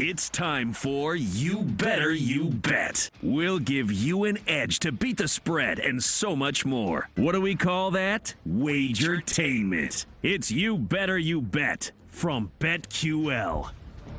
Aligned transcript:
It's 0.00 0.30
time 0.30 0.74
for 0.74 1.16
You 1.16 1.62
Better 1.62 2.12
You 2.12 2.50
Bet. 2.50 3.10
We'll 3.20 3.58
give 3.58 3.90
you 3.90 4.22
an 4.24 4.38
edge 4.46 4.78
to 4.80 4.92
beat 4.92 5.16
the 5.16 5.26
spread 5.26 5.80
and 5.80 6.04
so 6.04 6.36
much 6.36 6.64
more. 6.64 7.10
What 7.16 7.32
do 7.32 7.40
we 7.40 7.56
call 7.56 7.90
that? 7.90 8.32
Wagertainment. 8.48 10.06
It's 10.22 10.52
You 10.52 10.78
Better 10.78 11.18
You 11.18 11.40
Bet 11.40 11.90
from 12.06 12.52
BetQL. 12.60 13.70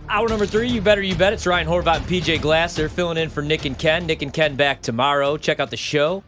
Hour 0.10 0.28
number 0.28 0.46
three, 0.46 0.68
you 0.68 0.82
better 0.82 1.02
you 1.02 1.16
bet. 1.16 1.32
It's 1.32 1.48
Ryan 1.48 1.68
Horvat 1.68 1.98
and 1.98 2.06
PJ 2.08 2.42
Glasser 2.42 2.90
filling 2.90 3.18
in 3.18 3.30
for 3.30 3.42
Nick 3.42 3.64
and 3.64 3.78
Ken. 3.80 4.06
Nick 4.06 4.22
and 4.22 4.34
Ken 4.34 4.58
back 4.58 4.82
tomorrow. 4.82 5.38
Check 5.38 5.62
out 5.62 5.70
the 5.70 5.78
show 5.78 6.24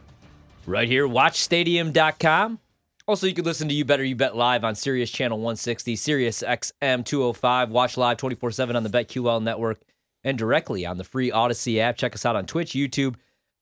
right 0.66 0.88
here, 0.88 1.06
watchstadium.com. 1.06 2.58
Also, 3.12 3.26
you 3.26 3.34
can 3.34 3.44
listen 3.44 3.68
to 3.68 3.74
You 3.74 3.84
Better 3.84 4.02
You 4.02 4.16
Bet 4.16 4.36
live 4.36 4.64
on 4.64 4.74
Sirius 4.74 5.10
Channel 5.10 5.36
160, 5.36 5.96
Sirius 5.96 6.42
XM 6.42 7.04
205. 7.04 7.68
Watch 7.68 7.98
live 7.98 8.16
24 8.16 8.52
7 8.52 8.74
on 8.74 8.84
the 8.84 8.88
BetQL 8.88 9.42
network 9.42 9.82
and 10.24 10.38
directly 10.38 10.86
on 10.86 10.96
the 10.96 11.04
free 11.04 11.30
Audacy 11.30 11.76
app. 11.76 11.98
Check 11.98 12.14
us 12.14 12.24
out 12.24 12.36
on 12.36 12.46
Twitch, 12.46 12.72
YouTube, 12.72 13.16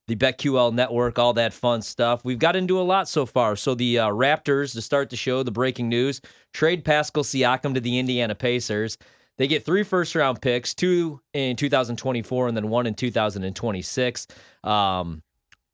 the 0.07 0.15
BetQL 0.15 0.73
network, 0.73 1.19
all 1.19 1.33
that 1.33 1.53
fun 1.53 1.83
stuff. 1.83 2.25
We've 2.25 2.39
got 2.39 2.55
into 2.55 2.81
a 2.81 2.83
lot 2.83 3.09
so 3.09 3.27
far. 3.27 3.57
So, 3.57 3.75
the 3.75 3.99
uh, 3.99 4.11
Raptors, 4.11 4.73
to 4.75 4.83
start 4.83 5.11
the 5.11 5.17
show, 5.17 5.43
the 5.43 5.51
breaking 5.51 5.89
news 5.89 6.21
trade 6.55 6.85
Pascal 6.85 7.25
Siakam 7.25 7.75
to 7.75 7.81
the 7.81 7.99
Indiana 7.99 8.37
Pacers. 8.37 8.99
They 9.37 9.49
get 9.49 9.65
three 9.65 9.83
first 9.83 10.15
round 10.15 10.41
picks, 10.41 10.75
two 10.75 11.23
in 11.35 11.57
2024 11.57 12.47
and 12.47 12.57
then 12.57 12.69
one 12.69 12.87
in 12.87 12.95
2026. 12.95 14.29
Um, 14.63 15.25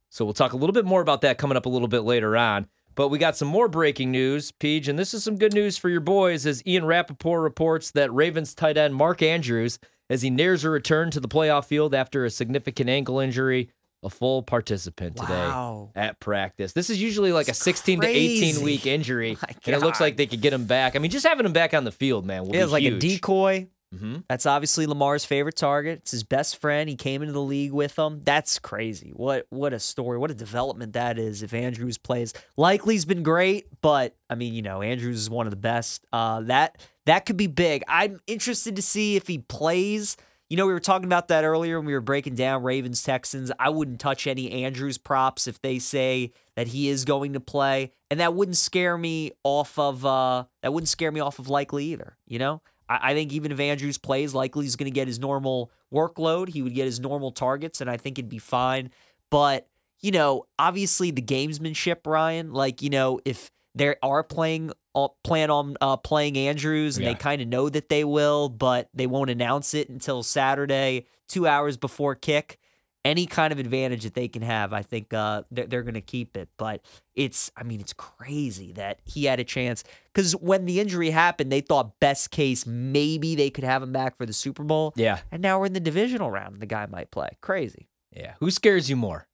so 0.08 0.24
we'll 0.24 0.32
talk 0.32 0.54
a 0.54 0.56
little 0.56 0.72
bit 0.72 0.86
more 0.86 1.02
about 1.02 1.20
that 1.20 1.36
coming 1.36 1.58
up 1.58 1.66
a 1.66 1.68
little 1.68 1.88
bit 1.88 2.04
later 2.04 2.38
on. 2.38 2.68
But 2.96 3.08
we 3.08 3.18
got 3.18 3.36
some 3.36 3.48
more 3.48 3.68
breaking 3.68 4.10
news, 4.10 4.50
Peach, 4.52 4.88
and 4.88 4.98
this 4.98 5.12
is 5.14 5.22
some 5.22 5.36
good 5.36 5.52
news 5.52 5.76
for 5.78 5.88
your 5.90 6.00
boys 6.00 6.46
as 6.46 6.62
Ian 6.66 6.86
Rapoport 6.86 7.42
reports 7.42 7.90
that 7.92 8.12
Ravens 8.12 8.54
tight 8.54 8.76
end 8.78 8.94
Mark 8.94 9.20
Andrews, 9.22 9.78
as 10.08 10.22
he 10.22 10.30
nears 10.30 10.64
a 10.64 10.70
return 10.70 11.10
to 11.10 11.20
the 11.20 11.28
playoff 11.28 11.66
field 11.66 11.94
after 11.94 12.24
a 12.24 12.30
significant 12.30 12.88
ankle 12.88 13.20
injury, 13.20 13.68
a 14.02 14.08
full 14.08 14.42
participant 14.42 15.16
today 15.16 15.28
Wow. 15.28 15.90
at 15.94 16.20
practice. 16.20 16.72
This 16.72 16.88
is 16.90 17.00
usually 17.00 17.32
like 17.32 17.48
It's 17.48 17.60
a 17.60 17.64
16 17.64 18.00
to 18.00 18.06
18 18.06 18.62
week 18.64 18.86
injury, 18.86 19.36
and 19.66 19.74
it 19.74 19.80
looks 19.80 20.00
like 20.00 20.16
they 20.16 20.26
could 20.26 20.40
get 20.40 20.52
him 20.54 20.64
back. 20.64 20.96
I 20.96 20.98
mean, 20.98 21.10
just 21.10 21.26
having 21.26 21.44
him 21.44 21.52
back 21.52 21.74
on 21.74 21.84
the 21.84 21.92
field, 21.92 22.24
man, 22.24 22.44
will 22.46 22.54
It 22.54 22.62
was 22.62 22.72
like 22.72 22.82
huge. 22.82 22.94
a 22.94 22.98
decoy. 23.08 23.68
Mhm. 23.94 24.24
That's 24.28 24.46
obviously 24.46 24.86
Lamar's 24.86 25.24
favorite 25.24 25.56
target. 25.56 26.00
It's 26.00 26.10
his 26.10 26.24
best 26.24 26.56
friend. 26.60 26.88
He 26.88 26.96
came 26.96 27.22
into 27.22 27.32
the 27.32 27.40
league 27.40 27.72
with 27.72 27.96
him. 27.98 28.20
That's 28.24 28.58
crazy. 28.58 29.10
What 29.14 29.46
what 29.50 29.72
a 29.72 29.78
story. 29.78 30.18
What 30.18 30.30
a 30.30 30.34
development 30.34 30.94
that 30.94 31.18
is. 31.18 31.42
If 31.42 31.54
Andrews 31.54 31.96
plays, 31.96 32.34
Likely's 32.56 33.04
been 33.04 33.22
great, 33.22 33.66
but 33.80 34.16
I 34.28 34.34
mean, 34.34 34.54
you 34.54 34.62
know, 34.62 34.82
Andrews 34.82 35.18
is 35.18 35.30
one 35.30 35.46
of 35.46 35.50
the 35.52 35.56
best. 35.56 36.04
Uh, 36.12 36.40
that 36.42 36.78
that 37.06 37.26
could 37.26 37.36
be 37.36 37.46
big. 37.46 37.84
I'm 37.86 38.18
interested 38.26 38.74
to 38.76 38.82
see 38.82 39.14
if 39.16 39.28
he 39.28 39.38
plays. 39.38 40.16
You 40.48 40.56
know, 40.56 40.66
we 40.66 40.72
were 40.72 40.80
talking 40.80 41.06
about 41.06 41.28
that 41.28 41.44
earlier 41.44 41.78
when 41.78 41.86
we 41.86 41.92
were 41.92 42.00
breaking 42.00 42.36
down 42.36 42.62
Ravens 42.62 43.02
Texans. 43.02 43.50
I 43.58 43.68
wouldn't 43.68 43.98
touch 43.98 44.28
any 44.28 44.64
Andrews 44.64 44.96
props 44.96 45.48
if 45.48 45.60
they 45.60 45.80
say 45.80 46.32
that 46.54 46.68
he 46.68 46.88
is 46.88 47.04
going 47.04 47.32
to 47.32 47.40
play, 47.40 47.92
and 48.12 48.20
that 48.20 48.34
wouldn't 48.34 48.56
scare 48.56 48.96
me 48.96 49.32
off 49.42 49.76
of 49.78 50.04
uh, 50.06 50.44
that 50.62 50.72
wouldn't 50.72 50.88
scare 50.88 51.10
me 51.10 51.20
off 51.20 51.38
of 51.40 51.48
Likely 51.48 51.86
either. 51.86 52.16
You 52.26 52.38
know, 52.38 52.62
I, 52.88 53.10
I 53.10 53.14
think 53.14 53.32
even 53.32 53.52
if 53.52 53.60
Andrews 53.60 53.98
plays, 53.98 54.34
likely 54.34 54.64
he's 54.64 54.76
going 54.76 54.90
to 54.90 54.94
get 54.94 55.06
his 55.08 55.18
normal 55.18 55.70
workload. 55.92 56.48
He 56.48 56.62
would 56.62 56.74
get 56.74 56.84
his 56.86 57.00
normal 57.00 57.32
targets, 57.32 57.80
and 57.80 57.90
I 57.90 57.96
think 57.96 58.18
it'd 58.18 58.28
be 58.28 58.38
fine. 58.38 58.90
But 59.30 59.68
you 60.00 60.10
know, 60.10 60.44
obviously 60.58 61.10
the 61.10 61.22
gamesmanship, 61.22 62.06
Ryan. 62.06 62.52
Like 62.52 62.82
you 62.82 62.90
know, 62.90 63.20
if 63.24 63.50
they 63.74 63.94
are 64.02 64.22
playing 64.22 64.72
uh, 64.94 65.08
plan 65.24 65.50
on 65.50 65.76
uh, 65.80 65.96
playing 65.96 66.36
Andrews, 66.38 66.96
and 66.96 67.04
Yeah. 67.04 67.12
they 67.12 67.18
kind 67.18 67.42
of 67.42 67.48
know 67.48 67.68
that 67.68 67.88
they 67.88 68.04
will, 68.04 68.48
but 68.48 68.88
they 68.94 69.06
won't 69.06 69.30
announce 69.30 69.74
it 69.74 69.88
until 69.88 70.22
Saturday, 70.22 71.06
two 71.28 71.46
hours 71.46 71.76
before 71.76 72.14
kick. 72.14 72.58
Any 73.06 73.26
kind 73.26 73.52
of 73.52 73.58
advantage 73.58 74.02
that 74.02 74.14
they 74.14 74.26
can 74.28 74.42
have, 74.42 74.72
I 74.72 74.82
think 74.82 75.14
uh, 75.14 75.42
they're, 75.50 75.66
they're 75.66 75.82
going 75.82 75.94
to 75.94 76.00
keep 76.00 76.36
it. 76.36 76.48
But 76.56 76.80
it's, 77.14 77.50
I 77.56 77.62
mean, 77.62 77.80
it's 77.80 77.92
crazy 77.92 78.72
that 78.72 79.00
he 79.04 79.24
had 79.26 79.38
a 79.40 79.44
chance 79.44 79.84
because 80.12 80.34
when 80.34 80.64
the 80.66 80.80
injury 80.80 81.10
happened, 81.10 81.52
they 81.52 81.60
thought 81.60 82.00
best 82.00 82.30
case 82.30 82.66
maybe 82.66 83.34
they 83.34 83.48
could 83.50 83.64
have 83.64 83.82
him 83.82 83.92
back 83.92 84.16
for 84.16 84.26
the 84.26 84.32
Super 84.32 84.64
Bowl. 84.64 84.92
Yeah, 84.96 85.20
And 85.30 85.40
now 85.40 85.58
we're 85.60 85.66
in 85.66 85.72
the 85.72 85.80
divisional 85.80 86.30
round. 86.30 86.54
and 86.54 86.62
The 86.62 86.66
guy 86.66 86.86
might 86.86 87.10
play. 87.10 87.30
Crazy. 87.40 87.88
yeah. 88.10 88.34
Who 88.40 88.50
scares 88.50 88.90
you 88.90 88.96
more, 88.96 89.28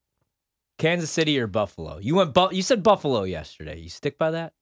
Kansas 0.78 1.11
City 1.11 1.38
or 1.41 1.47
Buffalo? 1.47 1.99
You 1.99 2.15
went, 2.16 2.34
Bu- 2.34 2.55
you 2.55 2.62
said 2.62 2.82
Buffalo 2.82 3.22
yesterday. 3.25 3.78
You 3.78 3.88
stick 3.88 4.19
by 4.19 4.31
that 4.32 4.53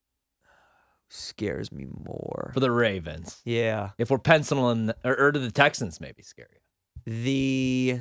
Scares 1.13 1.73
me 1.73 1.87
more. 1.87 2.53
for 2.55 2.61
the 2.61 2.71
Ravens. 2.71 3.41
Yeah. 3.45 3.91
If 3.99 4.11
we're 4.11 4.19
penciling, 4.19 4.93
or, 5.05 5.17
or 5.19 5.33
do 5.33 5.41
the 5.41 5.51
Texans 5.51 6.01
maybe 6.01 6.23
scare 6.23 6.47
you? 6.53 7.13
The 7.13 8.01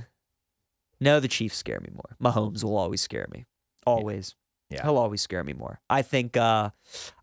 no, 0.99 1.19
the 1.19 1.27
Chiefs 1.27 1.57
scare 1.57 1.79
me 1.79 1.89
more. 1.93 2.15
Mahomes 2.21 2.63
will 2.63 2.77
always 2.77 3.01
scare 3.01 3.27
me. 3.31 3.45
Always. 3.85 4.35
Yeah. 4.69 4.83
He'll 4.83 4.97
always 4.97 5.21
scare 5.21 5.43
me 5.43 5.53
more. 5.53 5.79
I 5.89 6.03
think 6.03 6.37
uh 6.37 6.69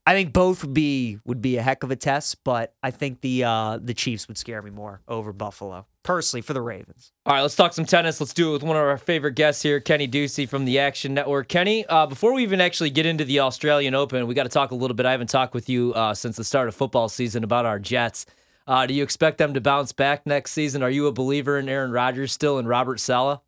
I 0.05 0.15
think 0.15 0.33
both 0.33 0.63
would 0.63 0.75
be 0.75 1.19
would 1.25 1.41
be 1.41 1.57
a 1.59 1.63
heck 1.63 1.83
of 1.85 1.91
a 1.91 1.97
test, 1.97 2.43
but 2.43 2.75
I 2.83 2.91
think 2.91 3.21
the 3.21 3.45
uh 3.45 3.79
the 3.81 3.95
Chiefs 3.95 4.27
would 4.27 4.37
scare 4.37 4.63
me 4.63 4.71
more 4.71 5.01
over 5.07 5.33
Buffalo. 5.33 5.87
Personally 6.03 6.43
for 6.43 6.55
the 6.55 6.61
Ravens. 6.61 7.13
All 7.25 7.35
right, 7.35 7.43
let's 7.43 7.57
talk 7.57 7.73
some 7.73 7.85
tennis. 7.85 8.21
Let's 8.21 8.35
do 8.35 8.51
it 8.51 8.53
with 8.55 8.63
one 8.63 8.77
of 8.77 8.83
our 8.83 8.99
favorite 8.99 9.35
guests 9.35 9.63
here, 9.63 9.81
Kenny 9.81 10.07
Ducey 10.09 10.49
from 10.49 10.65
the 10.65 10.79
Action 10.79 11.15
Network. 11.15 11.49
Kenny, 11.49 11.85
uh, 11.87 12.07
before 12.07 12.33
we 12.33 12.45
even 12.45 12.61
actually 12.61 12.91
get 12.91 13.07
into 13.07 13.25
the 13.25 13.41
Australian 13.41 13.95
Open, 13.95 14.27
we 14.29 14.35
got 14.35 14.45
to 14.45 14.49
talk 14.49 14.71
a 14.71 14.77
little 14.77 14.95
bit. 14.95 15.05
I 15.07 15.11
haven't 15.11 15.31
talked 15.31 15.53
with 15.53 15.69
you 15.69 15.93
uh, 15.95 16.15
since 16.15 16.37
the 16.37 16.45
start 16.45 16.69
of 16.69 16.77
football 16.77 17.09
season 17.09 17.43
about 17.43 17.67
our 17.67 17.81
Jets. 17.81 18.25
Uh, 18.69 18.87
do 18.87 18.95
you 18.95 19.03
expect 19.03 19.39
them 19.39 19.55
to 19.55 19.61
bounce 19.61 19.93
back 19.93 20.27
next 20.27 20.53
season? 20.53 20.83
Are 20.83 20.91
you 20.91 21.07
a 21.07 21.13
believer 21.13 21.59
in 21.59 21.69
Aaron 21.69 21.91
Rodgers 21.93 22.33
still 22.33 22.59
and 22.59 22.69
Robert 22.69 22.99
Saleh? 23.01 23.41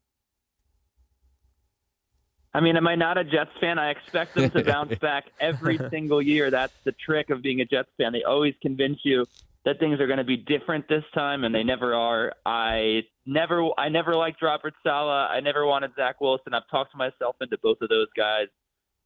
I 2.59 2.61
mean, 2.61 2.77
am 2.77 2.89
I 2.89 2.97
not 2.97 3.17
a 3.17 3.23
Jets 3.23 3.53
fan? 3.61 3.79
I 3.79 3.91
expect 3.91 4.35
them 4.35 4.51
to 4.51 4.65
bounce 4.65 4.99
back 5.01 5.27
every 5.39 5.79
single 5.91 6.21
year. 6.21 6.51
That's 6.51 6.73
the 6.83 6.91
trick 6.91 7.31
of 7.31 7.41
being 7.41 7.61
a 7.61 7.65
Jets 7.65 7.91
fan. 7.97 8.13
They 8.13 8.25
always 8.25 8.53
convince 8.61 8.99
you 9.05 9.27
that 9.65 9.79
things 9.79 10.01
are 10.01 10.09
going 10.09 10.19
to 10.19 10.25
be 10.25 10.37
different 10.37 10.89
this 10.89 11.05
time, 11.15 11.45
and 11.45 11.55
they 11.55 11.63
never 11.63 11.95
are. 11.95 12.33
I 12.45 13.03
never, 13.25 13.69
I 13.79 13.91
never 13.91 14.17
liked 14.17 14.43
Robert 14.43 14.75
Saleh. 14.83 15.31
I 15.31 15.39
never 15.39 15.67
wanted 15.67 15.93
Zach 15.95 16.21
Wilson. 16.21 16.53
I've 16.53 16.69
talked 16.69 16.97
myself 16.97 17.37
into 17.41 17.57
both 17.63 17.81
of 17.81 17.91
those 17.91 18.09
guys, 18.17 18.49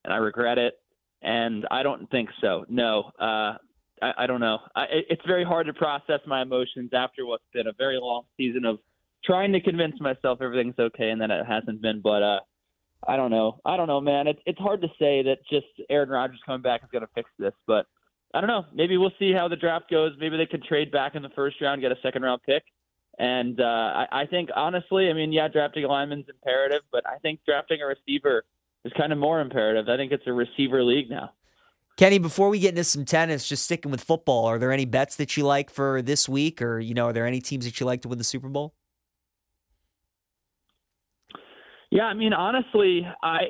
and 0.03 0.15
I 0.15 0.17
regret 0.17 0.57
it. 0.57 0.73
And 1.21 1.67
I 1.71 1.83
don't 1.83 2.11
think 2.11 2.31
so. 2.41 2.65
No, 2.71 3.11
uh, 3.21 3.59
I, 4.01 4.13
I 4.17 4.27
don't 4.27 4.41
know. 4.41 4.61
I, 4.75 4.87
it's 5.11 5.27
very 5.27 5.45
hard 5.45 5.67
to 5.67 5.75
process 5.75 6.21
my 6.27 6.41
emotions 6.41 6.93
after 6.95 7.27
what's 7.27 7.45
been 7.53 7.67
a 7.67 7.75
very 7.75 7.99
long 8.01 8.23
season 8.39 8.65
of 8.65 8.79
trying 9.27 9.53
to 9.53 9.61
convince 9.61 10.01
myself 10.01 10.41
everything's 10.41 10.79
okay, 10.79 11.11
and 11.11 11.21
then 11.21 11.31
it 11.31 11.45
hasn't 11.45 11.83
been. 11.83 12.01
But 12.01 12.23
uh, 12.23 12.41
I 13.07 13.17
don't 13.17 13.31
know. 13.31 13.61
I 13.65 13.77
don't 13.77 13.89
know, 13.89 14.01
man. 14.01 14.27
It's 14.27 14.41
it's 14.47 14.59
hard 14.59 14.81
to 14.83 14.89
say 14.99 15.23
that 15.23 15.39
just 15.51 15.67
Aaron 15.91 16.09
Rodgers 16.09 16.41
coming 16.47 16.63
back 16.63 16.83
is 16.83 16.89
going 16.93 17.03
to 17.03 17.11
fix 17.15 17.29
this, 17.39 17.55
but 17.67 17.87
I 18.35 18.41
don't 18.41 18.49
know. 18.49 18.65
Maybe 18.73 18.97
we'll 18.97 19.13
see 19.19 19.33
how 19.33 19.49
the 19.49 19.57
draft 19.57 19.91
goes. 19.91 20.13
Maybe 20.19 20.37
they 20.37 20.47
could 20.47 20.65
trade 20.65 20.91
back 20.91 21.15
in 21.15 21.23
the 21.23 21.29
first 21.31 21.61
round, 21.61 21.81
get 21.81 21.93
a 21.93 21.99
second 22.03 22.23
round 22.23 22.43
pick. 22.45 22.63
And 23.19 23.61
uh, 23.61 23.65
I, 23.65 24.07
I 24.13 24.27
think 24.27 24.49
honestly, 24.57 25.11
I 25.11 25.13
mean, 25.13 25.33
yeah, 25.33 25.49
drafting 25.49 25.85
a 25.85 25.89
lineman's 25.89 26.27
imperative, 26.29 26.83
but 26.91 27.07
I 27.07 27.19
think 27.19 27.41
drafting 27.47 27.81
a 27.83 27.87
receiver 27.87 28.45
is 28.85 28.93
kind 28.97 29.13
of 29.13 29.19
more 29.19 29.41
imperative. 29.41 29.89
I 29.89 29.97
think 29.97 30.13
it's 30.13 30.27
a 30.27 30.33
receiver 30.33 30.83
league 30.83 31.11
now. 31.11 31.33
Kenny, 31.99 32.19
before 32.19 32.49
we 32.49 32.59
get 32.59 32.71
into 32.71 32.85
some 32.85 33.05
tennis, 33.05 33.47
just 33.47 33.65
sticking 33.65 33.91
with 33.91 34.03
football, 34.03 34.47
are 34.47 34.59
there 34.59 34.73
any 34.73 34.87
bets 34.87 35.17
that 35.17 35.37
you 35.37 35.45
like 35.45 35.69
for 35.69 36.01
this 36.01 36.27
week 36.27 36.63
or 36.63 36.81
you 36.81 36.95
know, 36.95 37.07
are 37.07 37.13
there 37.13 37.27
any 37.27 37.41
teams 37.41 37.67
that 37.67 37.79
you 37.81 37.87
like 37.87 38.01
to 38.03 38.09
win 38.09 38.17
the 38.17 38.25
Super 38.25 38.49
Bowl? 38.49 38.75
Yeah, 41.93 42.05
I 42.05 42.15
mean, 42.15 42.33
honestly, 42.33 43.07
I 43.23 43.41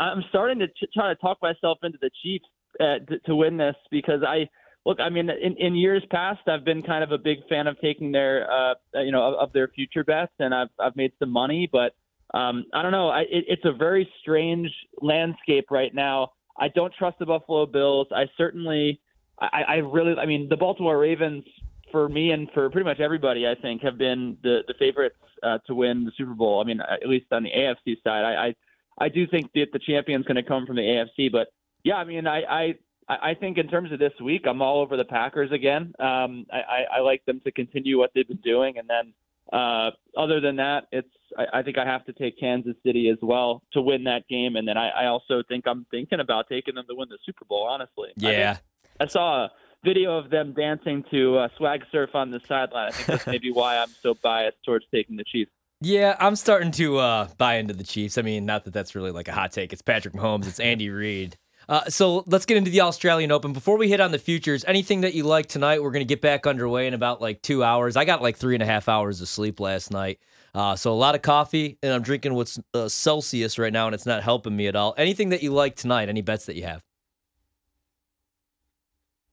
I'm 0.00 0.24
starting 0.30 0.58
to 0.58 0.66
ch- 0.66 0.92
try 0.92 1.10
to 1.10 1.20
talk 1.20 1.38
myself 1.40 1.78
into 1.84 1.98
the 2.02 2.10
Chiefs 2.20 2.44
uh, 2.80 2.98
to, 3.08 3.20
to 3.26 3.36
win 3.36 3.56
this 3.56 3.76
because 3.92 4.24
I 4.26 4.48
look. 4.84 4.98
I 4.98 5.08
mean, 5.08 5.30
in, 5.30 5.56
in 5.56 5.76
years 5.76 6.02
past, 6.10 6.40
I've 6.48 6.64
been 6.64 6.82
kind 6.82 7.04
of 7.04 7.12
a 7.12 7.18
big 7.18 7.46
fan 7.48 7.68
of 7.68 7.80
taking 7.80 8.10
their 8.10 8.50
uh, 8.50 8.74
you 8.94 9.12
know 9.12 9.22
of, 9.22 9.34
of 9.34 9.52
their 9.52 9.68
future 9.68 10.02
bets, 10.02 10.32
and 10.40 10.52
I've 10.52 10.70
I've 10.80 10.96
made 10.96 11.12
some 11.20 11.30
money, 11.30 11.70
but 11.70 11.94
um, 12.34 12.64
I 12.74 12.82
don't 12.82 12.90
know. 12.90 13.08
I, 13.08 13.20
it, 13.20 13.44
it's 13.46 13.64
a 13.64 13.72
very 13.72 14.10
strange 14.20 14.68
landscape 15.00 15.66
right 15.70 15.94
now. 15.94 16.32
I 16.58 16.70
don't 16.74 16.92
trust 16.98 17.20
the 17.20 17.26
Buffalo 17.26 17.66
Bills. 17.66 18.08
I 18.10 18.24
certainly, 18.36 19.00
I, 19.40 19.62
I 19.68 19.74
really, 19.76 20.16
I 20.18 20.26
mean, 20.26 20.48
the 20.48 20.56
Baltimore 20.56 20.98
Ravens 20.98 21.44
for 21.92 22.08
me 22.08 22.32
and 22.32 22.48
for 22.52 22.68
pretty 22.68 22.84
much 22.84 22.98
everybody, 22.98 23.46
I 23.46 23.54
think, 23.54 23.82
have 23.82 23.96
been 23.96 24.38
the 24.42 24.62
the 24.66 24.74
favorites 24.76 25.14
uh, 25.42 25.58
to 25.66 25.74
win 25.74 26.04
the 26.04 26.12
Super 26.16 26.34
Bowl. 26.34 26.60
I 26.60 26.64
mean, 26.64 26.80
at 26.80 27.08
least 27.08 27.26
on 27.32 27.42
the 27.42 27.50
AFC 27.50 28.02
side, 28.02 28.24
I 28.24 28.46
I, 28.48 28.54
I 28.98 29.08
do 29.08 29.26
think 29.26 29.52
that 29.54 29.72
the 29.72 29.78
champion's 29.78 30.26
going 30.26 30.36
to 30.36 30.42
come 30.42 30.66
from 30.66 30.76
the 30.76 30.82
AFC. 30.82 31.30
But 31.30 31.48
yeah, 31.84 31.96
I 31.96 32.04
mean, 32.04 32.26
I, 32.26 32.42
I 32.42 32.74
I 33.08 33.34
think 33.34 33.58
in 33.58 33.68
terms 33.68 33.92
of 33.92 33.98
this 33.98 34.12
week, 34.22 34.44
I'm 34.46 34.62
all 34.62 34.80
over 34.80 34.96
the 34.96 35.04
Packers 35.04 35.50
again. 35.52 35.94
Um, 35.98 36.46
I, 36.52 36.58
I, 36.58 36.84
I 36.96 37.00
like 37.00 37.24
them 37.26 37.40
to 37.40 37.50
continue 37.50 37.98
what 37.98 38.10
they've 38.14 38.28
been 38.28 38.36
doing, 38.38 38.78
and 38.78 38.88
then 38.88 39.12
uh, 39.52 39.90
other 40.16 40.40
than 40.40 40.56
that, 40.56 40.86
it's 40.92 41.08
I, 41.36 41.58
I 41.58 41.62
think 41.62 41.78
I 41.78 41.84
have 41.84 42.04
to 42.06 42.12
take 42.12 42.38
Kansas 42.38 42.76
City 42.84 43.08
as 43.08 43.18
well 43.20 43.62
to 43.72 43.82
win 43.82 44.04
that 44.04 44.28
game, 44.28 44.56
and 44.56 44.66
then 44.66 44.78
I, 44.78 44.88
I 44.90 45.06
also 45.06 45.42
think 45.48 45.66
I'm 45.66 45.86
thinking 45.90 46.20
about 46.20 46.48
taking 46.48 46.74
them 46.74 46.86
to 46.88 46.94
win 46.94 47.08
the 47.08 47.18
Super 47.26 47.44
Bowl. 47.44 47.64
Honestly, 47.64 48.10
I 48.16 48.20
think 48.20 48.32
Yeah. 48.32 48.56
I 49.00 49.06
saw 49.06 49.44
a 49.44 49.52
video 49.84 50.16
of 50.16 50.30
them 50.30 50.52
dancing 50.52 51.04
to 51.10 51.38
uh, 51.38 51.48
swag 51.56 51.84
surf 51.90 52.10
on 52.14 52.30
the 52.30 52.40
sideline. 52.46 52.88
I 52.88 52.90
think 52.92 53.06
that's 53.06 53.26
maybe 53.26 53.50
why 53.50 53.78
I'm 53.78 53.90
so 54.02 54.14
biased 54.14 54.58
towards 54.64 54.84
taking 54.92 55.16
the 55.16 55.24
Chiefs. 55.24 55.50
Yeah, 55.80 56.16
I'm 56.20 56.36
starting 56.36 56.70
to 56.72 56.98
uh, 56.98 57.28
buy 57.38 57.56
into 57.56 57.74
the 57.74 57.82
Chiefs. 57.82 58.16
I 58.16 58.22
mean, 58.22 58.46
not 58.46 58.64
that 58.64 58.72
that's 58.72 58.94
really 58.94 59.10
like 59.10 59.28
a 59.28 59.32
hot 59.32 59.52
take. 59.52 59.72
It's 59.72 59.82
Patrick 59.82 60.14
Mahomes. 60.14 60.46
It's 60.46 60.60
Andy 60.60 60.90
Reid. 60.90 61.36
Uh, 61.68 61.88
so 61.88 62.24
let's 62.26 62.46
get 62.46 62.56
into 62.56 62.70
the 62.70 62.80
Australian 62.80 63.32
Open. 63.32 63.52
Before 63.52 63.76
we 63.76 63.88
hit 63.88 64.00
on 64.00 64.12
the 64.12 64.18
futures, 64.18 64.64
anything 64.66 65.00
that 65.02 65.14
you 65.14 65.24
like 65.24 65.46
tonight? 65.46 65.82
We're 65.82 65.90
going 65.90 66.06
to 66.06 66.08
get 66.08 66.20
back 66.20 66.46
underway 66.46 66.86
in 66.86 66.94
about 66.94 67.20
like 67.20 67.42
two 67.42 67.64
hours. 67.64 67.96
I 67.96 68.04
got 68.04 68.22
like 68.22 68.36
three 68.36 68.54
and 68.54 68.62
a 68.62 68.66
half 68.66 68.88
hours 68.88 69.20
of 69.20 69.28
sleep 69.28 69.60
last 69.60 69.90
night. 69.90 70.18
Uh, 70.54 70.76
so 70.76 70.92
a 70.92 70.94
lot 70.94 71.14
of 71.14 71.22
coffee, 71.22 71.78
and 71.82 71.92
I'm 71.92 72.02
drinking 72.02 72.34
what's 72.34 72.60
uh, 72.74 72.88
Celsius 72.88 73.58
right 73.58 73.72
now, 73.72 73.86
and 73.86 73.94
it's 73.94 74.06
not 74.06 74.22
helping 74.22 74.54
me 74.54 74.66
at 74.66 74.76
all. 74.76 74.94
Anything 74.98 75.30
that 75.30 75.42
you 75.42 75.50
like 75.50 75.76
tonight? 75.76 76.08
Any 76.08 76.20
bets 76.20 76.46
that 76.46 76.56
you 76.56 76.64
have? 76.64 76.84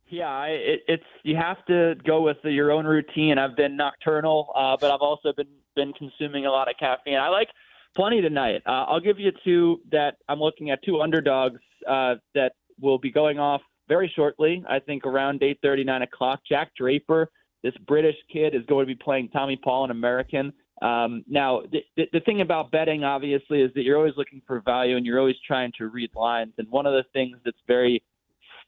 Yeah, 0.10 0.44
it, 0.46 0.82
it's 0.88 1.04
you 1.24 1.36
have 1.36 1.64
to 1.68 1.96
go 2.06 2.22
with 2.22 2.38
the, 2.44 2.52
your 2.52 2.72
own 2.72 2.86
routine. 2.86 3.38
I've 3.38 3.56
been 3.56 3.78
nocturnal, 3.78 4.52
uh, 4.56 4.76
but 4.80 4.92
I've 4.92 5.02
also 5.02 5.34
been 5.34 5.48
been 5.76 5.94
consuming 5.94 6.46
a 6.46 6.52
lot 6.52 6.68
of 6.68 6.76
caffeine. 6.80 7.16
I 7.16 7.30
like 7.30 7.50
plenty 7.96 8.20
tonight. 8.20 8.64
Uh, 8.66 8.86
I'll 8.88 9.00
give 9.00 9.20
you 9.20 9.32
two 9.44 9.82
that 9.92 10.16
I'm 10.28 10.40
looking 10.40 10.72
at 10.72 10.84
two 10.84 11.02
underdogs 11.02 11.62
uh, 11.88 12.16
that 12.34 12.54
will 12.82 12.98
be 12.98 13.12
going 13.12 13.40
off 13.40 13.62
very 13.88 14.12
shortly. 14.16 14.64
I 14.68 14.80
think 14.80 15.06
around 15.06 15.42
8:30, 15.42 15.86
9 15.86 16.02
o'clock. 16.02 16.40
Jack 16.48 16.72
Draper, 16.76 17.30
this 17.64 17.74
British 17.88 18.16
kid, 18.32 18.56
is 18.56 18.66
going 18.68 18.88
to 18.88 18.94
be 18.94 19.00
playing 19.02 19.30
Tommy 19.30 19.60
Paul, 19.64 19.86
an 19.86 19.92
American. 19.92 20.52
Um, 20.82 21.24
now, 21.28 21.62
the, 21.72 21.84
the, 21.98 22.06
the 22.14 22.20
thing 22.22 22.42
about 22.42 22.72
betting, 22.72 23.04
obviously, 23.04 23.62
is 23.62 23.72
that 23.76 23.84
you're 23.84 23.98
always 23.98 24.14
looking 24.16 24.42
for 24.48 24.62
value 24.62 24.96
and 24.96 25.06
you're 25.06 25.20
always 25.20 25.36
trying 25.46 25.74
to 25.78 25.88
read 25.88 26.10
lines. 26.16 26.54
And 26.58 26.70
one 26.70 26.86
of 26.86 26.94
the 26.94 27.04
things 27.12 27.38
that's 27.44 27.58
very 27.68 28.02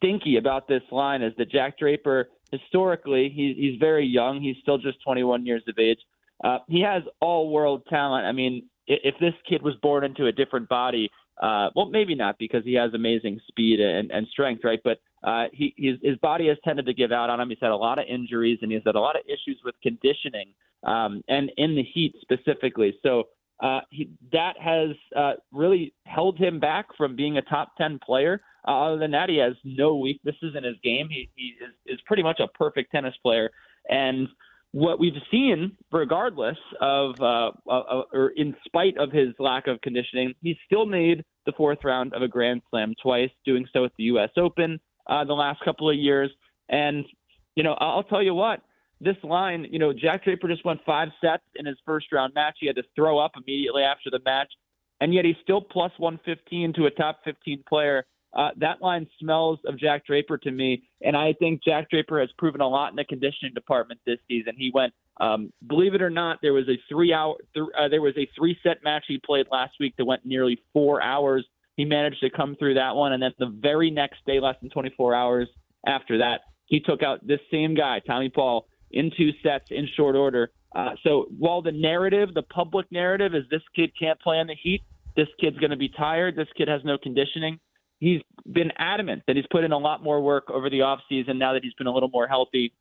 stinky 0.02 0.38
about 0.38 0.68
this 0.68 0.82
line 0.92 1.22
is 1.22 1.34
that 1.38 1.52
Jack 1.52 1.78
Draper, 1.78 2.30
historically, 2.52 3.30
he's, 3.30 3.56
he's 3.56 3.80
very 3.80 4.06
young. 4.06 4.42
He's 4.42 4.58
still 4.62 4.78
just 4.78 4.98
21 5.04 5.46
years 5.46 5.64
of 5.68 5.78
age. 5.80 6.00
Uh, 6.44 6.60
he 6.68 6.82
has 6.82 7.04
all 7.20 7.50
world 7.50 7.84
talent. 7.90 8.26
I 8.26 8.32
mean, 8.32 8.64
if 8.88 9.16
this 9.20 9.34
kid 9.48 9.62
was 9.62 9.76
born 9.82 10.04
into 10.04 10.26
a 10.26 10.32
different 10.32 10.68
body, 10.68 11.10
uh, 11.42 11.70
well, 11.76 11.90
maybe 11.90 12.16
not 12.16 12.38
because 12.40 12.64
he 12.64 12.74
has 12.74 12.94
amazing 12.94 13.40
speed 13.48 13.80
and, 13.80 14.12
and 14.12 14.28
strength, 14.28 14.64
right? 14.64 14.80
But 14.84 15.00
uh, 15.24 15.46
he, 15.54 15.74
his, 15.78 15.98
his 16.02 16.18
body 16.18 16.48
has 16.48 16.58
tended 16.64 16.88
to 16.88 16.94
give 16.94 17.12
out 17.12 17.30
on 17.30 17.40
him. 17.40 17.50
He's 17.50 17.60
had 17.62 17.72
a 17.72 17.76
lot 17.76 18.00
of 18.00 18.06
injuries 18.08 18.60
and 18.62 18.72
he's 18.72 18.82
had 18.86 18.96
a 18.96 19.00
lot 19.00 19.16
of 19.16 19.22
issues 19.28 19.60
with 19.64 19.76
conditioning 19.82 20.50
um, 20.84 21.24
and 21.28 21.52
in 21.58 21.76
the 21.76 21.84
heat 21.84 22.16
specifically. 22.22 22.96
So 23.04 23.26
uh, 23.62 23.82
he, 23.92 24.10
that 24.32 24.56
has 24.60 24.90
uh, 25.16 25.34
really 25.52 25.94
held 26.06 26.38
him 26.38 26.60
back 26.60 26.88
from 26.98 27.16
being 27.16 27.38
a 27.38 27.42
top 27.44 27.76
10 27.78 28.00
player. 28.04 28.42
Uh, 28.68 28.88
other 28.88 28.98
than 28.98 29.12
that, 29.12 29.30
he 29.30 29.38
has 29.38 29.54
no 29.64 29.96
weaknesses 29.96 30.56
in 30.58 30.64
his 30.64 30.76
game. 30.84 31.08
He, 31.10 31.30
he 31.36 31.54
is, 31.64 31.72
is 31.86 32.00
pretty 32.06 32.24
much 32.24 32.40
a 32.40 32.48
perfect 32.48 32.92
tennis 32.92 33.16
player. 33.24 33.52
And 33.90 34.28
what 34.72 35.00
we've 35.00 35.14
seen, 35.30 35.78
regardless 35.92 36.58
of, 36.80 37.16
uh, 37.20 37.52
uh, 37.70 38.04
or 38.14 38.32
in 38.36 38.56
spite 38.66 38.98
of 38.98 39.12
his 39.12 39.30
lack 39.38 39.68
of 39.68 39.80
conditioning, 39.82 40.34
he's 40.42 40.58
still 40.66 40.86
made 40.86 41.24
the 41.46 41.52
fourth 41.58 41.80
round 41.84 42.14
of 42.14 42.22
a 42.22 42.28
Grand 42.28 42.62
Slam 42.70 42.94
twice, 43.02 43.30
doing 43.46 43.66
so 43.74 43.86
at 43.86 43.92
the 43.98 44.06
U.S. 44.06 44.30
Open 44.38 44.80
uh, 45.08 45.24
the 45.24 45.34
last 45.34 45.62
couple 45.64 45.90
of 45.90 45.96
years. 45.96 46.32
And, 46.70 47.06
you 47.56 47.64
know, 47.64 47.74
I'll 47.74 48.04
tell 48.04 48.24
you 48.24 48.34
what, 48.34 48.62
this 49.02 49.18
line, 49.24 49.68
you 49.70 49.80
know, 49.80 49.92
Jack 49.92 50.24
Draper 50.24 50.48
just 50.48 50.64
won 50.64 50.80
five 50.86 51.10
sets 51.20 51.44
in 51.56 51.66
his 51.66 51.78
first 51.86 52.12
round 52.12 52.34
match. 52.34 52.58
He 52.60 52.68
had 52.68 52.76
to 52.76 52.84
throw 52.96 53.18
up 53.18 53.32
immediately 53.36 53.84
after 53.84 54.10
the 54.10 54.20
match, 54.24 54.52
and 55.00 55.14
yet 55.14 55.26
he's 55.26 55.36
still 55.42 55.62
plus 55.62 55.92
115 55.98 56.74
to 56.74 56.86
a 56.86 56.92
top 56.92 57.20
15 57.26 57.64
player. 57.68 58.06
Uh, 58.34 58.50
that 58.58 58.82
line 58.82 59.08
smells 59.20 59.60
of 59.66 59.78
Jack 59.78 60.06
Draper 60.06 60.38
to 60.38 60.52
me, 60.52 60.84
and 61.02 61.18
I 61.18 61.34
think 61.34 61.64
Jack 61.64 61.90
Draper 61.90 62.20
has 62.20 62.30
proven 62.38 62.62
a 62.62 62.68
lot 62.68 62.92
in 62.92 62.96
the 62.96 63.04
conditioning 63.04 63.54
department 63.54 64.00
this 64.06 64.20
season. 64.30 64.54
He 64.58 64.72
went, 64.74 64.94
um, 65.20 65.52
believe 65.68 65.96
it 65.96 66.02
or 66.02 66.10
not, 66.10 66.40
there 66.42 66.54
was 66.54 66.70
a 66.70 66.80
three-hour, 66.88 67.36
th- 67.54 67.66
uh, 67.78 67.90
there 67.90 68.02
was 68.02 68.14
a 68.18 68.30
three-set 68.38 68.84
match 68.86 69.04
he 69.08 69.20
played 69.26 69.48
last 69.52 69.74
week 69.82 69.96
that 69.98 70.06
went 70.06 70.26
nearly 70.26 70.62
four 70.72 71.02
hours. 71.02 71.46
He 71.76 71.84
managed 71.84 72.22
to 72.22 72.30
come 72.30 72.56
through 72.56 72.76
that 72.76 72.96
one, 72.96 73.12
and 73.12 73.22
then 73.22 73.34
the 73.38 73.54
very 73.60 73.92
next 73.92 74.26
day, 74.26 74.40
less 74.40 74.56
than 74.62 74.70
24 74.70 75.14
hours 75.14 75.50
after 75.86 76.20
that, 76.20 76.42
he 76.68 76.80
took 76.80 77.04
out 77.04 77.26
this 77.28 77.42
same 77.52 77.76
guy, 77.76 78.00
Tommy 78.00 78.30
Paul, 78.30 78.66
in 78.94 79.12
two 79.16 79.32
sets 79.44 79.66
in 79.70 79.88
short 79.96 80.16
order. 80.16 80.52
Uh, 80.76 80.92
so 81.04 81.28
while 81.38 81.62
the 81.62 81.72
narrative, 81.72 82.34
the 82.34 82.44
public 82.44 82.86
narrative, 82.92 83.36
is 83.36 83.44
this 83.50 83.62
kid 83.76 83.92
can't 84.00 84.20
play 84.22 84.40
in 84.40 84.48
the 84.48 84.56
heat, 84.56 84.82
this 85.16 85.28
kid's 85.40 85.58
going 85.58 85.72
to 85.72 85.78
be 85.78 85.90
tired, 85.90 86.36
this 86.36 86.48
kid 86.58 86.68
has 86.68 86.82
no 86.86 86.98
conditioning 86.98 87.60
he's 88.02 88.20
been 88.52 88.72
adamant 88.78 89.24
that 89.28 89.38
he's 89.38 89.46
put 89.50 89.64
in 89.64 89.72
a 89.72 89.78
lot 89.78 90.04
more 90.04 90.20
work 90.20 90.50
over 90.50 90.70
the 90.70 90.80
offseason 90.80 91.38
now 91.38 91.54
that 91.54 91.64
he's 91.64 91.74
been 91.76 91.88
a 91.88 91.94
little 91.94 92.10
more 92.10 92.28
healthy 92.28 92.74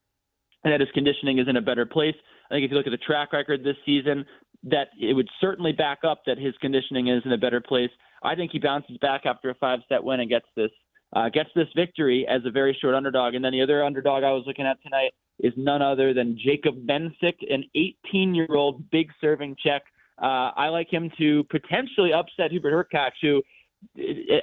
and 0.65 0.73
that 0.73 0.81
his 0.81 0.89
conditioning 0.93 1.39
is 1.39 1.47
in 1.47 1.57
a 1.57 1.61
better 1.61 1.87
place. 1.87 2.17
I 2.51 2.55
think 2.55 2.65
if 2.65 2.73
you 2.73 2.77
look 2.77 2.87
at 2.87 2.91
the 2.91 2.97
track 2.97 3.33
record 3.33 3.63
this 3.63 3.77
season, 3.87 4.25
that 4.65 4.89
it 5.01 5.15
would 5.15 5.29
certainly 5.41 5.73
back 5.73 6.01
up 6.05 6.23
that 6.27 6.39
his 6.39 6.55
conditioning 6.61 7.09
is 7.09 7.23
in 7.25 7.33
a 7.33 7.39
better 7.39 7.61
place. 7.61 7.91
I 8.23 8.35
think 8.35 8.51
he 8.51 8.59
bounces 8.59 8.99
back 8.99 9.25
after 9.25 9.51
a 9.51 9.55
five 9.55 9.81
set 9.89 10.03
win 10.03 10.21
and 10.21 10.29
gets 10.29 10.47
this 10.57 10.71
uh, 11.13 11.29
gets 11.29 11.51
this 11.57 11.67
victory 11.75 12.27
as 12.29 12.43
a 12.45 12.51
very 12.51 12.77
short 12.81 12.95
underdog. 12.95 13.35
And 13.35 13.45
then 13.45 13.53
the 13.53 13.63
other 13.63 13.83
underdog 13.83 14.23
I 14.23 14.31
was 14.31 14.45
looking 14.47 14.67
at 14.67 14.81
tonight 14.83 15.13
is 15.43 15.53
none 15.57 15.83
other 15.83 16.15
than 16.15 16.39
Jakub 16.39 16.87
Mensik, 16.87 17.37
an 17.49 17.65
18 17.75 18.35
year 18.35 18.55
old 18.55 18.91
big 18.91 19.11
serving 19.21 19.57
Czech. 19.59 19.83
Uh, 20.21 20.53
I 20.55 20.69
like 20.69 20.93
him 20.93 21.11
to 21.19 21.45
potentially 21.45 22.13
upset 22.13 22.51
Hubert 22.51 22.73
Hurkacz, 22.73 23.13
who 23.23 23.43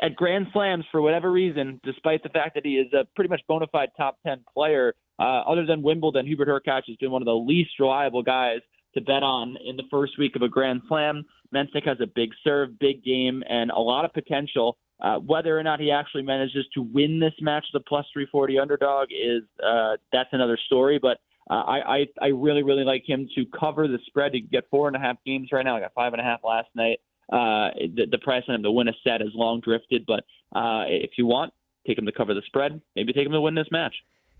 at 0.01 0.15
Grand 0.15 0.47
Slams 0.51 0.85
for 0.91 1.01
whatever 1.01 1.31
reason, 1.31 1.79
despite 1.83 2.23
the 2.23 2.29
fact 2.29 2.55
that 2.55 2.65
he 2.65 2.77
is 2.77 2.91
a 2.93 3.05
pretty 3.15 3.29
much 3.29 3.41
bona 3.47 3.67
fide 3.67 3.89
top 3.95 4.17
10 4.25 4.43
player, 4.51 4.95
uh, 5.19 5.43
other 5.47 5.65
than 5.65 5.81
Wimbledon, 5.81 6.25
Hubert 6.25 6.47
Hurkacz 6.47 6.83
has 6.87 6.95
been 6.97 7.11
one 7.11 7.21
of 7.21 7.27
the 7.27 7.35
least 7.35 7.71
reliable 7.79 8.23
guys 8.23 8.59
to 8.95 9.01
bet 9.01 9.23
on 9.23 9.55
in 9.63 9.75
the 9.75 9.83
first 9.91 10.17
week 10.17 10.35
of 10.35 10.41
a 10.41 10.49
Grand 10.49 10.81
Slam. 10.87 11.23
Mensik 11.53 11.85
has 11.85 11.97
a 12.01 12.07
big 12.07 12.31
serve, 12.43 12.77
big 12.79 13.03
game, 13.03 13.43
and 13.47 13.71
a 13.71 13.79
lot 13.79 14.05
of 14.05 14.13
potential. 14.13 14.77
Uh, 14.99 15.17
whether 15.19 15.57
or 15.57 15.63
not 15.63 15.79
he 15.79 15.91
actually 15.91 16.23
manages 16.23 16.65
to 16.73 16.81
win 16.81 17.19
this 17.19 17.33
match, 17.39 17.65
the 17.73 17.79
plus 17.79 18.05
340 18.13 18.59
underdog 18.59 19.09
is 19.11 19.43
uh, 19.63 19.95
that's 20.11 20.29
another 20.31 20.57
story. 20.65 20.97
But 20.99 21.19
uh, 21.49 21.53
I, 21.53 21.97
I 21.97 22.05
I 22.21 22.27
really 22.27 22.63
really 22.63 22.83
like 22.83 23.03
him 23.07 23.27
to 23.35 23.45
cover 23.57 23.87
the 23.87 23.99
spread 24.07 24.33
to 24.33 24.41
get 24.41 24.65
four 24.71 24.87
and 24.87 24.95
a 24.95 24.99
half 24.99 25.17
games 25.25 25.49
right 25.51 25.63
now. 25.63 25.77
I 25.77 25.81
got 25.81 25.93
five 25.93 26.13
and 26.13 26.21
a 26.21 26.25
half 26.25 26.39
last 26.43 26.69
night. 26.75 26.99
Uh, 27.31 27.71
the, 27.95 28.07
the 28.09 28.17
price 28.19 28.43
on 28.47 28.55
him 28.55 28.63
to 28.63 28.71
win 28.71 28.87
a 28.87 28.93
set 29.03 29.21
is 29.21 29.29
long 29.35 29.59
drifted, 29.59 30.05
but 30.05 30.23
uh, 30.55 30.85
if 30.87 31.11
you 31.17 31.25
want, 31.25 31.53
take 31.85 31.97
him 31.97 32.05
to 32.05 32.11
cover 32.11 32.33
the 32.33 32.41
spread. 32.45 32.81
Maybe 32.95 33.13
take 33.13 33.25
him 33.25 33.33
to 33.33 33.41
win 33.41 33.53
this 33.53 33.67
match. 33.69 33.93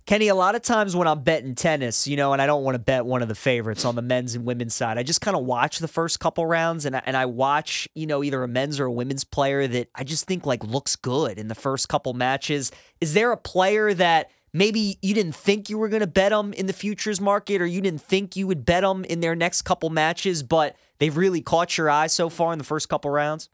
Kenny, 0.07 0.29
a 0.29 0.35
lot 0.35 0.55
of 0.55 0.61
times 0.61 0.95
when 0.95 1.05
I'm 1.05 1.19
betting 1.19 1.53
tennis, 1.53 2.07
you 2.07 2.15
know, 2.15 2.31
and 2.31 2.41
I 2.41 2.45
don't 2.45 2.63
want 2.63 2.75
to 2.75 2.79
bet 2.79 3.05
one 3.05 3.21
of 3.21 3.27
the 3.27 3.35
favorites 3.35 3.83
on 3.83 3.95
the 3.95 4.01
men's 4.01 4.35
and 4.35 4.45
women's 4.45 4.73
side, 4.73 4.97
I 4.97 5.03
just 5.03 5.19
kind 5.19 5.35
of 5.35 5.43
watch 5.43 5.79
the 5.79 5.87
first 5.89 6.21
couple 6.21 6.45
rounds 6.45 6.85
and 6.85 6.95
I, 6.95 7.03
and 7.05 7.17
I 7.17 7.25
watch, 7.25 7.89
you 7.93 8.07
know, 8.07 8.23
either 8.23 8.41
a 8.41 8.47
men's 8.47 8.79
or 8.79 8.85
a 8.85 8.91
women's 8.91 9.25
player 9.25 9.67
that 9.67 9.89
I 9.93 10.05
just 10.05 10.25
think 10.25 10.45
like 10.45 10.63
looks 10.63 10.95
good 10.95 11.37
in 11.37 11.49
the 11.49 11.55
first 11.55 11.89
couple 11.89 12.13
matches. 12.13 12.71
Is 13.01 13.15
there 13.15 13.33
a 13.33 13.37
player 13.37 13.93
that 13.95 14.31
maybe 14.53 14.97
you 15.01 15.13
didn't 15.13 15.35
think 15.35 15.69
you 15.69 15.77
were 15.77 15.89
going 15.89 15.99
to 15.99 16.07
bet 16.07 16.31
them 16.31 16.53
in 16.53 16.67
the 16.67 16.73
futures 16.73 17.19
market 17.19 17.61
or 17.61 17.65
you 17.65 17.81
didn't 17.81 18.01
think 18.01 18.37
you 18.37 18.47
would 18.47 18.63
bet 18.63 18.83
them 18.83 19.03
in 19.03 19.19
their 19.19 19.35
next 19.35 19.63
couple 19.63 19.89
matches, 19.89 20.41
but 20.41 20.77
they've 20.99 21.17
really 21.17 21.41
caught 21.41 21.77
your 21.77 21.89
eye 21.89 22.07
so 22.07 22.29
far 22.29 22.53
in 22.53 22.59
the 22.59 22.63
first 22.63 22.87
couple 22.87 23.11
rounds? 23.11 23.49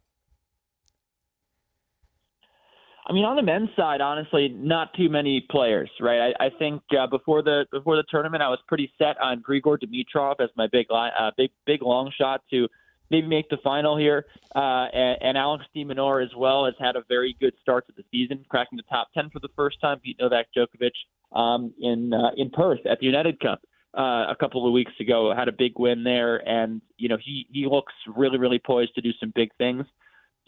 I 3.06 3.12
mean, 3.12 3.26
on 3.26 3.36
the 3.36 3.42
men's 3.42 3.70
side, 3.76 4.00
honestly, 4.00 4.50
not 4.50 4.94
too 4.94 5.10
many 5.10 5.46
players, 5.50 5.90
right? 6.00 6.34
I, 6.40 6.46
I 6.46 6.50
think 6.58 6.82
uh, 6.98 7.08
before 7.08 7.42
the 7.42 7.66
before 7.72 7.98
the 7.98 8.04
tournament, 8.10 8.42
I 8.42 8.50
was 8.50 8.60
pretty 8.68 8.92
set 8.98 9.20
on 9.22 9.42
Grigor 9.42 9.78
Dimitrov 9.78 10.36
as 10.40 10.50
my 10.56 10.68
big 10.72 10.88
uh, 10.90 11.32
big 11.36 11.52
big 11.66 11.82
long 11.82 12.12
shot 12.18 12.42
to 12.52 12.68
maybe 13.10 13.28
make 13.28 13.50
the 13.50 13.58
final 13.64 13.98
here. 13.98 14.26
Uh, 14.56 14.88
and, 14.94 15.18
and 15.22 15.38
Alex 15.38 15.66
de 15.74 15.84
Minaur 15.84 16.24
as 16.24 16.32
well 16.36 16.66
has 16.66 16.76
had 16.80 16.96
a 16.96 17.04
very 17.10 17.36
good 17.42 17.54
start 17.62 17.86
to 17.88 17.94
the 17.98 18.04
season, 18.10 18.46
cracking 18.48 18.78
the 18.78 18.84
top 18.84 19.10
ten 19.14 19.30
for 19.30 19.40
the 19.40 19.50
first 19.56 19.82
time, 19.82 20.00
beat 20.02 20.18
Novak 20.20 20.48
Djokovic 20.56 21.38
um, 21.38 21.74
in 21.82 22.14
uh, 22.14 22.32
in 22.38 22.50
Perth 22.52 22.86
at 22.90 23.00
the 23.00 23.06
United 23.06 23.38
Cup 23.42 23.62
uh, 23.98 24.28
a 24.30 24.36
couple 24.40 24.66
of 24.66 24.72
weeks 24.72 24.94
ago. 25.02 25.34
Had 25.36 25.50
a 25.50 25.54
big 25.54 25.74
win 25.78 26.06
there, 26.06 26.38
and 26.48 26.82
you 26.98 27.10
know 27.10 27.18
he 27.22 27.48
he 27.52 27.66
looks 27.66 27.94
really 28.16 28.38
really 28.38 28.60
poised 28.60 28.96
to 28.96 29.02
do 29.02 29.12
some 29.20 29.34
big 29.36 29.50
things. 29.58 29.86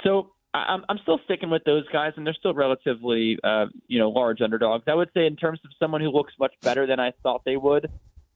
So 0.03 0.31
I'm 0.57 0.85
I'm 0.89 0.97
still 0.99 1.19
sticking 1.25 1.49
with 1.49 1.63
those 1.65 1.87
guys, 1.91 2.13
and 2.17 2.25
they're 2.25 2.33
still 2.33 2.53
relatively 2.53 3.37
uh, 3.43 3.65
you 3.87 3.99
know 3.99 4.09
large 4.09 4.41
underdogs. 4.41 4.83
I 4.87 4.93
would 4.93 5.09
say 5.13 5.25
in 5.25 5.35
terms 5.35 5.59
of 5.65 5.71
someone 5.79 6.01
who 6.01 6.09
looks 6.09 6.33
much 6.39 6.53
better 6.61 6.85
than 6.87 6.99
I 6.99 7.13
thought 7.23 7.43
they 7.45 7.57
would. 7.57 7.89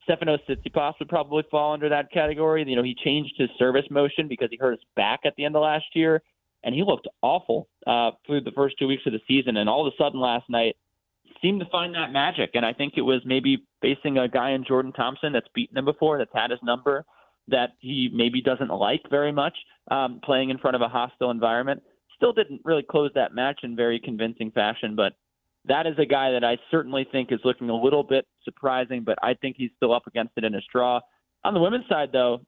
Stefanos 0.07 0.39
Tsitsipas 0.49 0.93
would 0.97 1.09
probably 1.09 1.43
fall 1.51 1.73
under 1.73 1.87
that 1.89 2.11
category. 2.11 2.67
You 2.67 2.75
know, 2.75 2.83
he 2.83 2.95
changed 2.95 3.35
his 3.37 3.49
service 3.59 3.85
motion 3.91 4.27
because 4.27 4.47
he 4.49 4.57
hurt 4.57 4.71
his 4.71 4.79
back 4.95 5.19
at 5.23 5.35
the 5.35 5.45
end 5.45 5.55
of 5.55 5.61
last 5.61 5.85
year, 5.93 6.23
and 6.63 6.73
he 6.73 6.83
looked 6.83 7.07
awful 7.21 7.67
uh, 7.85 8.11
through 8.25 8.41
the 8.41 8.51
first 8.51 8.75
two 8.79 8.87
weeks 8.87 9.03
of 9.05 9.13
the 9.13 9.19
season. 9.27 9.57
And 9.57 9.69
all 9.69 9.85
of 9.85 9.93
a 9.93 10.03
sudden 10.03 10.19
last 10.19 10.49
night, 10.49 10.77
seemed 11.41 11.59
to 11.59 11.65
find 11.67 11.93
that 11.95 12.11
magic. 12.11 12.51
And 12.53 12.65
I 12.65 12.73
think 12.73 12.93
it 12.97 13.01
was 13.01 13.21
maybe 13.25 13.65
facing 13.81 14.17
a 14.17 14.27
guy 14.27 14.51
in 14.51 14.65
Jordan 14.65 14.91
Thompson 14.91 15.33
that's 15.33 15.47
beaten 15.53 15.77
him 15.77 15.85
before, 15.85 16.17
that's 16.17 16.31
had 16.33 16.51
his 16.51 16.59
number, 16.63 17.05
that 17.47 17.71
he 17.79 18.09
maybe 18.13 18.41
doesn't 18.41 18.69
like 18.69 19.01
very 19.09 19.31
much, 19.31 19.55
um, 19.89 20.19
playing 20.23 20.49
in 20.49 20.57
front 20.57 20.75
of 20.75 20.81
a 20.81 20.87
hostile 20.87 21.31
environment. 21.31 21.81
Still 22.19 22.33
didn't 22.33 22.61
really 22.63 22.83
close 22.83 23.11
that 23.15 23.33
match 23.33 23.61
in 23.63 23.75
very 23.75 23.99
convincing 23.99 24.51
fashion, 24.51 24.95
but 24.95 25.13
that 25.65 25.87
is 25.87 25.93
a 25.97 26.05
guy 26.05 26.31
that 26.31 26.43
I 26.43 26.57
certainly 26.69 27.07
think 27.11 27.31
is 27.31 27.39
looking 27.43 27.69
a 27.69 27.75
little 27.75 28.03
bit 28.03 28.25
surprising, 28.43 29.03
but 29.03 29.17
I 29.21 29.33
think 29.35 29.55
he's 29.57 29.71
still 29.77 29.93
up 29.93 30.07
against 30.07 30.33
it 30.37 30.43
in 30.43 30.55
a 30.55 30.61
straw. 30.61 30.99
On 31.43 31.53
the 31.53 31.59
women's 31.59 31.87
side, 31.87 32.09
though, 32.11 32.41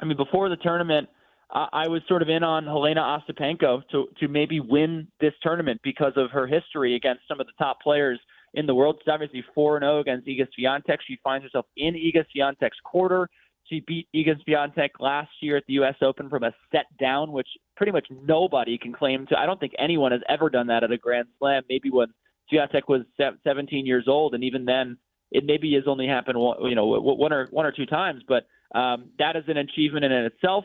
I 0.00 0.04
mean, 0.04 0.16
before 0.16 0.48
the 0.48 0.56
tournament, 0.56 1.08
I, 1.50 1.68
I 1.72 1.88
was 1.88 2.02
sort 2.08 2.22
of 2.22 2.28
in 2.28 2.42
on 2.42 2.64
Jelena 2.64 3.20
Ostapenko 3.20 3.82
to 3.90 4.08
to 4.20 4.28
maybe 4.28 4.60
win 4.60 5.08
this 5.20 5.32
tournament 5.42 5.80
because 5.82 6.12
of 6.16 6.30
her 6.30 6.46
history 6.46 6.94
against 6.94 7.22
some 7.28 7.40
of 7.40 7.46
the 7.46 7.52
top 7.58 7.80
players 7.82 8.18
in 8.54 8.66
the 8.66 8.74
world. 8.74 9.00
She's 9.00 9.12
obviously 9.12 9.44
4 9.54 9.80
0 9.80 10.00
against 10.00 10.26
Iga 10.26 10.46
Swiatek. 10.58 10.98
She 11.06 11.18
finds 11.22 11.44
herself 11.44 11.66
in 11.76 11.94
Iga 11.94 12.24
Swiatek's 12.34 12.78
quarter. 12.84 13.28
She 13.68 13.82
beat 13.86 14.08
Iga 14.14 14.36
Swiatek 14.46 14.90
last 15.00 15.30
year 15.40 15.56
at 15.56 15.64
the 15.66 15.74
U.S. 15.74 15.94
Open 16.00 16.28
from 16.28 16.44
a 16.44 16.52
set 16.72 16.86
down, 17.00 17.32
which 17.32 17.48
pretty 17.76 17.92
much 17.92 18.06
nobody 18.10 18.78
can 18.78 18.92
claim 18.92 19.26
to. 19.26 19.38
I 19.38 19.46
don't 19.46 19.58
think 19.58 19.72
anyone 19.78 20.12
has 20.12 20.20
ever 20.28 20.48
done 20.50 20.68
that 20.68 20.84
at 20.84 20.92
a 20.92 20.98
Grand 20.98 21.28
Slam. 21.38 21.62
Maybe 21.68 21.90
when 21.90 22.08
Swiatek 22.52 22.82
was 22.88 23.02
17 23.44 23.86
years 23.86 24.04
old, 24.06 24.34
and 24.34 24.44
even 24.44 24.64
then, 24.64 24.98
it 25.32 25.44
maybe 25.44 25.74
has 25.74 25.84
only 25.86 26.06
happened, 26.06 26.38
you 26.62 26.74
know, 26.74 26.86
one 26.86 27.32
or 27.32 27.46
one 27.50 27.66
or 27.66 27.72
two 27.72 27.86
times. 27.86 28.22
But 28.26 28.46
um, 28.74 29.10
that 29.18 29.36
is 29.36 29.44
an 29.48 29.56
achievement 29.56 30.04
in 30.04 30.12
itself. 30.12 30.64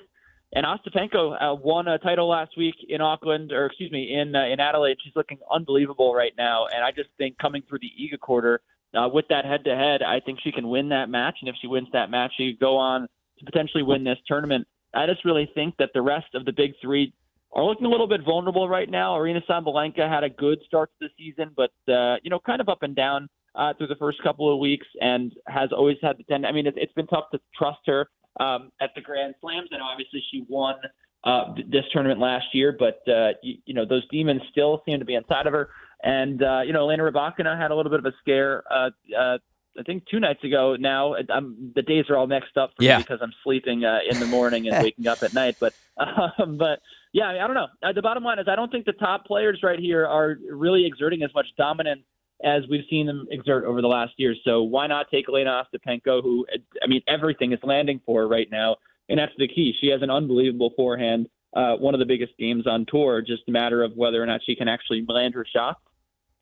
And 0.54 0.66
Ostapenko 0.66 1.42
uh, 1.42 1.56
won 1.56 1.88
a 1.88 1.98
title 1.98 2.28
last 2.28 2.58
week 2.58 2.76
in 2.88 3.00
Auckland, 3.00 3.54
or 3.54 3.68
excuse 3.68 3.92
me, 3.92 4.14
in 4.14 4.36
uh, 4.36 4.46
in 4.46 4.60
Adelaide. 4.60 4.98
She's 5.04 5.16
looking 5.16 5.40
unbelievable 5.50 6.14
right 6.14 6.34
now, 6.38 6.68
and 6.68 6.84
I 6.84 6.92
just 6.92 7.10
think 7.18 7.38
coming 7.38 7.64
through 7.68 7.80
the 7.80 7.92
Iga 8.00 8.20
quarter 8.20 8.62
uh, 8.96 9.08
with 9.12 9.26
that 9.30 9.46
head-to-head, 9.46 10.02
I 10.02 10.20
think 10.20 10.40
she 10.44 10.52
can 10.52 10.68
win 10.70 10.90
that 10.90 11.10
match. 11.10 11.38
And 11.42 11.50
if 11.50 11.56
she 11.62 11.68
wins 11.68 11.88
that 11.94 12.10
match, 12.10 12.34
she 12.38 12.54
could 12.54 12.60
go 12.60 12.78
on 12.78 13.08
to 13.40 13.46
potentially 13.46 13.84
win 13.84 14.04
this 14.04 14.18
tournament. 14.28 14.68
I 14.94 15.06
just 15.06 15.24
really 15.24 15.50
think 15.54 15.76
that 15.80 15.92
the 15.94 16.02
rest 16.02 16.28
of 16.34 16.46
the 16.46 16.52
big 16.52 16.74
three 16.82 17.14
are 17.54 17.64
looking 17.64 17.86
a 17.86 17.90
little 17.90 18.08
bit 18.08 18.22
vulnerable 18.24 18.68
right 18.68 18.90
now. 18.90 19.14
Aryna 19.14 19.46
Sabalenka 19.50 20.10
had 20.10 20.24
a 20.24 20.30
good 20.30 20.60
start 20.66 20.90
to 21.00 21.08
the 21.08 21.10
season, 21.18 21.52
but 21.56 21.72
uh, 21.92 22.18
you 22.24 22.30
know, 22.30 22.40
kind 22.40 22.62
of 22.62 22.70
up 22.70 22.84
and 22.84 22.96
down 22.96 23.30
uh, 23.56 23.74
through 23.78 23.88
the 23.88 23.96
first 23.96 24.22
couple 24.24 24.52
of 24.52 24.60
weeks, 24.60 24.88
and 25.02 25.34
has 25.48 25.70
always 25.72 25.98
had 26.02 26.18
the 26.18 26.24
tendency. 26.24 26.50
I 26.50 26.54
mean, 26.54 26.68
it, 26.68 26.76
it's 26.78 26.94
been 26.94 27.08
tough 27.08 27.26
to 27.32 27.40
trust 27.58 27.80
her 27.88 28.10
um, 28.40 28.72
at 28.82 28.92
the 28.96 29.02
Grand 29.02 29.36
Slams. 29.42 29.70
Know 29.72 29.80
obviously 29.82 30.24
she 30.32 30.46
won 30.48 30.76
uh, 31.24 31.54
this 31.70 31.84
tournament 31.92 32.20
last 32.20 32.46
year, 32.54 32.76
but 32.78 33.02
uh, 33.12 33.32
you, 33.44 33.56
you 33.66 33.74
know 33.74 33.86
those 33.86 34.08
demons 34.10 34.42
still 34.52 34.82
seem 34.86 35.00
to 35.00 35.06
be 35.06 35.16
inside 35.16 35.48
of 35.48 35.54
her. 35.54 35.70
And 36.04 36.42
uh, 36.42 36.62
you 36.66 36.74
know, 36.74 36.90
Elena 36.90 37.04
Rybakina 37.04 37.58
had 37.60 37.72
a 37.72 37.76
little 37.76 37.92
bit 37.92 38.00
of 38.00 38.06
a 38.06 38.14
scare. 38.22 38.64
Uh, 38.72 38.90
uh, 39.18 39.38
I 39.80 39.84
think 39.84 40.06
two 40.08 40.20
nights 40.20 40.44
ago. 40.44 40.76
Now 40.78 41.16
I'm, 41.30 41.72
the 41.76 41.82
days 41.82 42.06
are 42.10 42.18
all 42.18 42.28
mixed 42.28 42.58
up 42.58 42.72
for 42.76 42.84
yeah. 42.84 42.98
me 42.98 43.04
because 43.04 43.20
I'm 43.22 43.34
sleeping 43.44 43.86
uh, 43.86 44.00
in 44.10 44.20
the 44.20 44.26
morning 44.26 44.68
and 44.68 44.84
waking 44.84 45.08
up 45.08 45.24
at 45.24 45.34
night. 45.34 45.58
But 45.60 45.74
um, 46.40 46.58
but 46.58 46.82
yeah, 47.14 47.30
I, 47.30 47.48
don't 47.48 47.54
know. 47.54 47.68
Uh, 47.84 47.94
the 47.94 48.02
bottom 48.02 48.24
line 48.24 48.40
is 48.40 48.48
I 48.48 48.56
don't 48.56 48.72
think 48.72 48.86
the 48.86 48.94
top 48.94 49.26
players 49.26 49.60
right 49.64 49.80
here 49.80 50.06
are 50.06 50.38
really 50.50 50.86
exerting 50.86 51.24
as 51.24 51.34
much 51.34 51.48
dominance 51.58 52.04
as 52.44 52.64
we've 52.70 52.86
seen 52.90 53.06
them 53.06 53.28
exert 53.30 53.66
over 53.66 53.82
the 53.82 53.88
last 53.88 54.14
year. 54.18 54.36
So 54.44 54.64
why 54.64 54.88
not 54.88 55.12
take 55.12 55.28
Jelena 55.28 55.64
Ostapenko, 55.64 56.24
who, 56.24 56.46
I 56.82 56.88
mean, 56.88 57.02
everything 57.08 57.52
is 57.52 57.60
landing 57.62 58.02
for 58.04 58.22
her 58.22 58.28
right 58.28 58.48
now, 58.50 58.78
and 59.10 59.20
that's 59.20 59.34
the 59.38 59.48
key. 59.48 59.76
She 59.80 59.88
has 59.90 60.02
an 60.02 60.10
unbelievable 60.10 60.72
forehand, 60.76 61.30
uh, 61.54 61.76
one 61.76 61.94
of 61.94 62.00
the 62.00 62.06
biggest 62.06 62.36
games 62.40 62.66
on 62.66 62.88
tour. 62.88 63.22
Just 63.22 63.44
a 63.48 63.52
matter 63.52 63.84
of 63.84 63.96
whether 63.96 64.22
or 64.22 64.26
not 64.26 64.42
she 64.44 64.56
can 64.56 64.68
actually 64.68 65.06
land 65.08 65.36
her 65.36 65.46
shots 65.46 65.80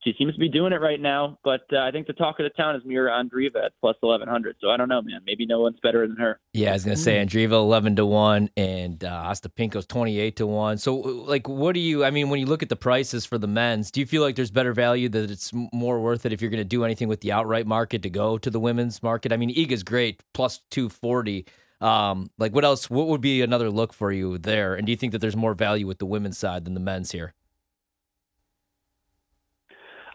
she 0.03 0.13
seems 0.17 0.33
to 0.33 0.39
be 0.39 0.49
doing 0.49 0.73
it 0.73 0.81
right 0.81 0.99
now. 0.99 1.37
But 1.43 1.61
uh, 1.73 1.79
I 1.79 1.91
think 1.91 2.07
the 2.07 2.13
talk 2.13 2.39
of 2.39 2.43
the 2.43 2.49
town 2.51 2.75
is 2.75 2.81
Mira 2.85 3.11
Andreeva 3.11 3.65
at 3.65 3.73
plus 3.79 3.95
eleven 4.01 4.27
hundred. 4.27 4.55
So 4.61 4.69
I 4.69 4.77
don't 4.77 4.89
know, 4.89 5.01
man. 5.01 5.21
Maybe 5.25 5.45
no 5.45 5.59
one's 5.59 5.79
better 5.81 6.07
than 6.07 6.17
her. 6.17 6.39
Yeah, 6.53 6.69
I 6.69 6.73
was 6.73 6.83
gonna 6.85 6.97
say 6.97 7.17
mm. 7.17 7.27
Andreeva 7.27 7.53
eleven 7.53 7.95
to 7.97 8.05
one 8.05 8.49
and 8.55 9.03
uh, 9.03 9.23
Ostapenko's 9.25 9.85
twenty 9.85 10.19
eight 10.19 10.37
to 10.37 10.47
one. 10.47 10.77
So 10.77 10.95
like, 10.95 11.47
what 11.47 11.73
do 11.73 11.79
you? 11.79 12.05
I 12.05 12.11
mean, 12.11 12.29
when 12.29 12.39
you 12.39 12.45
look 12.45 12.63
at 12.63 12.69
the 12.69 12.75
prices 12.75 13.25
for 13.25 13.37
the 13.37 13.47
men's, 13.47 13.91
do 13.91 13.99
you 13.99 14.05
feel 14.05 14.21
like 14.21 14.35
there's 14.35 14.51
better 14.51 14.73
value 14.73 15.09
that 15.09 15.29
it's 15.29 15.51
more 15.73 15.99
worth 15.99 16.25
it 16.25 16.33
if 16.33 16.41
you're 16.41 16.51
gonna 16.51 16.63
do 16.63 16.83
anything 16.85 17.07
with 17.07 17.21
the 17.21 17.31
outright 17.31 17.67
market 17.67 18.01
to 18.03 18.09
go 18.09 18.37
to 18.37 18.49
the 18.49 18.59
women's 18.59 19.03
market? 19.03 19.33
I 19.33 19.37
mean, 19.37 19.53
Iga's 19.53 19.83
great 19.83 20.23
plus 20.33 20.61
two 20.71 20.89
forty. 20.89 21.45
Um, 21.81 22.29
like 22.37 22.53
what 22.53 22.65
else? 22.65 22.89
What 22.89 23.07
would 23.07 23.21
be 23.21 23.41
another 23.41 23.69
look 23.69 23.93
for 23.93 24.11
you 24.11 24.37
there? 24.37 24.75
And 24.75 24.85
do 24.85 24.91
you 24.91 24.97
think 24.97 25.13
that 25.13 25.19
there's 25.19 25.35
more 25.35 25.53
value 25.53 25.87
with 25.87 25.99
the 25.99 26.05
women's 26.05 26.37
side 26.37 26.65
than 26.65 26.73
the 26.73 26.79
men's 26.81 27.11
here? 27.11 27.33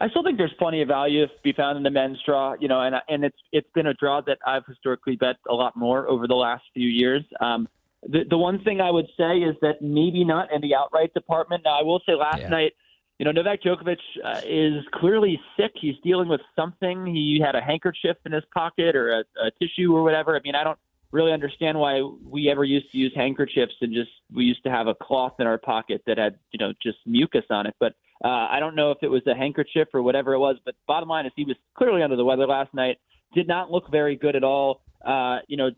I 0.01 0.09
still 0.09 0.23
think 0.23 0.37
there's 0.37 0.53
plenty 0.59 0.81
of 0.81 0.87
value 0.87 1.25
to 1.25 1.33
be 1.43 1.53
found 1.53 1.77
in 1.77 1.83
the 1.83 1.89
men's 1.89 2.17
draw, 2.25 2.55
you 2.59 2.67
know, 2.67 2.81
and 2.81 2.95
and 3.07 3.23
it's 3.23 3.37
it's 3.51 3.69
been 3.73 3.87
a 3.87 3.93
draw 3.93 4.21
that 4.21 4.39
I've 4.45 4.65
historically 4.65 5.15
bet 5.15 5.37
a 5.49 5.53
lot 5.53 5.75
more 5.75 6.07
over 6.09 6.27
the 6.27 6.35
last 6.35 6.63
few 6.73 6.87
years. 6.87 7.23
Um, 7.39 7.67
the 8.03 8.23
the 8.29 8.37
one 8.37 8.63
thing 8.63 8.81
I 8.81 8.91
would 8.91 9.07
say 9.17 9.37
is 9.37 9.55
that 9.61 9.81
maybe 9.81 10.23
not 10.23 10.51
in 10.51 10.61
the 10.61 10.75
outright 10.75 11.13
department. 11.13 11.63
Now 11.65 11.79
I 11.79 11.83
will 11.83 12.01
say 12.05 12.13
last 12.13 12.41
yeah. 12.41 12.49
night, 12.49 12.73
you 13.19 13.25
know, 13.25 13.31
Novak 13.31 13.61
Djokovic 13.63 13.97
uh, 14.23 14.41
is 14.45 14.83
clearly 14.93 15.39
sick. 15.57 15.71
He's 15.75 15.95
dealing 16.03 16.27
with 16.27 16.41
something. 16.55 17.05
He 17.05 17.39
had 17.43 17.55
a 17.55 17.61
handkerchief 17.61 18.17
in 18.25 18.33
his 18.33 18.43
pocket 18.53 18.95
or 18.95 19.19
a, 19.19 19.23
a 19.41 19.51
tissue 19.59 19.95
or 19.95 20.03
whatever. 20.03 20.35
I 20.35 20.41
mean, 20.41 20.55
I 20.55 20.63
don't 20.63 20.79
really 21.11 21.31
understand 21.31 21.79
why 21.79 22.01
we 22.01 22.49
ever 22.49 22.65
used 22.65 22.91
to 22.91 22.97
use 22.97 23.13
handkerchiefs 23.15 23.75
and 23.79 23.93
just 23.93 24.11
we 24.33 24.43
used 24.43 24.63
to 24.63 24.69
have 24.69 24.87
a 24.87 24.95
cloth 24.95 25.35
in 25.39 25.47
our 25.47 25.57
pocket 25.57 26.01
that 26.05 26.17
had 26.17 26.37
you 26.51 26.59
know 26.59 26.73
just 26.83 26.97
mucus 27.05 27.45
on 27.49 27.65
it. 27.65 27.75
But 27.79 27.93
uh, 28.23 28.47
I 28.49 28.59
don't 28.59 28.75
know 28.75 28.91
if 28.91 28.99
it 29.01 29.09
was 29.09 29.21
a 29.27 29.35
handkerchief 29.35 29.89
or 29.93 30.01
whatever 30.01 30.33
it 30.33 30.39
was, 30.39 30.55
but 30.65 30.75
bottom 30.87 31.09
line 31.09 31.25
is 31.25 31.31
he 31.35 31.43
was 31.43 31.57
clearly 31.77 32.01
under 32.01 32.15
the 32.15 32.23
weather 32.23 32.47
last 32.47 32.73
night. 32.73 32.97
Did 33.33 33.47
not 33.47 33.71
look 33.71 33.91
very 33.91 34.15
good 34.15 34.35
at 34.35 34.43
all. 34.43 34.81
Uh, 35.05 35.39
you 35.47 35.57
know, 35.57 35.69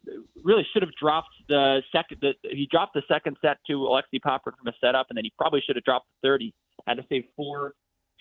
really 0.44 0.66
should 0.72 0.84
have 0.84 0.94
dropped 1.00 1.34
the 1.50 1.82
second. 1.92 2.20
The, 2.22 2.34
he 2.44 2.68
dropped 2.70 2.94
the 2.94 3.02
second 3.08 3.38
set 3.42 3.58
to 3.68 3.88
Alexei 3.88 4.20
Popyrin 4.20 4.56
from 4.58 4.68
a 4.68 4.74
setup, 4.80 5.08
and 5.10 5.18
then 5.18 5.26
he 5.26 5.34
probably 5.38 5.62
should 5.66 5.76
have 5.76 5.84
dropped 5.84 6.08
the 6.22 6.28
third. 6.28 6.42
He 6.42 6.54
had 6.86 6.96
to 6.98 7.06
save 7.10 7.24
four 7.36 7.74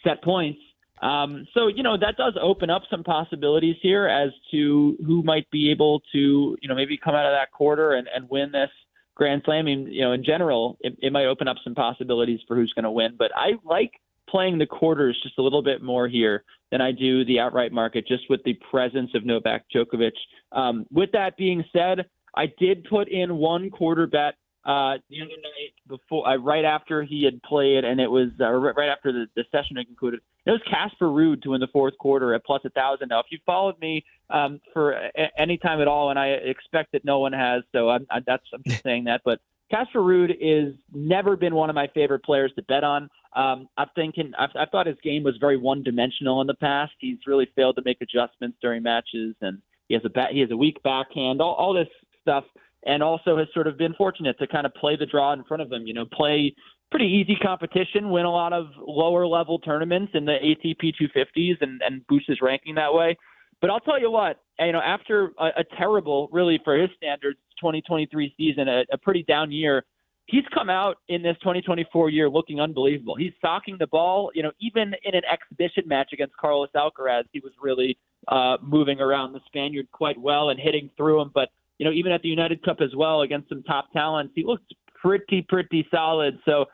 set 0.03 0.23
points. 0.25 0.59
Um, 1.03 1.47
so 1.53 1.67
you 1.67 1.83
know 1.83 1.99
that 1.99 2.17
does 2.17 2.33
open 2.41 2.71
up 2.71 2.83
some 2.91 3.05
possibilities 3.05 3.77
here 3.83 4.07
as 4.07 4.31
to 4.51 4.97
who 5.05 5.23
might 5.23 5.49
be 5.51 5.71
able 5.71 6.01
to 6.13 6.57
you 6.61 6.69
know 6.69 6.75
maybe 6.75 6.97
come 6.97 7.15
out 7.15 7.27
of 7.27 7.33
that 7.33 7.53
quarter 7.53 7.93
and, 7.93 8.09
and 8.15 8.29
win 8.31 8.51
this 8.51 8.71
Grand 9.15 9.43
Slam. 9.45 9.69
You 9.69 10.01
know, 10.01 10.13
in 10.13 10.25
general, 10.25 10.79
it, 10.81 10.97
it 11.03 11.13
might 11.13 11.27
open 11.27 11.49
up 11.49 11.59
some 11.63 11.75
possibilities 11.75 12.41
for 12.49 12.57
who's 12.57 12.73
going 12.73 12.85
to 12.85 12.91
win. 12.91 13.15
But 13.19 13.31
I 13.37 13.53
like 13.65 13.93
playing 14.29 14.59
the 14.59 14.67
quarters 14.67 15.19
just 15.23 15.39
a 15.39 15.43
little 15.43 15.63
bit 15.63 15.83
more 15.83 16.09
here 16.09 16.45
than 16.71 16.81
I 16.81 16.93
do 16.93 17.25
the 17.25 17.39
outright 17.39 17.73
market, 17.73 18.07
just 18.07 18.25
with 18.29 18.43
the 18.45 18.55
presence 18.71 19.11
of 19.15 19.25
Novak 19.25 19.65
Djokovic. 19.75 20.13
Um, 20.53 20.87
with 20.93 21.13
that 21.13 21.37
being 21.37 21.65
said, 21.73 22.07
I 22.35 22.53
did 22.59 22.85
put 22.85 23.09
in 23.09 23.37
one 23.37 23.71
quarter 23.71 24.07
bet 24.07 24.35
uh, 24.65 24.99
the 25.09 25.23
other 25.23 25.31
night 25.31 25.73
before, 25.87 26.29
uh, 26.29 26.37
right 26.39 26.65
after 26.65 27.05
he 27.05 27.25
had 27.25 27.41
played, 27.45 27.85
and 27.85 28.01
it 28.01 28.11
was 28.11 28.31
uh, 28.41 28.51
right 28.51 28.89
after 28.89 29.13
the, 29.13 29.27
the 29.37 29.45
session 29.53 29.77
had 29.77 29.87
concluded. 29.87 30.21
It 30.45 30.51
was 30.51 30.61
Casper 30.69 31.07
Ruud 31.07 31.43
to 31.43 31.51
win 31.51 31.61
the 31.61 31.69
fourth 31.69 31.97
quarter 31.99 32.35
at 32.35 32.45
plus 32.45 32.63
a 32.65 32.71
thousand. 32.71 33.09
Now, 33.09 33.21
if 33.21 33.27
you 33.31 33.39
followed 33.47 33.79
me 33.81 34.05
um, 34.29 34.61
for 34.73 34.93
a- 34.93 35.31
any 35.39 35.57
time 35.57 35.81
at 35.81 35.87
all, 35.87 36.11
and 36.11 36.19
I 36.19 36.31
expect 36.31 36.93
that 36.93 37.05
no 37.05 37.21
one 37.21 37.33
has, 37.33 37.63
so 37.71 37.91
I'm, 37.91 38.07
I, 38.11 38.21
that's 38.27 38.45
I'm 38.53 38.63
just 38.67 38.83
saying 38.83 39.05
that, 39.05 39.21
but 39.25 39.41
Casper 39.71 40.01
Ruud 40.01 40.31
is 40.41 40.75
never 40.93 41.37
been 41.37 41.55
one 41.55 41.71
of 41.71 41.75
my 41.75 41.89
favorite 41.95 42.23
players 42.25 42.53
to 42.57 42.63
bet 42.63 42.85
on. 42.85 43.09
Um, 43.35 43.69
I'm 43.77 43.89
thinking 43.95 44.33
I've, 44.39 44.51
I 44.55 44.67
thought 44.67 44.87
his 44.87 44.97
game 45.03 45.25
was 45.25 45.35
very 45.41 45.57
one-dimensional 45.57 46.41
in 46.41 46.47
the 46.47 46.55
past. 46.55 46.93
He's 47.01 47.19
really 47.27 47.49
failed 47.57 47.77
to 47.77 47.83
make 47.85 47.99
adjustments 48.01 48.57
during 48.63 48.83
matches, 48.83 49.35
and 49.41 49.61
he 49.89 49.95
has 49.95 50.03
a 50.05 50.09
bat, 50.09 50.31
he 50.33 50.41
has 50.41 50.51
a 50.51 50.57
weak 50.57 50.83
backhand. 50.83 51.41
All, 51.41 51.55
all 51.55 51.75
this 51.75 51.89
stuff, 52.23 52.45
and 52.87 53.03
also 53.03 53.37
has 53.37 53.49
sort 53.53 53.67
of 53.67 53.77
been 53.77 53.95
fortunate 53.95 54.39
to 54.39 54.47
kind 54.47 54.67
of 54.67 54.75
play 54.75 54.97
the 54.97 55.07
draw 55.07 55.33
in 55.33 55.43
front 55.45 55.63
of 55.63 55.71
him. 55.71 55.87
You 55.87 55.95
know, 55.95 56.07
play 56.07 56.55
pretty 56.91 57.07
easy 57.07 57.37
competition, 57.43 58.11
win 58.11 58.25
a 58.25 58.31
lot 58.31 58.53
of 58.53 58.67
lower 58.79 59.27
level 59.27 59.59
tournaments 59.59 60.13
in 60.15 60.25
the 60.25 60.37
ATP 60.43 60.93
250s, 61.01 61.57
and 61.61 61.83
and 61.85 62.07
boost 62.07 62.29
his 62.29 62.41
ranking 62.41 62.77
that 62.77 62.95
way. 62.95 63.17
But 63.61 63.71
I'll 63.71 63.81
tell 63.81 64.01
you 64.01 64.11
what, 64.11 64.41
you 64.59 64.73
know, 64.73 64.81
after 64.81 65.33
a, 65.39 65.47
a 65.59 65.65
terrible, 65.77 66.29
really 66.33 66.61
for 66.65 66.77
his 66.77 66.91
standards, 66.97 67.39
2023 67.61 68.35
season, 68.37 68.69
a, 68.69 68.85
a 68.93 68.99
pretty 68.99 69.23
down 69.23 69.51
year 69.51 69.85
he's 70.27 70.45
come 70.53 70.69
out 70.69 70.99
in 71.09 71.23
this 71.23 71.37
2024 71.41 72.11
year 72.11 72.29
looking 72.29 72.61
unbelievable. 72.61 73.15
He's 73.17 73.33
socking 73.41 73.77
the 73.79 73.87
ball. 73.87 74.31
You 74.35 74.43
know, 74.43 74.53
even 74.61 74.95
in 75.05 75.15
an 75.15 75.23
exhibition 75.31 75.85
match 75.87 76.11
against 76.13 76.37
Carlos 76.37 76.69
Alcaraz, 76.77 77.25
he 77.33 77.41
was 77.41 77.53
really 77.61 77.97
uh, 78.29 78.57
moving 78.63 79.01
around 79.01 79.33
the 79.33 79.41
Spaniard 79.47 79.91
quite 79.93 80.21
well 80.21 80.51
and 80.51 80.61
hitting 80.61 80.91
through 80.97 81.21
him. 81.21 81.31
But 81.33 81.51
you 81.79 81.85
know, 81.85 81.93
even 81.93 82.13
at 82.13 82.23
the 82.23 82.29
United 82.29 82.63
Cup 82.65 82.81
as 82.81 82.95
well 82.97 83.23
against 83.23 83.49
some 83.49 83.63
top 83.63 83.93
talents, 83.93 84.33
he 84.35 84.45
looked 84.45 84.75
pretty 84.95 85.43
pretty 85.49 85.87
solid. 85.91 86.39
So. 86.45 86.67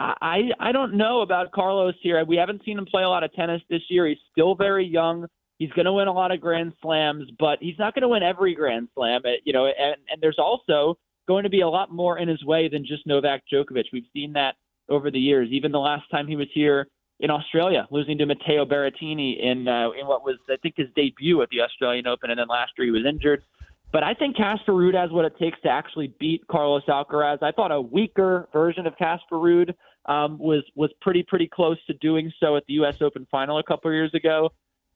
I 0.00 0.50
I 0.60 0.70
don't 0.70 0.94
know 0.94 1.22
about 1.22 1.50
Carlos 1.50 1.96
here. 2.02 2.24
We 2.24 2.36
haven't 2.36 2.62
seen 2.64 2.78
him 2.78 2.86
play 2.86 3.02
a 3.02 3.08
lot 3.08 3.24
of 3.24 3.32
tennis 3.32 3.60
this 3.68 3.82
year. 3.88 4.06
He's 4.06 4.18
still 4.30 4.54
very 4.54 4.86
young. 4.86 5.26
He's 5.58 5.70
going 5.70 5.86
to 5.86 5.92
win 5.92 6.08
a 6.08 6.12
lot 6.12 6.30
of 6.30 6.40
Grand 6.40 6.72
Slams, 6.80 7.30
but 7.38 7.58
he's 7.60 7.78
not 7.78 7.94
going 7.94 8.02
to 8.02 8.08
win 8.08 8.22
every 8.22 8.54
Grand 8.54 8.88
Slam. 8.94 9.22
You 9.44 9.52
know, 9.52 9.66
and 9.66 9.96
and 10.10 10.22
there's 10.22 10.38
also 10.38 10.98
going 11.26 11.44
to 11.44 11.50
be 11.50 11.60
a 11.60 11.68
lot 11.68 11.92
more 11.92 12.18
in 12.18 12.28
his 12.28 12.44
way 12.44 12.68
than 12.68 12.86
just 12.86 13.06
Novak 13.06 13.42
Djokovic. 13.52 13.84
We've 13.92 14.04
seen 14.12 14.32
that 14.34 14.54
over 14.88 15.10
the 15.10 15.18
years. 15.18 15.48
Even 15.50 15.72
the 15.72 15.80
last 15.80 16.10
time 16.10 16.26
he 16.26 16.36
was 16.36 16.48
here 16.54 16.88
in 17.20 17.30
Australia, 17.30 17.86
losing 17.90 18.16
to 18.18 18.26
Matteo 18.26 18.64
Berrettini 18.64 19.40
in 19.40 19.66
uh, 19.66 19.90
in 19.90 20.06
what 20.06 20.24
was 20.24 20.36
I 20.48 20.56
think 20.62 20.74
his 20.76 20.88
debut 20.94 21.42
at 21.42 21.48
the 21.50 21.60
Australian 21.62 22.06
Open, 22.06 22.30
and 22.30 22.38
then 22.38 22.48
last 22.48 22.72
year 22.78 22.86
he 22.86 22.92
was 22.92 23.04
injured. 23.04 23.42
But 23.90 24.02
I 24.02 24.14
think 24.14 24.36
Casper 24.36 24.72
Ruud 24.72 24.94
has 24.94 25.10
what 25.10 25.24
it 25.24 25.36
takes 25.38 25.58
to 25.62 25.70
actually 25.70 26.12
beat 26.20 26.46
Carlos 26.46 26.84
Alcaraz. 26.88 27.42
I 27.42 27.52
thought 27.52 27.72
a 27.72 27.80
weaker 27.80 28.48
version 28.52 28.86
of 28.86 28.96
Casper 28.98 29.36
Ruud 29.36 29.74
um, 30.06 30.38
was 30.38 30.62
was 30.74 30.90
pretty 31.00 31.22
pretty 31.22 31.48
close 31.48 31.78
to 31.86 31.94
doing 31.94 32.32
so 32.38 32.56
at 32.56 32.64
the 32.66 32.74
U.S. 32.74 33.00
Open 33.00 33.26
final 33.30 33.58
a 33.58 33.62
couple 33.62 33.90
of 33.90 33.94
years 33.94 34.14
ago, 34.14 34.50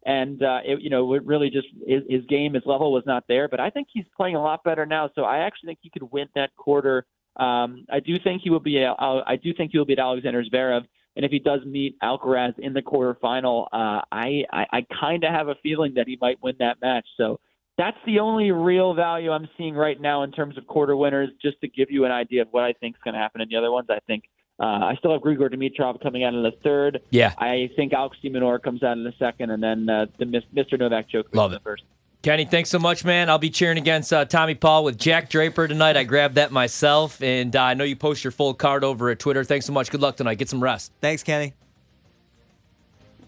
and 0.05 0.43
uh, 0.43 0.61
it, 0.65 0.81
you 0.81 0.91
know 0.91 1.15
it 1.15 1.25
really 1.25 1.51
just 1.51 1.69
his, 1.87 2.03
his 2.09 2.25
game, 2.27 2.55
his 2.55 2.65
level 2.67 2.93
was 2.93 3.05
not 3.07 3.25
there. 3.29 3.49
But 3.49 3.61
I 3.61 3.71
think 3.71 3.89
he's 3.93 4.05
playing 4.17 4.37
a 4.37 4.43
lot 4.43 4.65
better 4.65 4.87
now, 4.87 5.11
so 5.15 5.23
I 5.23 5.39
actually 5.39 5.69
think 5.69 5.79
he 5.83 5.91
could 5.91 6.11
win 6.11 6.29
that 6.35 6.55
quarter. 6.57 7.05
Um, 7.37 7.87
I 7.91 8.01
do 8.01 8.19
think 8.23 8.43
he 8.43 8.51
will 8.51 8.61
be. 8.61 8.85
Uh, 8.85 8.95
I 8.99 9.37
do 9.37 9.55
think 9.55 9.73
he 9.73 9.79
will 9.79 9.87
beat 9.87 9.99
Alexander 9.99 10.43
Zverev. 10.45 10.85
And 11.15 11.25
if 11.25 11.31
he 11.31 11.39
does 11.39 11.61
meet 11.67 11.99
Alcaraz 12.01 12.59
in 12.59 12.73
the 12.73 12.81
quarterfinal, 12.81 13.67
uh, 13.73 14.01
I, 14.11 14.45
I, 14.51 14.67
I 14.73 14.87
kind 14.99 15.25
of 15.25 15.31
have 15.31 15.49
a 15.49 15.57
feeling 15.63 15.93
that 15.95 16.09
he 16.09 16.17
might 16.21 16.43
win 16.43 16.55
that 16.59 16.81
match. 16.81 17.07
So 17.19 17.39
that's 17.77 17.99
the 18.07 18.19
only 18.19 18.51
real 18.51 18.95
value 18.95 19.31
I'm 19.31 19.49
seeing 19.59 19.75
right 19.75 20.01
now 20.01 20.23
in 20.23 20.33
terms 20.33 20.57
of 20.57 20.67
quarter 20.67 20.97
winners, 20.97 21.29
just 21.41 21.61
to 21.61 21.69
give 21.69 21.91
you 21.91 22.05
an 22.05 22.13
idea 22.13 22.43
of 22.43 22.49
what 22.51 22.65
I 22.65 22.73
think 22.73 22.97
is 22.97 23.03
going 23.05 23.15
to 23.15 23.21
happen 23.21 23.41
in 23.41 23.49
the 23.51 23.57
other 23.57 23.71
ones. 23.71 23.89
I 23.91 23.99
think 24.07 24.25
uh, 24.63 24.85
I 24.85 24.95
still 24.97 25.13
have 25.13 25.23
Grigor 25.23 25.53
Dimitrov 25.53 26.01
coming 26.01 26.23
out 26.23 26.35
in 26.35 26.43
the 26.45 26.53
third. 26.63 27.01
Yeah. 27.11 27.35
I 27.37 27.69
think 27.75 27.93
Alex 27.93 28.17
de 28.23 28.31
Minaur 28.31 28.63
comes 28.63 28.85
out 28.85 28.97
in 28.97 29.03
the 29.03 29.13
second, 29.19 29.51
and 29.51 29.61
then 29.61 29.89
uh, 29.89 30.07
the 30.19 30.25
Mr. 30.25 30.79
Novak 30.79 31.11
Djokovic 31.11 31.35
Love 31.35 31.51
in 31.51 31.57
it. 31.57 31.59
the 31.59 31.65
first. 31.65 31.83
Kenny, 32.23 32.45
thanks 32.45 32.71
so 32.71 32.79
much, 32.79 33.05
man. 33.05 33.29
I'll 33.29 33.39
be 33.39 33.51
cheering 33.51 33.77
against 33.77 34.13
uh, 34.13 34.25
Tommy 34.25 34.55
Paul 34.55 34.85
with 34.85 34.97
Jack 34.97 35.29
Draper 35.29 35.67
tonight. 35.67 35.97
I 35.97 36.05
grabbed 36.05 36.37
that 36.37 36.53
myself, 36.53 37.21
and 37.21 37.57
uh, 37.57 37.61
I 37.61 37.75
know 37.75 37.83
you 37.83 37.97
post 37.97 38.23
your 38.23 38.31
full 38.31 38.55
card 38.55 38.85
over 38.85 39.11
at 39.11 39.19
Twitter. 39.19 39.43
Thanks 39.43 39.67
so 39.67 39.73
much. 39.73 39.91
Good 39.91 40.01
luck 40.01 40.17
tonight. 40.17 40.37
Get 40.37 40.49
some 40.49 40.63
rest. 40.63 40.93
Thanks, 41.01 41.25
Kenny. 41.25 41.55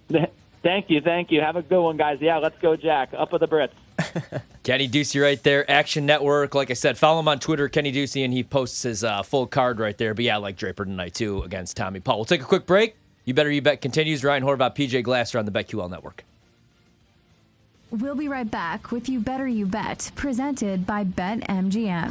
Thank 0.63 0.89
you, 0.89 1.03
thank 1.03 1.31
you. 1.31 1.43
Have 1.43 1.57
a 1.57 1.63
good 1.63 1.83
one, 1.83 1.99
guys. 1.99 2.19
Yeah, 2.23 2.39
let's 2.39 2.59
go, 2.59 2.75
Jack. 2.75 3.11
Up 3.13 3.33
with 3.33 3.41
the 3.41 3.49
Brits. 3.49 3.69
Kenny 4.63 4.89
Ducey 4.89 5.23
right 5.23 5.43
there, 5.43 5.71
Action 5.71 6.07
Network. 6.07 6.55
Like 6.55 6.71
I 6.71 6.75
said, 6.75 6.99
follow 6.99 7.21
him 7.21 7.29
on 7.29 7.39
Twitter, 7.39 7.69
Kenny 7.69 7.93
Ducey, 7.93 8.25
and 8.25 8.33
he 8.33 8.43
posts 8.43 8.83
his 8.83 9.05
uh, 9.05 9.23
full 9.23 9.47
card 9.47 9.79
right 9.79 9.97
there. 9.97 10.15
But 10.15 10.25
yeah, 10.25 10.35
I 10.35 10.39
like 10.39 10.57
Draper 10.57 10.85
tonight 10.85 11.15
too 11.15 11.43
against 11.43 11.77
Tommy 11.77 12.01
Paul. 12.01 12.17
We'll 12.17 12.25
take 12.25 12.43
a 12.43 12.47
quick 12.47 12.67
break. 12.67 12.97
You 13.25 13.35
better 13.35 13.51
you 13.51 13.63
bet 13.63 13.81
continues. 13.81 14.25
Ryan 14.25 14.43
Horvath, 14.43 14.77
PJ 14.77 15.03
Glasser 15.03 15.39
on 15.39 15.45
the 15.45 15.53
BetQL 15.53 15.91
Network. 15.91 16.25
We'll 17.91 18.17
be 18.17 18.29
right 18.29 18.51
back 18.51 18.91
with 18.91 19.09
You 19.09 19.21
Better 19.21 19.47
You 19.47 19.67
Bet, 19.67 20.11
presented 20.17 20.85
by 20.85 21.05
BetMGM 21.05 22.11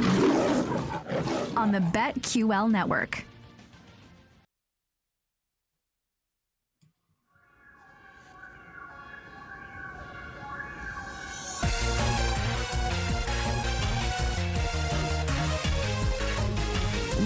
on 1.56 1.72
the 1.72 1.80
BetQL 1.80 2.70
network. 2.70 3.24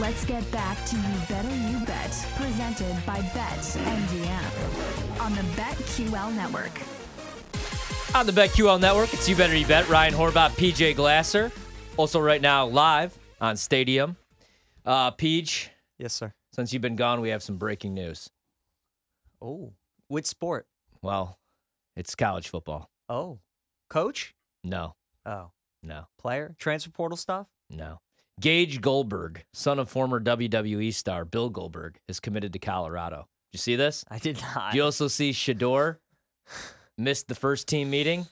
Let's 0.01 0.25
get 0.25 0.49
back 0.53 0.83
to 0.87 0.97
You 0.97 1.03
Better 1.29 1.49
You 1.49 1.85
Bet, 1.85 2.11
presented 2.37 2.95
by 3.07 3.19
BetMGM 3.35 5.21
on 5.21 5.35
the 5.35 5.43
BetQL 5.61 6.35
network. 6.35 6.73
On 8.15 8.25
the 8.27 8.33
BetQL 8.33 8.81
Network, 8.81 9.13
it's 9.13 9.29
You 9.29 9.37
Better 9.37 9.57
You 9.57 9.67
Bet. 9.67 9.89
Ryan 9.89 10.15
Horvath, 10.15 10.51
PJ 10.57 10.95
Glasser. 10.97 11.51
Also, 11.97 12.21
right 12.21 12.41
now, 12.41 12.67
live 12.67 13.19
on 13.41 13.57
Stadium. 13.57 14.17
Uh, 14.85 15.11
Peach, 15.11 15.71
Yes, 15.99 16.15
sir. 16.15 16.33
since 16.55 16.73
you've 16.73 16.83
been 16.83 16.97
gone, 16.97 17.21
we 17.21 17.31
have 17.31 17.43
some 17.43 17.57
breaking 17.57 17.93
news. 17.95 18.31
Oh, 19.43 19.73
which 20.09 20.27
sport? 20.27 20.67
Well, 21.03 21.39
it's 21.97 22.15
college 22.15 22.49
football. 22.49 22.89
Oh, 23.09 23.41
coach? 23.91 24.35
No, 24.65 24.95
Oh, 25.27 25.51
no, 25.83 26.07
player? 26.19 26.55
Transfer 26.59 26.91
portal 26.91 27.17
stuff? 27.17 27.47
no. 27.71 27.99
Gage 28.41 28.81
Goldberg, 28.81 29.45
son 29.53 29.79
of 29.81 29.89
former 29.89 30.21
WWE 30.21 30.95
star 30.95 31.25
Bill 31.25 31.51
Goldberg, 31.51 31.99
is 32.07 32.21
committed 32.21 32.53
to 32.53 32.59
Colorado. 32.61 33.29
Did 33.51 33.55
you 33.55 33.59
see 33.59 33.77
this? 33.77 34.05
I 34.09 34.19
did 34.19 34.41
not. 34.41 34.73
Did 34.73 34.77
you 34.77 34.85
also 34.85 35.09
see 35.09 35.31
Shedeur 35.33 35.97
missed 36.99 37.27
the 37.27 37.35
first 37.35 37.67
team 37.67 37.91
meeting 37.91 38.27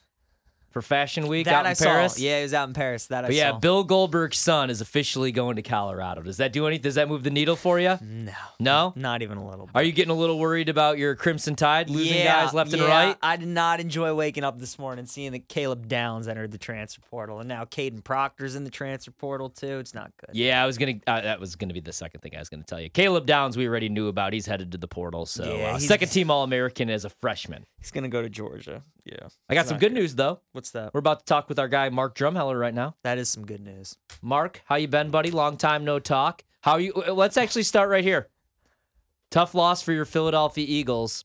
for 0.77 0.83
Fashion 0.83 1.27
Week 1.27 1.47
that 1.47 1.55
out 1.55 1.61
in 1.65 1.71
I 1.71 1.75
Paris? 1.75 2.17
saw. 2.17 2.21
Yeah, 2.23 2.37
he 2.37 2.43
was 2.43 2.53
out 2.53 2.69
in 2.69 2.75
Paris. 2.75 3.07
That 3.07 3.25
I 3.25 3.29
But 3.29 3.35
yeah, 3.35 3.53
saw. 3.53 3.59
Bill 3.61 3.83
Goldberg's 3.83 4.37
son 4.37 4.69
is 4.69 4.83
officially 4.83 5.33
going 5.33 5.57
to 5.57 5.63
Colorado. 5.63 6.21
Does 6.21 6.37
that 6.37 6.53
do 6.53 6.67
anything? 6.67 6.83
Does 6.83 6.97
that 6.97 7.09
move 7.09 7.23
the 7.23 7.31
needle 7.31 7.57
for 7.57 7.81
you? 7.81 7.97
No, 8.03 8.33
No? 8.61 8.93
not 8.95 9.23
even 9.23 9.39
a 9.39 9.49
little. 9.49 9.65
Bit. 9.65 9.73
Are 9.75 9.83
you 9.83 9.93
getting 9.93 10.11
a 10.11 10.15
little 10.15 10.39
worried 10.39 10.69
about 10.69 10.99
your 10.99 11.15
Crimson 11.17 11.57
Tide 11.57 11.89
losing 11.89 12.19
yeah, 12.19 12.45
guys 12.45 12.53
left 12.53 12.75
and 12.75 12.83
right? 12.83 13.17
I 13.23 13.37
did 13.39 13.49
not 13.49 13.81
enjoy 13.81 14.13
waking 14.15 14.45
up 14.45 14.59
this 14.59 14.79
morning 14.79 15.07
seeing 15.07 15.33
that 15.33 15.49
Caleb 15.49 15.89
Downs 15.89 16.29
entered 16.29 16.51
the 16.53 16.59
transfer 16.59 17.01
portal, 17.11 17.39
and 17.41 17.49
now 17.49 17.65
Kadyn 17.65 18.05
Proctor's 18.05 18.55
in 18.55 18.65
the 18.65 18.71
transfer 18.71 19.13
portal 19.13 19.49
too. 19.49 19.79
It's 19.79 19.95
not 19.95 20.13
good. 20.19 20.37
Yeah, 20.37 20.63
I 20.63 20.67
was 20.67 20.77
gonna. 20.77 20.97
Uh, 21.07 21.23
that 21.23 21.41
was 21.41 21.57
gonna 21.57 21.73
be 21.73 21.81
the 21.81 21.95
second 21.95 22.21
thing 22.21 22.33
I 22.37 22.39
was 22.41 22.51
gonna 22.51 22.65
tell 22.65 22.81
you. 22.83 22.91
Caleb 22.91 23.25
Downs, 23.25 23.57
we 23.57 23.67
already 23.67 23.89
knew 23.89 24.09
about. 24.09 24.35
He's 24.35 24.45
headed 24.45 24.73
to 24.73 24.79
the 24.79 24.89
portal. 24.89 25.25
So 25.25 25.57
Yeah, 25.57 25.73
uh, 25.77 25.79
second 25.79 26.09
team 26.11 26.31
All 26.31 26.43
American 26.45 26.91
as 26.91 27.07
a 27.07 27.11
freshman. 27.11 27.65
He's 27.81 27.91
gonna 27.91 28.09
go 28.11 28.21
to 28.21 28.29
Georgia. 28.29 28.83
Yeah, 29.05 29.29
I 29.49 29.55
got 29.55 29.67
some 29.67 29.75
not 29.77 29.81
good 29.83 29.93
news 29.93 30.17
though. 30.17 30.41
What's 30.51 30.66
that? 30.73 30.93
We're 30.95 30.99
about 31.01 31.21
to 31.21 31.25
talk 31.25 31.49
with 31.49 31.59
our 31.59 31.69
guy 31.69 31.89
Mark 31.89 32.17
Drumheller 32.17 32.59
right 32.59 32.75
now. 32.75 32.97
That 33.03 33.19
is 33.19 33.29
some 33.29 33.45
good 33.47 33.61
news. 33.61 33.97
Mark, 34.23 34.63
how 34.67 34.77
you 34.77 34.89
been, 34.89 35.11
buddy? 35.11 35.31
Long 35.31 35.57
time 35.57 35.85
no 35.85 35.99
talk. 35.99 36.45
How 36.63 36.77
you? 36.77 36.93
uh, 36.95 37.13
Let's 37.13 37.37
actually 37.37 37.63
start 37.65 37.89
right 37.91 38.05
here. 38.05 38.29
Tough 39.31 39.55
loss 39.55 39.83
for 39.83 39.93
your 39.93 40.05
Philadelphia 40.05 40.65
Eagles. 40.69 41.25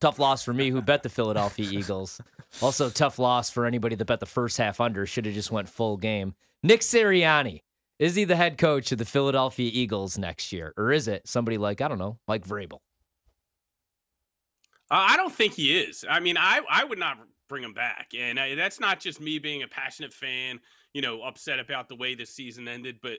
Tough 0.00 0.18
loss 0.18 0.42
for 0.44 0.52
me 0.52 0.70
who 0.70 0.80
bet 0.82 1.02
the 1.02 1.08
Philadelphia 1.08 1.68
Eagles. 1.72 2.20
Also 2.60 2.90
tough 2.90 3.18
loss 3.18 3.50
for 3.50 3.66
anybody 3.66 3.94
that 3.96 4.04
bet 4.06 4.20
the 4.20 4.26
first 4.26 4.58
half 4.58 4.80
under. 4.80 5.06
Should 5.06 5.26
have 5.26 5.34
just 5.34 5.52
went 5.52 5.68
full 5.68 5.96
game. 5.96 6.34
Nick 6.62 6.80
Sirianni. 6.80 7.62
Is 7.98 8.14
he 8.14 8.24
the 8.24 8.36
head 8.36 8.56
coach 8.56 8.90
of 8.92 8.98
the 8.98 9.04
Philadelphia 9.04 9.70
Eagles 9.72 10.16
next 10.16 10.52
year? 10.52 10.72
Or 10.78 10.90
is 10.90 11.06
it 11.06 11.28
somebody 11.28 11.58
like, 11.58 11.80
I 11.82 11.88
don't 11.88 11.98
know, 11.98 12.18
Mike 12.26 12.46
Vrabel? 12.46 12.80
Uh, 14.90 14.96
I 15.10 15.16
don't 15.16 15.32
think 15.34 15.52
he 15.54 15.78
is. 15.78 16.04
I 16.08 16.18
mean, 16.18 16.36
I 16.38 16.60
I 16.68 16.84
would 16.84 16.98
not 16.98 17.18
bring 17.50 17.64
him 17.64 17.74
back, 17.74 18.12
and 18.18 18.38
uh, 18.38 18.54
that's 18.56 18.80
not 18.80 19.00
just 19.00 19.20
me 19.20 19.38
being 19.38 19.62
a 19.62 19.68
passionate 19.68 20.14
fan, 20.14 20.60
you 20.94 21.02
know, 21.02 21.20
upset 21.22 21.58
about 21.58 21.88
the 21.88 21.96
way 21.96 22.14
this 22.14 22.30
season 22.30 22.66
ended. 22.66 23.00
But 23.02 23.18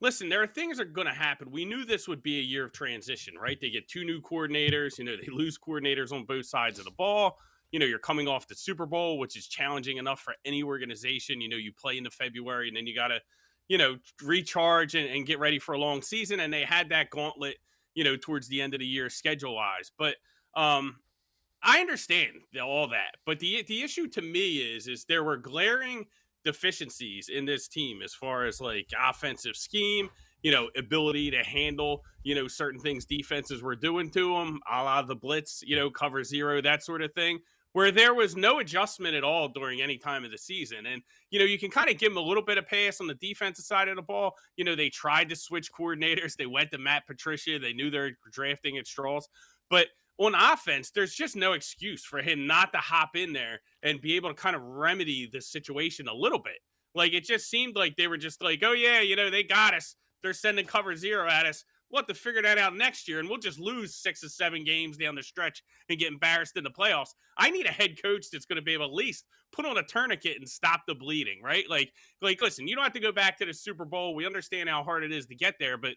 listen, 0.00 0.28
there 0.28 0.42
are 0.42 0.46
things 0.46 0.78
that 0.78 0.88
are 0.88 0.90
going 0.90 1.06
to 1.06 1.12
happen. 1.12 1.50
We 1.50 1.64
knew 1.64 1.84
this 1.84 2.08
would 2.08 2.22
be 2.22 2.38
a 2.38 2.42
year 2.42 2.64
of 2.64 2.72
transition, 2.72 3.34
right? 3.40 3.60
They 3.60 3.70
get 3.70 3.86
two 3.86 4.04
new 4.04 4.20
coordinators. 4.20 4.98
You 4.98 5.04
know, 5.04 5.16
they 5.16 5.30
lose 5.30 5.58
coordinators 5.58 6.10
on 6.10 6.24
both 6.24 6.46
sides 6.46 6.78
of 6.78 6.86
the 6.86 6.90
ball. 6.90 7.38
You 7.70 7.78
know, 7.78 7.86
you're 7.86 7.98
coming 7.98 8.28
off 8.28 8.48
the 8.48 8.54
Super 8.54 8.86
Bowl, 8.86 9.18
which 9.18 9.36
is 9.36 9.46
challenging 9.46 9.98
enough 9.98 10.20
for 10.20 10.34
any 10.44 10.62
organization. 10.62 11.40
You 11.40 11.48
know, 11.48 11.56
you 11.56 11.72
play 11.72 11.98
into 11.98 12.10
February, 12.10 12.68
and 12.68 12.76
then 12.76 12.86
you 12.86 12.94
got 12.94 13.08
to, 13.08 13.20
you 13.68 13.76
know, 13.76 13.98
recharge 14.22 14.94
and, 14.94 15.08
and 15.08 15.26
get 15.26 15.38
ready 15.38 15.58
for 15.58 15.74
a 15.74 15.78
long 15.78 16.00
season. 16.00 16.40
And 16.40 16.52
they 16.52 16.62
had 16.62 16.88
that 16.88 17.10
gauntlet, 17.10 17.56
you 17.94 18.04
know, 18.04 18.16
towards 18.16 18.48
the 18.48 18.62
end 18.62 18.74
of 18.74 18.80
the 18.80 18.86
year 18.86 19.10
schedule 19.10 19.54
wise. 19.54 19.90
But 19.98 20.16
um, 20.54 20.96
I 21.62 21.80
understand 21.80 22.32
all 22.62 22.88
that, 22.88 23.16
but 23.24 23.40
the 23.40 23.64
the 23.66 23.82
issue 23.82 24.06
to 24.08 24.22
me 24.22 24.58
is 24.58 24.86
is 24.86 25.04
there 25.04 25.24
were 25.24 25.36
glaring 25.36 26.06
deficiencies 26.44 27.28
in 27.28 27.44
this 27.44 27.66
team 27.68 28.00
as 28.02 28.14
far 28.14 28.46
as 28.46 28.60
like 28.60 28.88
offensive 29.08 29.56
scheme, 29.56 30.08
you 30.42 30.52
know, 30.52 30.70
ability 30.76 31.30
to 31.32 31.42
handle, 31.42 32.04
you 32.22 32.34
know, 32.34 32.46
certain 32.46 32.80
things 32.80 33.04
defenses 33.04 33.62
were 33.62 33.74
doing 33.74 34.08
to 34.10 34.32
them, 34.32 34.60
a 34.70 34.82
la 34.82 35.02
the 35.02 35.16
blitz, 35.16 35.62
you 35.66 35.74
know, 35.76 35.90
cover 35.90 36.22
zero, 36.22 36.62
that 36.62 36.82
sort 36.82 37.02
of 37.02 37.12
thing. 37.12 37.40
Where 37.72 37.90
there 37.90 38.14
was 38.14 38.36
no 38.36 38.58
adjustment 38.60 39.14
at 39.14 39.22
all 39.22 39.48
during 39.48 39.82
any 39.82 39.98
time 39.98 40.24
of 40.24 40.30
the 40.30 40.38
season. 40.38 40.86
And, 40.86 41.02
you 41.28 41.38
know, 41.38 41.44
you 41.44 41.58
can 41.58 41.70
kind 41.70 41.90
of 41.90 41.98
give 41.98 42.10
them 42.10 42.16
a 42.16 42.26
little 42.26 42.42
bit 42.42 42.56
of 42.56 42.66
pass 42.66 43.02
on 43.02 43.06
the 43.06 43.14
defensive 43.16 43.66
side 43.66 43.88
of 43.88 43.96
the 43.96 44.02
ball. 44.02 44.32
You 44.56 44.64
know, 44.64 44.74
they 44.74 44.88
tried 44.88 45.28
to 45.28 45.36
switch 45.36 45.70
coordinators. 45.70 46.36
They 46.36 46.46
went 46.46 46.70
to 46.70 46.78
Matt 46.78 47.06
Patricia. 47.06 47.58
They 47.58 47.74
knew 47.74 47.90
they're 47.90 48.16
drafting 48.32 48.78
at 48.78 48.86
Strauss. 48.86 49.28
But 49.68 49.88
on 50.18 50.34
offense, 50.34 50.90
there's 50.90 51.14
just 51.14 51.36
no 51.36 51.52
excuse 51.52 52.04
for 52.04 52.22
him 52.22 52.46
not 52.46 52.72
to 52.72 52.78
hop 52.78 53.16
in 53.16 53.32
there 53.32 53.60
and 53.82 54.00
be 54.00 54.16
able 54.16 54.30
to 54.30 54.34
kind 54.34 54.56
of 54.56 54.62
remedy 54.62 55.28
the 55.30 55.40
situation 55.40 56.08
a 56.08 56.14
little 56.14 56.38
bit. 56.38 56.58
Like 56.94 57.12
it 57.12 57.24
just 57.24 57.50
seemed 57.50 57.76
like 57.76 57.96
they 57.96 58.08
were 58.08 58.16
just 58.16 58.42
like, 58.42 58.62
oh 58.64 58.72
yeah, 58.72 59.00
you 59.00 59.16
know, 59.16 59.30
they 59.30 59.42
got 59.42 59.74
us. 59.74 59.96
They're 60.22 60.32
sending 60.32 60.64
cover 60.64 60.96
zero 60.96 61.28
at 61.28 61.46
us. 61.46 61.64
We'll 61.90 62.00
have 62.00 62.08
to 62.08 62.14
figure 62.14 62.42
that 62.42 62.58
out 62.58 62.76
next 62.76 63.06
year, 63.06 63.20
and 63.20 63.28
we'll 63.28 63.38
just 63.38 63.60
lose 63.60 63.94
six 63.94 64.24
or 64.24 64.28
seven 64.28 64.64
games 64.64 64.96
down 64.96 65.14
the 65.14 65.22
stretch 65.22 65.62
and 65.88 65.98
get 65.98 66.10
embarrassed 66.10 66.56
in 66.56 66.64
the 66.64 66.70
playoffs. 66.70 67.10
I 67.38 67.50
need 67.50 67.66
a 67.66 67.70
head 67.70 68.02
coach 68.02 68.26
that's 68.32 68.44
going 68.44 68.56
to 68.56 68.62
be 68.62 68.72
able 68.72 68.86
to 68.86 68.90
at 68.90 68.96
least 68.96 69.24
put 69.52 69.66
on 69.66 69.78
a 69.78 69.84
tourniquet 69.84 70.36
and 70.38 70.48
stop 70.48 70.80
the 70.88 70.96
bleeding, 70.96 71.40
right? 71.44 71.64
Like, 71.70 71.92
like, 72.20 72.42
listen, 72.42 72.66
you 72.66 72.74
don't 72.74 72.82
have 72.82 72.92
to 72.94 73.00
go 73.00 73.12
back 73.12 73.38
to 73.38 73.46
the 73.46 73.54
Super 73.54 73.84
Bowl. 73.84 74.16
We 74.16 74.26
understand 74.26 74.68
how 74.68 74.82
hard 74.82 75.04
it 75.04 75.12
is 75.12 75.26
to 75.26 75.36
get 75.36 75.54
there, 75.60 75.78
but 75.78 75.92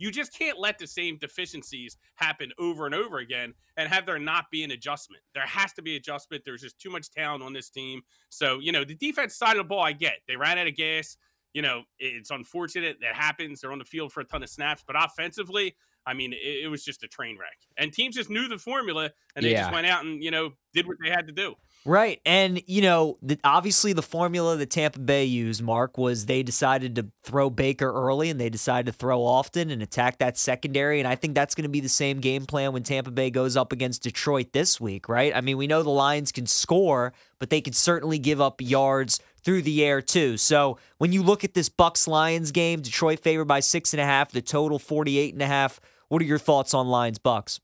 you 0.00 0.10
just 0.10 0.36
can't 0.36 0.58
let 0.58 0.78
the 0.78 0.86
same 0.86 1.18
deficiencies 1.18 1.98
happen 2.16 2.50
over 2.58 2.86
and 2.86 2.94
over 2.94 3.18
again 3.18 3.52
and 3.76 3.88
have 3.88 4.06
there 4.06 4.18
not 4.18 4.50
be 4.50 4.64
an 4.64 4.70
adjustment. 4.70 5.22
There 5.34 5.46
has 5.46 5.74
to 5.74 5.82
be 5.82 5.94
adjustment. 5.94 6.42
There's 6.44 6.62
just 6.62 6.80
too 6.80 6.90
much 6.90 7.10
talent 7.10 7.42
on 7.44 7.52
this 7.52 7.68
team. 7.68 8.00
So, 8.30 8.58
you 8.60 8.72
know, 8.72 8.82
the 8.82 8.94
defense 8.94 9.36
side 9.36 9.52
of 9.52 9.58
the 9.58 9.64
ball, 9.64 9.82
I 9.82 9.92
get. 9.92 10.14
They 10.26 10.36
ran 10.36 10.58
out 10.58 10.66
of 10.66 10.74
gas. 10.74 11.18
You 11.52 11.60
know, 11.62 11.82
it's 11.98 12.30
unfortunate 12.30 12.96
that 13.02 13.14
happens. 13.14 13.60
They're 13.60 13.72
on 13.72 13.78
the 13.78 13.84
field 13.84 14.10
for 14.12 14.20
a 14.20 14.24
ton 14.24 14.42
of 14.42 14.48
snaps, 14.48 14.82
but 14.86 14.96
offensively, 14.96 15.76
I 16.06 16.14
mean, 16.14 16.32
it, 16.32 16.64
it 16.64 16.68
was 16.68 16.82
just 16.82 17.04
a 17.04 17.08
train 17.08 17.36
wreck. 17.38 17.58
And 17.76 17.92
teams 17.92 18.16
just 18.16 18.30
knew 18.30 18.48
the 18.48 18.56
formula 18.56 19.10
and 19.36 19.44
they 19.44 19.52
just 19.52 19.72
went 19.72 19.86
out 19.86 20.04
and, 20.04 20.22
you 20.24 20.30
know, 20.30 20.52
did 20.72 20.86
what 20.86 20.96
they 21.04 21.10
had 21.10 21.26
to 21.26 21.32
do. 21.32 21.54
Right. 21.86 22.20
And, 22.26 22.62
you 22.66 22.82
know, 22.82 23.16
the, 23.22 23.38
obviously 23.42 23.94
the 23.94 24.02
formula 24.02 24.56
that 24.56 24.70
Tampa 24.70 24.98
Bay 24.98 25.24
used, 25.24 25.62
Mark, 25.62 25.96
was 25.96 26.26
they 26.26 26.42
decided 26.42 26.94
to 26.96 27.06
throw 27.24 27.48
Baker 27.48 27.90
early 27.90 28.28
and 28.28 28.38
they 28.38 28.50
decided 28.50 28.92
to 28.92 28.98
throw 28.98 29.22
often 29.22 29.70
and 29.70 29.82
attack 29.82 30.18
that 30.18 30.36
secondary. 30.36 30.98
And 30.98 31.08
I 31.08 31.14
think 31.14 31.34
that's 31.34 31.54
going 31.54 31.62
to 31.62 31.70
be 31.70 31.80
the 31.80 31.88
same 31.88 32.20
game 32.20 32.44
plan 32.44 32.72
when 32.72 32.82
Tampa 32.82 33.10
Bay 33.10 33.30
goes 33.30 33.56
up 33.56 33.72
against 33.72 34.02
Detroit 34.02 34.52
this 34.52 34.78
week, 34.78 35.08
right? 35.08 35.34
I 35.34 35.40
mean, 35.40 35.56
we 35.56 35.66
know 35.66 35.82
the 35.82 35.88
Lions 35.88 36.32
can 36.32 36.46
score, 36.46 37.14
but 37.38 37.48
they 37.48 37.62
can 37.62 37.72
certainly 37.72 38.18
give 38.18 38.42
up 38.42 38.60
yards 38.60 39.18
through 39.42 39.62
the 39.62 39.82
air 39.82 40.02
too. 40.02 40.36
So 40.36 40.76
when 40.98 41.12
you 41.12 41.22
look 41.22 41.44
at 41.44 41.54
this 41.54 41.70
Bucks 41.70 42.06
Lions 42.06 42.52
game, 42.52 42.82
Detroit 42.82 43.20
favored 43.20 43.46
by 43.46 43.60
six 43.60 43.94
and 43.94 44.00
a 44.02 44.04
half, 44.04 44.32
the 44.32 44.42
total 44.42 44.78
48 44.78 45.32
and 45.32 45.42
a 45.42 45.46
half. 45.46 45.80
What 46.08 46.20
are 46.20 46.26
your 46.26 46.38
thoughts 46.38 46.74
on 46.74 46.88
Lions 46.88 47.18
Bucks? 47.18 47.60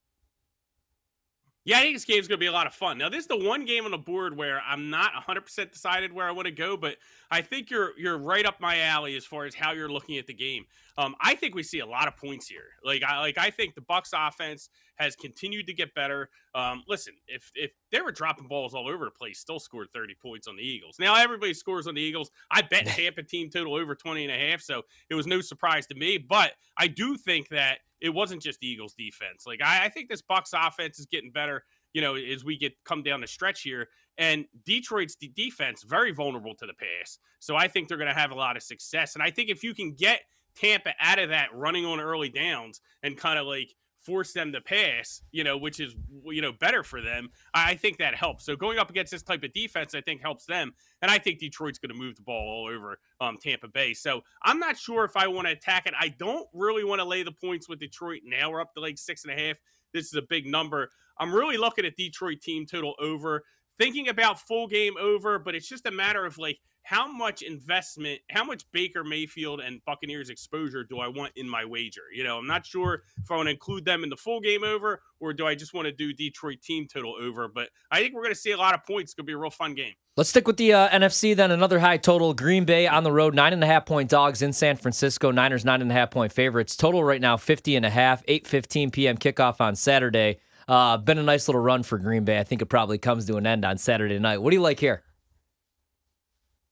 Yeah, 1.66 1.78
I 1.78 1.80
think 1.80 1.96
this 1.96 2.04
game's 2.04 2.28
going 2.28 2.38
to 2.38 2.40
be 2.40 2.46
a 2.46 2.52
lot 2.52 2.68
of 2.68 2.74
fun. 2.74 2.96
Now, 2.96 3.08
this 3.08 3.22
is 3.22 3.26
the 3.26 3.36
one 3.36 3.64
game 3.64 3.86
on 3.86 3.90
the 3.90 3.98
board 3.98 4.36
where 4.36 4.62
I'm 4.64 4.88
not 4.88 5.12
100% 5.14 5.72
decided 5.72 6.12
where 6.12 6.24
I 6.24 6.30
want 6.30 6.46
to 6.46 6.52
go, 6.52 6.76
but 6.76 6.96
I 7.28 7.42
think 7.42 7.70
you're 7.70 7.90
you're 7.98 8.16
right 8.16 8.46
up 8.46 8.60
my 8.60 8.78
alley 8.82 9.16
as 9.16 9.24
far 9.24 9.46
as 9.46 9.54
how 9.56 9.72
you're 9.72 9.88
looking 9.88 10.16
at 10.16 10.28
the 10.28 10.32
game. 10.32 10.66
Um, 10.98 11.14
I 11.20 11.34
think 11.34 11.54
we 11.54 11.62
see 11.62 11.80
a 11.80 11.86
lot 11.86 12.08
of 12.08 12.16
points 12.16 12.48
here. 12.48 12.64
Like 12.84 13.02
I 13.02 13.18
like 13.18 13.38
I 13.38 13.50
think 13.50 13.74
the 13.74 13.82
Bucks 13.82 14.10
offense 14.14 14.70
has 14.96 15.14
continued 15.14 15.66
to 15.66 15.74
get 15.74 15.94
better. 15.94 16.30
Um, 16.54 16.82
listen, 16.88 17.14
if 17.28 17.50
if 17.54 17.72
they 17.92 18.00
were 18.00 18.12
dropping 18.12 18.48
balls 18.48 18.74
all 18.74 18.88
over 18.88 19.04
the 19.04 19.10
place, 19.10 19.38
still 19.38 19.58
scored 19.58 19.88
30 19.92 20.14
points 20.22 20.48
on 20.48 20.56
the 20.56 20.62
Eagles. 20.62 20.96
Now 20.98 21.14
everybody 21.16 21.52
scores 21.54 21.86
on 21.86 21.94
the 21.94 22.00
Eagles. 22.00 22.30
I 22.50 22.62
bet 22.62 22.86
Tampa 22.86 23.22
team 23.22 23.50
total 23.50 23.74
over 23.74 23.94
20 23.94 24.24
and 24.24 24.32
a 24.32 24.50
half, 24.50 24.60
so 24.60 24.82
it 25.10 25.14
was 25.14 25.26
no 25.26 25.40
surprise 25.40 25.86
to 25.88 25.94
me. 25.94 26.18
But 26.18 26.52
I 26.78 26.88
do 26.88 27.16
think 27.16 27.48
that 27.50 27.78
it 28.00 28.10
wasn't 28.10 28.42
just 28.42 28.60
the 28.60 28.66
Eagles 28.66 28.94
defense. 28.94 29.44
Like 29.46 29.60
I, 29.62 29.84
I 29.84 29.88
think 29.88 30.08
this 30.08 30.22
Bucks 30.22 30.52
offense 30.54 30.98
is 30.98 31.06
getting 31.06 31.30
better. 31.30 31.64
You 31.92 32.02
know, 32.02 32.14
as 32.14 32.44
we 32.44 32.58
get 32.58 32.72
come 32.84 33.02
down 33.02 33.20
the 33.22 33.26
stretch 33.26 33.62
here, 33.62 33.88
and 34.18 34.46
Detroit's 34.64 35.16
de- 35.16 35.28
defense 35.28 35.82
very 35.82 36.12
vulnerable 36.12 36.54
to 36.56 36.66
the 36.66 36.74
pass. 36.74 37.18
So 37.38 37.56
I 37.56 37.68
think 37.68 37.88
they're 37.88 37.98
going 37.98 38.12
to 38.12 38.18
have 38.18 38.30
a 38.30 38.34
lot 38.34 38.56
of 38.56 38.62
success. 38.62 39.14
And 39.14 39.22
I 39.22 39.30
think 39.30 39.50
if 39.50 39.62
you 39.62 39.74
can 39.74 39.92
get 39.92 40.20
Tampa 40.56 40.92
out 41.00 41.18
of 41.18 41.30
that 41.30 41.54
running 41.54 41.84
on 41.84 42.00
early 42.00 42.28
downs 42.28 42.80
and 43.02 43.16
kind 43.16 43.38
of 43.38 43.46
like 43.46 43.74
force 44.06 44.32
them 44.32 44.52
to 44.52 44.60
pass, 44.60 45.20
you 45.32 45.42
know, 45.42 45.56
which 45.56 45.80
is 45.80 45.96
you 46.24 46.40
know 46.40 46.52
better 46.52 46.84
for 46.84 47.02
them. 47.02 47.28
I 47.52 47.74
think 47.74 47.98
that 47.98 48.14
helps. 48.14 48.46
So 48.46 48.54
going 48.54 48.78
up 48.78 48.88
against 48.88 49.10
this 49.10 49.22
type 49.22 49.42
of 49.42 49.52
defense, 49.52 49.94
I 49.94 50.00
think 50.00 50.22
helps 50.22 50.46
them, 50.46 50.72
and 51.02 51.10
I 51.10 51.18
think 51.18 51.40
Detroit's 51.40 51.78
going 51.78 51.90
to 51.90 51.98
move 51.98 52.16
the 52.16 52.22
ball 52.22 52.48
all 52.48 52.72
over 52.72 52.98
um, 53.20 53.36
Tampa 53.42 53.68
Bay. 53.68 53.92
So 53.94 54.22
I'm 54.42 54.60
not 54.60 54.78
sure 54.78 55.04
if 55.04 55.16
I 55.16 55.26
want 55.26 55.48
to 55.48 55.52
attack 55.52 55.86
it. 55.86 55.94
I 55.98 56.08
don't 56.08 56.46
really 56.54 56.84
want 56.84 57.00
to 57.00 57.04
lay 57.04 57.24
the 57.24 57.32
points 57.32 57.68
with 57.68 57.80
Detroit 57.80 58.20
now. 58.24 58.50
We're 58.50 58.60
up 58.60 58.74
to 58.74 58.80
like 58.80 58.96
six 58.96 59.24
and 59.24 59.38
a 59.38 59.42
half. 59.42 59.56
This 59.92 60.06
is 60.06 60.14
a 60.14 60.22
big 60.22 60.46
number. 60.46 60.90
I'm 61.18 61.34
really 61.34 61.56
looking 61.56 61.84
at 61.84 61.96
Detroit 61.96 62.40
team 62.42 62.66
total 62.66 62.94
over. 63.00 63.42
Thinking 63.78 64.08
about 64.08 64.40
full 64.40 64.66
game 64.66 64.94
over, 64.98 65.38
but 65.38 65.54
it's 65.54 65.68
just 65.68 65.86
a 65.86 65.90
matter 65.90 66.24
of 66.24 66.38
like 66.38 66.58
how 66.86 67.10
much 67.10 67.42
investment, 67.42 68.20
how 68.30 68.44
much 68.44 68.64
Baker 68.70 69.02
Mayfield 69.02 69.58
and 69.60 69.84
Buccaneers 69.86 70.30
exposure 70.30 70.84
do 70.84 71.00
I 71.00 71.08
want 71.08 71.32
in 71.34 71.48
my 71.48 71.64
wager? 71.64 72.02
You 72.14 72.22
know, 72.22 72.38
I'm 72.38 72.46
not 72.46 72.64
sure 72.64 73.02
if 73.20 73.28
I 73.28 73.34
want 73.34 73.48
to 73.48 73.50
include 73.50 73.84
them 73.84 74.04
in 74.04 74.08
the 74.08 74.16
full 74.16 74.40
game 74.40 74.62
over 74.62 75.02
or 75.18 75.32
do 75.32 75.48
I 75.48 75.56
just 75.56 75.74
want 75.74 75.86
to 75.86 75.92
do 75.92 76.12
Detroit 76.12 76.62
team 76.62 76.86
total 76.86 77.16
over. 77.20 77.48
But 77.48 77.70
I 77.90 77.98
think 77.98 78.14
we're 78.14 78.22
going 78.22 78.34
to 78.34 78.40
see 78.40 78.52
a 78.52 78.56
lot 78.56 78.72
of 78.72 78.84
points. 78.86 79.10
It's 79.10 79.14
going 79.14 79.24
to 79.24 79.30
be 79.30 79.32
a 79.32 79.36
real 79.36 79.50
fun 79.50 79.74
game. 79.74 79.94
Let's 80.16 80.30
stick 80.30 80.46
with 80.46 80.58
the 80.58 80.74
uh, 80.74 80.88
NFC 80.90 81.34
then. 81.34 81.50
Another 81.50 81.80
high 81.80 81.96
total. 81.96 82.32
Green 82.34 82.64
Bay 82.64 82.86
on 82.86 83.02
the 83.02 83.12
road, 83.12 83.34
nine 83.34 83.52
and 83.52 83.64
a 83.64 83.66
half 83.66 83.84
point 83.84 84.08
dogs 84.08 84.40
in 84.40 84.52
San 84.52 84.76
Francisco. 84.76 85.32
Niners 85.32 85.64
nine 85.64 85.82
and 85.82 85.90
a 85.90 85.94
half 85.94 86.12
point 86.12 86.32
favorites. 86.32 86.76
Total 86.76 87.02
right 87.02 87.20
now 87.20 87.36
50 87.36 87.74
and 87.74 87.84
a 87.84 87.90
half. 87.90 88.24
8:15 88.26 88.92
p.m. 88.92 89.18
kickoff 89.18 89.60
on 89.60 89.74
Saturday. 89.74 90.38
Uh, 90.68 90.96
been 90.96 91.18
a 91.18 91.22
nice 91.22 91.46
little 91.46 91.60
run 91.60 91.82
for 91.82 91.98
Green 91.98 92.24
Bay. 92.24 92.38
I 92.38 92.44
think 92.44 92.60
it 92.60 92.66
probably 92.66 92.98
comes 92.98 93.26
to 93.26 93.36
an 93.36 93.46
end 93.46 93.64
on 93.64 93.78
Saturday 93.78 94.18
night. 94.18 94.42
What 94.42 94.50
do 94.50 94.56
you 94.56 94.62
like 94.62 94.80
here? 94.80 95.02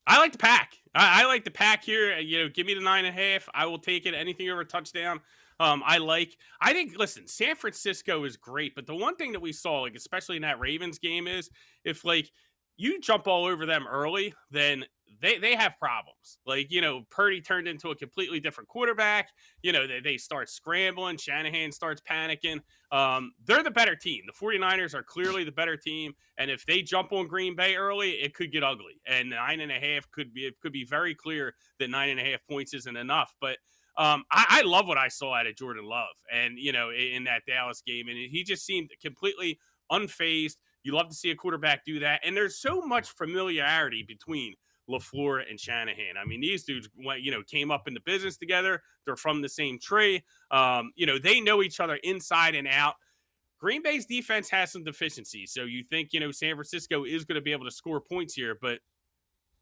I 0.06 0.18
like 0.18 0.32
the 0.32 0.38
pack. 0.38 0.74
I, 0.94 1.22
I, 1.22 1.26
like 1.26 1.44
the 1.44 1.50
pack 1.50 1.84
here. 1.84 2.18
You 2.18 2.38
know, 2.38 2.48
give 2.48 2.66
me 2.66 2.74
the 2.74 2.80
nine 2.80 3.04
and 3.04 3.16
a 3.16 3.20
half. 3.20 3.48
I 3.54 3.66
will 3.66 3.78
take 3.78 4.06
it. 4.06 4.14
Anything 4.14 4.50
over 4.50 4.64
touchdown. 4.64 5.20
Um, 5.60 5.82
I 5.86 5.98
like. 5.98 6.36
I 6.60 6.72
think. 6.72 6.98
Listen, 6.98 7.26
San 7.26 7.54
Francisco 7.54 8.24
is 8.24 8.36
great, 8.36 8.74
but 8.74 8.86
the 8.86 8.96
one 8.96 9.16
thing 9.16 9.32
that 9.32 9.40
we 9.40 9.52
saw, 9.52 9.82
like 9.82 9.94
especially 9.94 10.36
in 10.36 10.42
that 10.42 10.58
Ravens 10.58 10.98
game, 10.98 11.28
is 11.28 11.48
if 11.84 12.04
like 12.04 12.30
you 12.76 13.00
jump 13.00 13.28
all 13.28 13.44
over 13.44 13.64
them 13.64 13.86
early, 13.88 14.34
then 14.50 14.84
they 15.20 15.38
they 15.38 15.54
have 15.54 15.78
problems. 15.78 16.38
Like, 16.46 16.70
you 16.70 16.80
know, 16.80 17.04
Purdy 17.10 17.40
turned 17.40 17.68
into 17.68 17.90
a 17.90 17.96
completely 17.96 18.40
different 18.40 18.68
quarterback. 18.68 19.30
You 19.62 19.72
know, 19.72 19.86
they, 19.86 20.00
they 20.00 20.16
start 20.16 20.48
scrambling. 20.48 21.16
Shanahan 21.16 21.72
starts 21.72 22.00
panicking. 22.00 22.60
Um, 22.92 23.32
they're 23.44 23.62
the 23.62 23.70
better 23.70 23.96
team. 23.96 24.22
The 24.26 24.32
49ers 24.32 24.94
are 24.94 25.02
clearly 25.02 25.44
the 25.44 25.52
better 25.52 25.76
team. 25.76 26.12
And 26.38 26.50
if 26.50 26.64
they 26.66 26.82
jump 26.82 27.12
on 27.12 27.26
Green 27.26 27.56
Bay 27.56 27.76
early, 27.76 28.12
it 28.12 28.34
could 28.34 28.52
get 28.52 28.62
ugly. 28.62 29.00
And 29.06 29.30
nine 29.30 29.60
and 29.60 29.72
a 29.72 29.74
half 29.74 30.10
could 30.10 30.32
be 30.32 30.46
it 30.46 30.60
could 30.60 30.72
be 30.72 30.84
very 30.84 31.14
clear 31.14 31.54
that 31.78 31.90
nine 31.90 32.10
and 32.10 32.20
a 32.20 32.24
half 32.24 32.40
points 32.48 32.74
isn't 32.74 32.96
enough. 32.96 33.34
But 33.40 33.58
um, 33.96 34.24
I, 34.30 34.46
I 34.48 34.62
love 34.62 34.88
what 34.88 34.98
I 34.98 35.08
saw 35.08 35.34
out 35.34 35.46
of 35.46 35.56
Jordan 35.56 35.84
Love 35.84 36.14
and 36.32 36.58
you 36.58 36.72
know, 36.72 36.90
in, 36.90 37.16
in 37.16 37.24
that 37.24 37.42
Dallas 37.46 37.82
game. 37.86 38.08
And 38.08 38.16
he 38.16 38.44
just 38.44 38.64
seemed 38.64 38.90
completely 39.02 39.58
unfazed. 39.90 40.56
You 40.82 40.92
love 40.92 41.08
to 41.08 41.14
see 41.14 41.30
a 41.30 41.34
quarterback 41.34 41.84
do 41.84 42.00
that. 42.00 42.20
And 42.24 42.36
there's 42.36 42.58
so 42.60 42.82
much 42.82 43.08
familiarity 43.08 44.04
between 44.06 44.54
LaFleur 44.88 45.42
and 45.48 45.58
Shanahan. 45.58 46.16
I 46.20 46.24
mean, 46.24 46.40
these 46.40 46.64
dudes, 46.64 46.88
you 47.20 47.30
know, 47.30 47.42
came 47.42 47.70
up 47.70 47.88
in 47.88 47.94
the 47.94 48.00
business 48.00 48.36
together. 48.36 48.82
They're 49.06 49.16
from 49.16 49.42
the 49.42 49.48
same 49.48 49.78
tree. 49.78 50.22
Um, 50.50 50.92
you 50.94 51.06
know, 51.06 51.18
they 51.18 51.40
know 51.40 51.62
each 51.62 51.80
other 51.80 51.96
inside 51.96 52.54
and 52.54 52.68
out. 52.68 52.94
Green 53.58 53.82
Bay's 53.82 54.04
defense 54.04 54.50
has 54.50 54.72
some 54.72 54.84
deficiencies. 54.84 55.52
So 55.52 55.62
you 55.62 55.84
think, 55.84 56.10
you 56.12 56.20
know, 56.20 56.30
San 56.30 56.54
Francisco 56.54 57.04
is 57.04 57.24
going 57.24 57.36
to 57.36 57.40
be 57.40 57.52
able 57.52 57.64
to 57.64 57.70
score 57.70 58.00
points 58.00 58.34
here, 58.34 58.58
but 58.60 58.80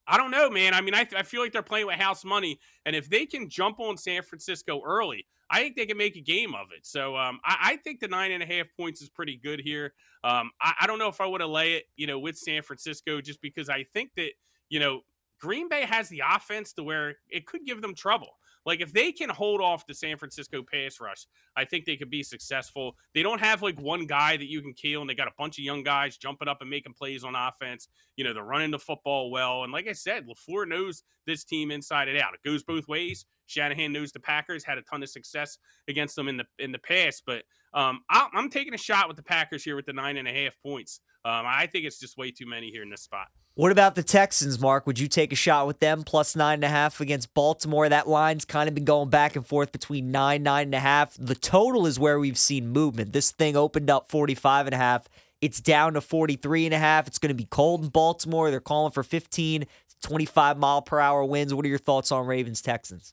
I 0.07 0.17
don't 0.17 0.33
know, 0.33 0.51
man. 0.51 0.75
I 0.75 0.81
mean, 0.81 0.95
I, 0.95 1.07
I 1.17 1.23
feel 1.23 1.41
like 1.41 1.53
they're 1.53 1.63
playing 1.63 1.87
with 1.87 1.97
house 1.97 2.25
money. 2.25 2.59
And 2.85 2.97
if 2.97 3.09
they 3.09 3.27
can 3.27 3.49
jump 3.49 3.79
on 3.79 3.97
San 3.97 4.23
Francisco 4.23 4.83
early, 4.85 5.27
I 5.49 5.61
think 5.61 5.77
they 5.77 5.87
can 5.87 5.97
make 5.97 6.17
a 6.17 6.21
game 6.21 6.55
of 6.55 6.69
it. 6.77 6.87
So 6.87 7.17
um, 7.17 7.39
I, 7.45 7.57
I, 7.61 7.77
think 7.77 8.01
the 8.01 8.09
nine 8.09 8.33
and 8.33 8.43
a 8.43 8.47
half 8.47 8.67
points 8.77 9.03
is 9.03 9.11
pretty 9.11 9.37
good 9.37 9.61
here. 9.61 9.93
Um, 10.25 10.51
I, 10.61 10.73
I, 10.81 10.87
don't 10.87 10.99
know 10.99 11.09
if 11.09 11.21
I 11.21 11.27
would 11.27 11.43
have 11.43 11.51
lay 11.51 11.75
it, 11.75 11.85
you 11.95 12.07
know, 12.07 12.19
with 12.19 12.37
San 12.37 12.63
Francisco 12.63 13.21
just 13.21 13.41
because 13.43 13.69
I 13.69 13.85
think 13.93 14.11
that, 14.17 14.31
you 14.71 14.81
know, 14.81 15.03
Green 15.43 15.69
Bay 15.69 15.85
has 15.85 16.09
the 16.09 16.23
offense 16.25 16.73
to 16.75 16.85
where 16.85 17.17
it 17.29 17.47
could 17.47 17.67
give 17.67 17.83
them 17.83 17.95
trouble. 17.95 18.29
Like 18.65 18.81
if 18.81 18.93
they 18.93 19.11
can 19.11 19.29
hold 19.29 19.61
off 19.61 19.87
the 19.89 19.95
San 19.95 20.17
Francisco 20.17 20.63
pass 20.63 21.01
rush, 21.01 21.27
I 21.57 21.65
think 21.65 21.85
they 21.85 21.97
could 21.97 22.11
be 22.11 22.23
successful. 22.23 22.95
They 23.13 23.25
don't 23.25 23.41
have 23.41 23.61
like 23.61 23.81
one 23.81 24.07
guy 24.07 24.37
that 24.37 24.49
you 24.49 24.63
can 24.63 24.73
kill, 24.73 25.01
and 25.01 25.11
they 25.11 25.17
got 25.17 25.27
a 25.27 25.33
bunch 25.37 25.59
of 25.59 25.65
young 25.65 25.83
guys 25.83 26.17
jumping 26.17 26.47
up 26.47 26.59
and 26.61 26.71
making 26.71 26.95
plays 26.95 27.25
on 27.25 27.35
offense. 27.35 27.89
You 28.15 28.23
know, 28.23 28.33
they're 28.33 28.45
running 28.45 28.71
the 28.71 28.79
football 28.79 29.33
well, 29.33 29.65
and 29.65 29.73
like 29.73 29.89
I 29.89 29.93
said, 29.93 30.29
Lafleur 30.29 30.69
knows 30.69 31.03
this 31.27 31.45
team 31.45 31.73
inside 31.73 32.09
and 32.09 32.19
out. 32.19 32.35
It 32.35 32.49
goes 32.49 32.63
both 32.63 32.87
ways. 32.87 33.27
Shanahan 33.47 33.93
knows 33.93 34.13
the 34.13 34.21
Packers 34.21 34.65
had 34.65 34.79
a 34.79 34.83
ton 34.83 35.03
of 35.03 35.09
success 35.09 35.59
against 35.89 36.15
them 36.15 36.29
in 36.29 36.37
the 36.37 36.45
in 36.61 36.71
the 36.71 36.79
past, 36.79 37.25
but 37.27 37.43
um, 37.75 38.03
I, 38.09 38.29
am 38.35 38.49
taking 38.49 38.75
a 38.75 38.79
shot 38.79 39.09
with 39.09 39.17
the 39.17 39.25
Packers 39.25 39.65
here 39.65 39.75
with 39.75 39.87
the 39.87 39.93
nine 39.93 40.17
and 40.17 40.29
a 40.29 40.33
half 40.33 40.55
points. 40.65 41.01
Um, 41.25 41.45
I 41.47 41.67
think 41.67 41.85
it's 41.85 41.99
just 41.99 42.17
way 42.17 42.31
too 42.31 42.47
many 42.47 42.71
here 42.71 42.83
in 42.83 42.91
this 42.91 43.03
spot. 43.03 43.27
What 43.55 43.71
about 43.71 43.97
the 43.97 44.03
Texans, 44.03 44.59
Mark? 44.59 44.87
Would 44.87 44.99
you 44.99 45.09
take 45.09 45.31
a 45.31 45.37
shot 45.37 45.67
with 45.67 45.79
them 45.79 46.05
plus 46.05 46.35
nine 46.35 46.55
and 46.55 46.65
a 46.65 46.69
half 46.69 47.03
against 47.03 47.35
Baltimore? 47.35 47.87
That 47.87 48.09
line's 48.09 48.47
kind 48.47 48.67
of 48.67 48.75
been 48.75 48.87
going 48.87 49.11
back 49.11 49.37
and 49.37 49.47
forth 49.47 49.73
between 49.73 50.11
nine, 50.11 50.43
nine 50.43 50.69
and 50.69 50.75
a 50.75 50.81
half. 50.81 51.15
The 51.19 51.35
total 51.35 51.85
is 51.85 51.99
where 51.99 52.19
we've 52.19 52.39
seen 52.39 52.69
movement. 52.69 53.13
This 53.13 53.31
thing 53.31 53.55
opened 53.55 53.91
up 53.91 54.09
45 54.09 54.69
and 54.69 54.75
a 54.75 54.79
half. 54.79 55.07
It's 55.43 55.61
down 55.61 55.93
to 55.95 56.01
43 56.01 56.65
and 56.65 56.75
a 56.75 56.79
half. 56.79 57.07
It's 57.07 57.19
going 57.19 57.29
to 57.29 57.35
be 57.35 57.45
cold 57.45 57.83
in 57.83 57.91
Baltimore. 57.91 58.51
They're 58.51 58.59
calling 58.59 58.91
for 58.91 59.03
15, 59.03 59.67
25 60.03 60.57
mile 60.57 60.81
per 60.81 60.99
hour 60.99 61.23
winds. 61.23 61.53
What 61.53 61.67
are 61.67 61.69
your 61.69 61.77
thoughts 61.77 62.11
on 62.11 62.25
Ravens 62.27 62.63
Texans? 62.63 63.13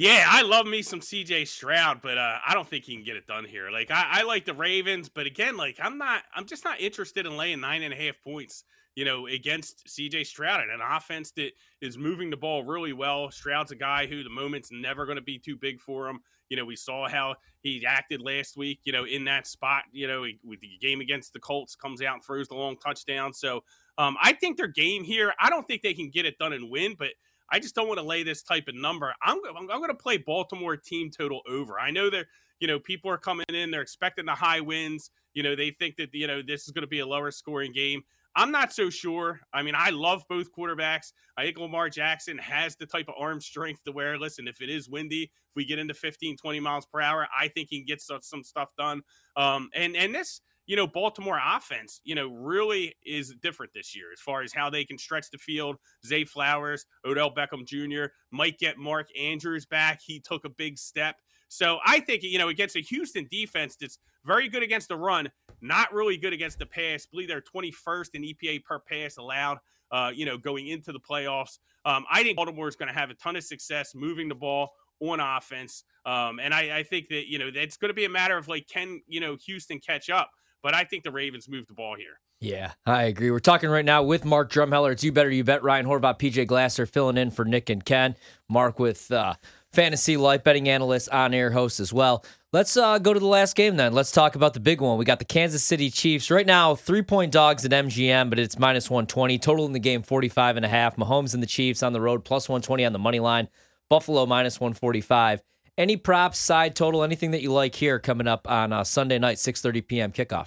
Yeah, 0.00 0.24
I 0.26 0.40
love 0.40 0.66
me 0.66 0.80
some 0.80 1.00
CJ 1.00 1.46
Stroud, 1.46 2.00
but 2.00 2.16
uh, 2.16 2.38
I 2.46 2.54
don't 2.54 2.66
think 2.66 2.86
he 2.86 2.94
can 2.94 3.04
get 3.04 3.16
it 3.16 3.26
done 3.26 3.44
here. 3.44 3.70
Like 3.70 3.90
I, 3.90 4.06
I, 4.10 4.22
like 4.22 4.46
the 4.46 4.54
Ravens, 4.54 5.10
but 5.10 5.26
again, 5.26 5.58
like 5.58 5.76
I'm 5.78 5.98
not, 5.98 6.22
I'm 6.34 6.46
just 6.46 6.64
not 6.64 6.80
interested 6.80 7.26
in 7.26 7.36
laying 7.36 7.60
nine 7.60 7.82
and 7.82 7.92
a 7.92 7.96
half 7.98 8.14
points. 8.24 8.64
You 8.94 9.04
know, 9.04 9.26
against 9.26 9.86
CJ 9.86 10.26
Stroud 10.26 10.62
and 10.62 10.70
an 10.70 10.80
offense 10.80 11.32
that 11.32 11.50
is 11.82 11.98
moving 11.98 12.30
the 12.30 12.38
ball 12.38 12.64
really 12.64 12.94
well. 12.94 13.30
Stroud's 13.30 13.72
a 13.72 13.76
guy 13.76 14.06
who 14.06 14.24
the 14.24 14.30
moment's 14.30 14.70
never 14.72 15.04
going 15.04 15.16
to 15.16 15.22
be 15.22 15.38
too 15.38 15.54
big 15.54 15.82
for 15.82 16.08
him. 16.08 16.20
You 16.48 16.56
know, 16.56 16.64
we 16.64 16.76
saw 16.76 17.06
how 17.06 17.34
he 17.60 17.84
acted 17.86 18.22
last 18.22 18.56
week. 18.56 18.80
You 18.84 18.92
know, 18.92 19.04
in 19.04 19.26
that 19.26 19.46
spot. 19.46 19.82
You 19.92 20.08
know, 20.08 20.24
with 20.42 20.60
the 20.60 20.78
game 20.80 21.02
against 21.02 21.34
the 21.34 21.40
Colts, 21.40 21.76
comes 21.76 22.00
out 22.00 22.14
and 22.14 22.24
throws 22.24 22.48
the 22.48 22.54
long 22.54 22.78
touchdown. 22.78 23.34
So 23.34 23.64
um, 23.98 24.16
I 24.18 24.32
think 24.32 24.56
their 24.56 24.66
game 24.66 25.04
here. 25.04 25.34
I 25.38 25.50
don't 25.50 25.68
think 25.68 25.82
they 25.82 25.92
can 25.92 26.08
get 26.08 26.24
it 26.24 26.38
done 26.38 26.54
and 26.54 26.70
win, 26.70 26.96
but 26.98 27.10
I 27.50 27.58
just 27.58 27.74
don't 27.74 27.88
want 27.88 27.98
to 27.98 28.06
lay 28.06 28.22
this 28.22 28.42
type 28.42 28.68
of 28.68 28.74
number. 28.74 29.14
I'm 29.22 29.38
I'm, 29.48 29.70
I'm 29.70 29.78
going 29.78 29.88
to 29.88 29.94
play 29.94 30.16
Baltimore 30.16 30.76
team 30.76 31.10
total 31.10 31.40
over. 31.48 31.78
I 31.78 31.90
know 31.90 32.10
that 32.10 32.26
you 32.60 32.68
know 32.68 32.78
people 32.78 33.10
are 33.10 33.18
coming 33.18 33.46
in, 33.48 33.70
they're 33.70 33.82
expecting 33.82 34.26
the 34.26 34.34
high 34.34 34.60
wins. 34.60 35.10
You 35.34 35.42
know, 35.42 35.54
they 35.54 35.70
think 35.70 35.96
that 35.96 36.10
you 36.12 36.26
know 36.26 36.42
this 36.42 36.66
is 36.66 36.72
going 36.72 36.82
to 36.82 36.88
be 36.88 37.00
a 37.00 37.06
lower 37.06 37.30
scoring 37.30 37.72
game. 37.72 38.02
I'm 38.36 38.52
not 38.52 38.72
so 38.72 38.90
sure. 38.90 39.40
I 39.52 39.62
mean, 39.62 39.74
I 39.76 39.90
love 39.90 40.22
both 40.28 40.52
quarterbacks. 40.56 41.12
I 41.36 41.42
think 41.42 41.58
Lamar 41.58 41.88
Jackson 41.88 42.38
has 42.38 42.76
the 42.76 42.86
type 42.86 43.08
of 43.08 43.14
arm 43.18 43.40
strength 43.40 43.82
to 43.84 43.92
where, 43.92 44.18
listen, 44.18 44.46
if 44.46 44.60
it 44.60 44.70
is 44.70 44.88
windy, 44.88 45.24
if 45.24 45.56
we 45.56 45.64
get 45.64 45.80
into 45.80 45.94
15, 45.94 46.36
20 46.36 46.60
miles 46.60 46.86
per 46.86 47.00
hour, 47.00 47.26
I 47.36 47.48
think 47.48 47.68
he 47.70 47.78
can 47.78 47.86
get 47.86 48.00
some, 48.00 48.22
some 48.22 48.44
stuff 48.44 48.68
done. 48.78 49.02
Um, 49.36 49.68
and 49.74 49.96
and 49.96 50.14
this 50.14 50.40
you 50.66 50.76
know, 50.76 50.86
Baltimore 50.86 51.40
offense, 51.44 52.00
you 52.04 52.14
know, 52.14 52.28
really 52.28 52.94
is 53.04 53.34
different 53.42 53.72
this 53.74 53.94
year 53.96 54.12
as 54.12 54.20
far 54.20 54.42
as 54.42 54.52
how 54.52 54.70
they 54.70 54.84
can 54.84 54.98
stretch 54.98 55.30
the 55.30 55.38
field. 55.38 55.76
Zay 56.06 56.24
Flowers, 56.24 56.86
Odell 57.04 57.34
Beckham 57.34 57.66
Jr. 57.66 58.12
might 58.30 58.58
get 58.58 58.78
Mark 58.78 59.08
Andrews 59.18 59.66
back. 59.66 60.00
He 60.04 60.20
took 60.20 60.44
a 60.44 60.50
big 60.50 60.78
step. 60.78 61.16
So 61.48 61.78
I 61.84 61.98
think, 61.98 62.22
you 62.22 62.38
know, 62.38 62.48
against 62.48 62.76
a 62.76 62.80
Houston 62.80 63.26
defense 63.28 63.76
that's 63.76 63.98
very 64.24 64.48
good 64.48 64.62
against 64.62 64.88
the 64.88 64.96
run, 64.96 65.28
not 65.60 65.92
really 65.92 66.16
good 66.16 66.32
against 66.32 66.60
the 66.60 66.66
pass. 66.66 67.04
I 67.04 67.08
believe 67.10 67.28
they're 67.28 67.42
21st 67.42 68.10
in 68.14 68.22
EPA 68.22 68.62
per 68.62 68.78
pass 68.78 69.16
allowed, 69.16 69.58
uh, 69.90 70.12
you 70.14 70.24
know, 70.24 70.38
going 70.38 70.68
into 70.68 70.92
the 70.92 71.00
playoffs. 71.00 71.58
Um, 71.84 72.04
I 72.10 72.22
think 72.22 72.36
Baltimore 72.36 72.68
is 72.68 72.76
going 72.76 72.92
to 72.92 72.98
have 72.98 73.10
a 73.10 73.14
ton 73.14 73.34
of 73.34 73.42
success 73.42 73.92
moving 73.96 74.28
the 74.28 74.34
ball 74.36 74.70
on 75.00 75.18
offense. 75.18 75.82
Um, 76.06 76.38
and 76.38 76.54
I, 76.54 76.78
I, 76.78 76.82
think 76.82 77.08
that, 77.08 77.28
you 77.28 77.38
know, 77.38 77.50
it's 77.52 77.76
going 77.76 77.88
to 77.88 77.94
be 77.94 78.04
a 78.04 78.10
matter 78.10 78.36
of 78.36 78.48
like, 78.48 78.68
can, 78.68 79.00
you 79.06 79.20
know, 79.20 79.36
Houston 79.46 79.80
catch 79.80 80.10
up? 80.10 80.30
But 80.62 80.74
I 80.74 80.84
think 80.84 81.04
the 81.04 81.10
Ravens 81.10 81.48
move 81.48 81.66
the 81.66 81.74
ball 81.74 81.96
here. 81.96 82.20
Yeah, 82.40 82.72
I 82.86 83.04
agree. 83.04 83.30
We're 83.30 83.38
talking 83.38 83.68
right 83.70 83.84
now 83.84 84.02
with 84.02 84.24
Mark 84.24 84.50
Drumheller. 84.50 84.92
It's 84.92 85.04
You 85.04 85.12
Better 85.12 85.30
You 85.30 85.44
Bet. 85.44 85.62
Ryan 85.62 85.86
Horvat, 85.86 86.18
PJ 86.18 86.46
Glasser 86.46 86.86
filling 86.86 87.18
in 87.18 87.30
for 87.30 87.44
Nick 87.44 87.68
and 87.68 87.84
Ken. 87.84 88.16
Mark 88.48 88.78
with 88.78 89.10
uh, 89.12 89.34
Fantasy 89.72 90.16
Life 90.16 90.42
Betting 90.42 90.68
Analyst, 90.68 91.10
on 91.10 91.34
air 91.34 91.50
host 91.50 91.80
as 91.80 91.92
well. 91.92 92.24
Let's 92.52 92.76
uh, 92.76 92.98
go 92.98 93.12
to 93.12 93.20
the 93.20 93.26
last 93.26 93.54
game 93.56 93.76
then. 93.76 93.92
Let's 93.92 94.10
talk 94.10 94.34
about 94.34 94.54
the 94.54 94.60
big 94.60 94.80
one. 94.80 94.98
We 94.98 95.04
got 95.04 95.18
the 95.18 95.24
Kansas 95.24 95.62
City 95.62 95.90
Chiefs 95.90 96.30
right 96.30 96.46
now, 96.46 96.74
three 96.74 97.02
point 97.02 97.30
dogs 97.30 97.64
at 97.64 97.70
MGM, 97.70 98.30
but 98.30 98.38
it's 98.38 98.58
minus 98.58 98.90
120. 98.90 99.38
Total 99.38 99.66
in 99.66 99.72
the 99.72 99.78
game, 99.78 100.02
45 100.02 100.56
and 100.56 100.64
a 100.64 100.68
half. 100.68 100.96
Mahomes 100.96 101.34
and 101.34 101.42
the 101.42 101.46
Chiefs 101.46 101.82
on 101.82 101.92
the 101.92 102.00
road, 102.00 102.24
plus 102.24 102.48
120 102.48 102.84
on 102.84 102.92
the 102.92 102.98
money 102.98 103.20
line. 103.20 103.48
Buffalo, 103.88 104.24
minus 104.26 104.58
145. 104.58 105.42
Any 105.80 105.96
props, 105.96 106.38
side 106.38 106.76
total, 106.76 107.02
anything 107.02 107.30
that 107.30 107.40
you 107.40 107.54
like 107.54 107.74
here 107.74 107.98
coming 107.98 108.28
up 108.28 108.46
on 108.50 108.70
uh, 108.70 108.84
Sunday 108.84 109.18
night, 109.18 109.38
6.30 109.38 109.86
p.m. 109.86 110.12
kickoff? 110.12 110.44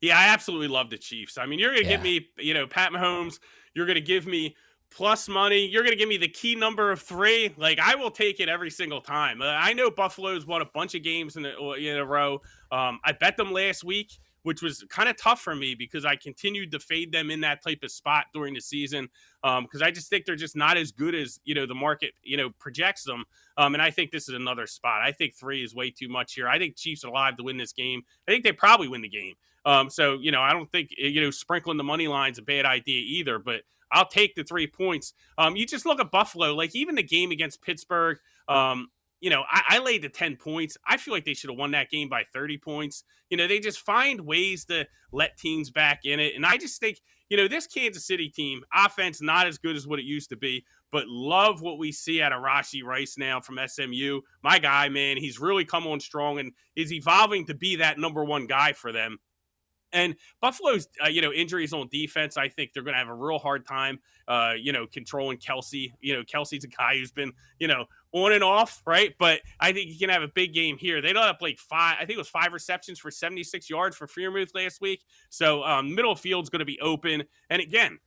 Yeah, 0.00 0.16
I 0.16 0.28
absolutely 0.28 0.68
love 0.68 0.90
the 0.90 0.96
Chiefs. 0.96 1.36
I 1.38 1.46
mean, 1.46 1.58
you're 1.58 1.72
going 1.72 1.82
to 1.82 1.90
yeah. 1.90 1.96
give 1.96 2.04
me, 2.04 2.28
you 2.38 2.54
know, 2.54 2.68
Pat 2.68 2.92
Mahomes. 2.92 3.40
You're 3.74 3.84
going 3.84 3.96
to 3.96 4.00
give 4.00 4.28
me 4.28 4.54
plus 4.92 5.28
money. 5.28 5.66
You're 5.66 5.82
going 5.82 5.90
to 5.90 5.98
give 5.98 6.08
me 6.08 6.18
the 6.18 6.28
key 6.28 6.54
number 6.54 6.92
of 6.92 7.02
three. 7.02 7.52
Like 7.56 7.80
I 7.80 7.96
will 7.96 8.12
take 8.12 8.38
it 8.38 8.48
every 8.48 8.70
single 8.70 9.00
time. 9.00 9.42
Uh, 9.42 9.46
I 9.46 9.72
know 9.72 9.90
Buffalo's 9.90 10.46
won 10.46 10.62
a 10.62 10.66
bunch 10.66 10.94
of 10.94 11.02
games 11.02 11.36
in 11.36 11.44
a, 11.44 11.72
in 11.72 11.98
a 11.98 12.04
row. 12.04 12.40
Um, 12.70 13.00
I 13.04 13.10
bet 13.10 13.36
them 13.36 13.52
last 13.52 13.82
week, 13.82 14.20
which 14.44 14.62
was 14.62 14.84
kind 14.88 15.08
of 15.08 15.16
tough 15.16 15.40
for 15.40 15.56
me 15.56 15.74
because 15.74 16.04
I 16.04 16.14
continued 16.14 16.70
to 16.70 16.78
fade 16.78 17.10
them 17.10 17.28
in 17.32 17.40
that 17.40 17.64
type 17.64 17.80
of 17.82 17.90
spot 17.90 18.26
during 18.32 18.54
the 18.54 18.60
season 18.60 19.08
because 19.42 19.82
um, 19.82 19.86
I 19.86 19.90
just 19.90 20.08
think 20.08 20.24
they're 20.24 20.36
just 20.36 20.56
not 20.56 20.76
as 20.76 20.92
good 20.92 21.14
as 21.14 21.38
you 21.44 21.54
know 21.54 21.66
the 21.66 21.74
market 21.74 22.12
you 22.22 22.36
know 22.36 22.50
projects 22.58 23.04
them. 23.04 23.24
Um, 23.56 23.74
and 23.74 23.82
I 23.82 23.90
think 23.90 24.10
this 24.10 24.28
is 24.28 24.34
another 24.34 24.66
spot. 24.66 25.02
I 25.02 25.12
think 25.12 25.34
three 25.34 25.62
is 25.62 25.74
way 25.74 25.90
too 25.90 26.08
much 26.08 26.34
here. 26.34 26.48
I 26.48 26.58
think 26.58 26.76
Chiefs 26.76 27.04
are 27.04 27.08
alive 27.08 27.36
to 27.36 27.42
win 27.42 27.56
this 27.56 27.72
game. 27.72 28.02
I 28.26 28.32
think 28.32 28.44
they 28.44 28.52
probably 28.52 28.88
win 28.88 29.02
the 29.02 29.08
game. 29.08 29.34
Um, 29.64 29.90
so 29.90 30.18
you 30.20 30.32
know, 30.32 30.40
I 30.40 30.52
don't 30.52 30.70
think 30.70 30.90
you 30.96 31.20
know 31.20 31.30
sprinkling 31.30 31.76
the 31.76 31.84
money 31.84 32.08
line's 32.08 32.38
a 32.38 32.42
bad 32.42 32.64
idea 32.64 33.02
either. 33.06 33.38
But 33.38 33.62
I'll 33.92 34.08
take 34.08 34.34
the 34.34 34.44
three 34.44 34.66
points. 34.66 35.14
Um, 35.36 35.56
you 35.56 35.66
just 35.66 35.86
look 35.86 36.00
at 36.00 36.10
Buffalo, 36.10 36.54
like 36.54 36.74
even 36.74 36.94
the 36.94 37.02
game 37.02 37.30
against 37.30 37.62
Pittsburgh. 37.62 38.18
Um, 38.48 38.88
you 39.20 39.30
know, 39.30 39.42
I, 39.50 39.62
I, 39.70 39.78
laid 39.80 40.02
the 40.02 40.08
10 40.08 40.36
points. 40.36 40.76
I 40.86 40.96
feel 40.96 41.12
like 41.12 41.24
they 41.24 41.34
should 41.34 41.50
have 41.50 41.58
won 41.58 41.72
that 41.72 41.90
game 41.90 42.08
by 42.08 42.24
30 42.32 42.58
points. 42.58 43.02
You 43.30 43.36
know, 43.36 43.48
they 43.48 43.58
just 43.58 43.80
find 43.80 44.20
ways 44.20 44.64
to 44.66 44.86
let 45.12 45.36
teams 45.36 45.70
back 45.70 46.00
in 46.04 46.20
it. 46.20 46.34
And 46.36 46.46
I 46.46 46.56
just 46.56 46.78
think, 46.78 47.00
you 47.28 47.36
know, 47.36 47.48
this 47.48 47.66
Kansas 47.66 48.06
City 48.06 48.28
team, 48.28 48.62
offense 48.74 49.20
not 49.20 49.46
as 49.46 49.58
good 49.58 49.76
as 49.76 49.86
what 49.86 49.98
it 49.98 50.04
used 50.04 50.30
to 50.30 50.36
be, 50.36 50.64
but 50.90 51.06
love 51.06 51.60
what 51.60 51.78
we 51.78 51.92
see 51.92 52.22
out 52.22 52.32
of 52.32 52.42
Rashee 52.42 52.82
Rice 52.82 53.16
now 53.18 53.40
from 53.40 53.58
SMU. 53.66 54.20
My 54.42 54.58
guy, 54.58 54.88
man, 54.88 55.16
he's 55.16 55.38
really 55.38 55.64
come 55.64 55.86
on 55.86 56.00
strong 56.00 56.38
and 56.38 56.52
is 56.76 56.92
evolving 56.92 57.46
to 57.46 57.54
be 57.54 57.76
that 57.76 57.98
number 57.98 58.24
one 58.24 58.46
guy 58.46 58.72
for 58.72 58.92
them. 58.92 59.18
And 59.92 60.16
Buffalo's, 60.40 60.86
uh, 61.02 61.08
you 61.08 61.22
know, 61.22 61.32
injuries 61.32 61.72
on 61.72 61.88
defense, 61.88 62.36
I 62.36 62.48
think 62.48 62.72
they're 62.72 62.82
going 62.82 62.94
to 62.94 62.98
have 62.98 63.08
a 63.08 63.14
real 63.14 63.38
hard 63.38 63.66
time, 63.66 63.98
uh, 64.26 64.52
you 64.58 64.72
know, 64.72 64.86
controlling 64.86 65.38
Kelce. 65.38 65.92
You 66.00 66.14
know, 66.14 66.22
Kelce's 66.22 66.64
a 66.64 66.68
guy 66.68 66.98
who's 66.98 67.10
been, 67.10 67.32
you 67.58 67.68
know, 67.68 67.86
on 68.12 68.32
and 68.32 68.44
off, 68.44 68.82
right? 68.86 69.14
But 69.18 69.40
I 69.60 69.72
think 69.72 69.90
he 69.90 69.98
can 69.98 70.10
have 70.10 70.22
a 70.22 70.28
big 70.28 70.54
game 70.54 70.76
here. 70.78 71.00
They 71.00 71.12
don't 71.12 71.26
have 71.26 71.36
like 71.40 71.58
five, 71.58 71.96
I 71.96 72.04
think 72.04 72.16
it 72.16 72.18
was 72.18 72.28
five 72.28 72.52
receptions 72.52 72.98
for 72.98 73.10
76 73.10 73.68
yards 73.68 73.96
for 73.96 74.06
Freiermuth 74.06 74.54
last 74.54 74.80
week. 74.80 75.04
So 75.30 75.62
um, 75.64 75.94
middle 75.94 76.16
field's 76.16 76.50
going 76.50 76.60
to 76.60 76.66
be 76.66 76.80
open. 76.80 77.24
And 77.50 77.60
again, 77.60 77.98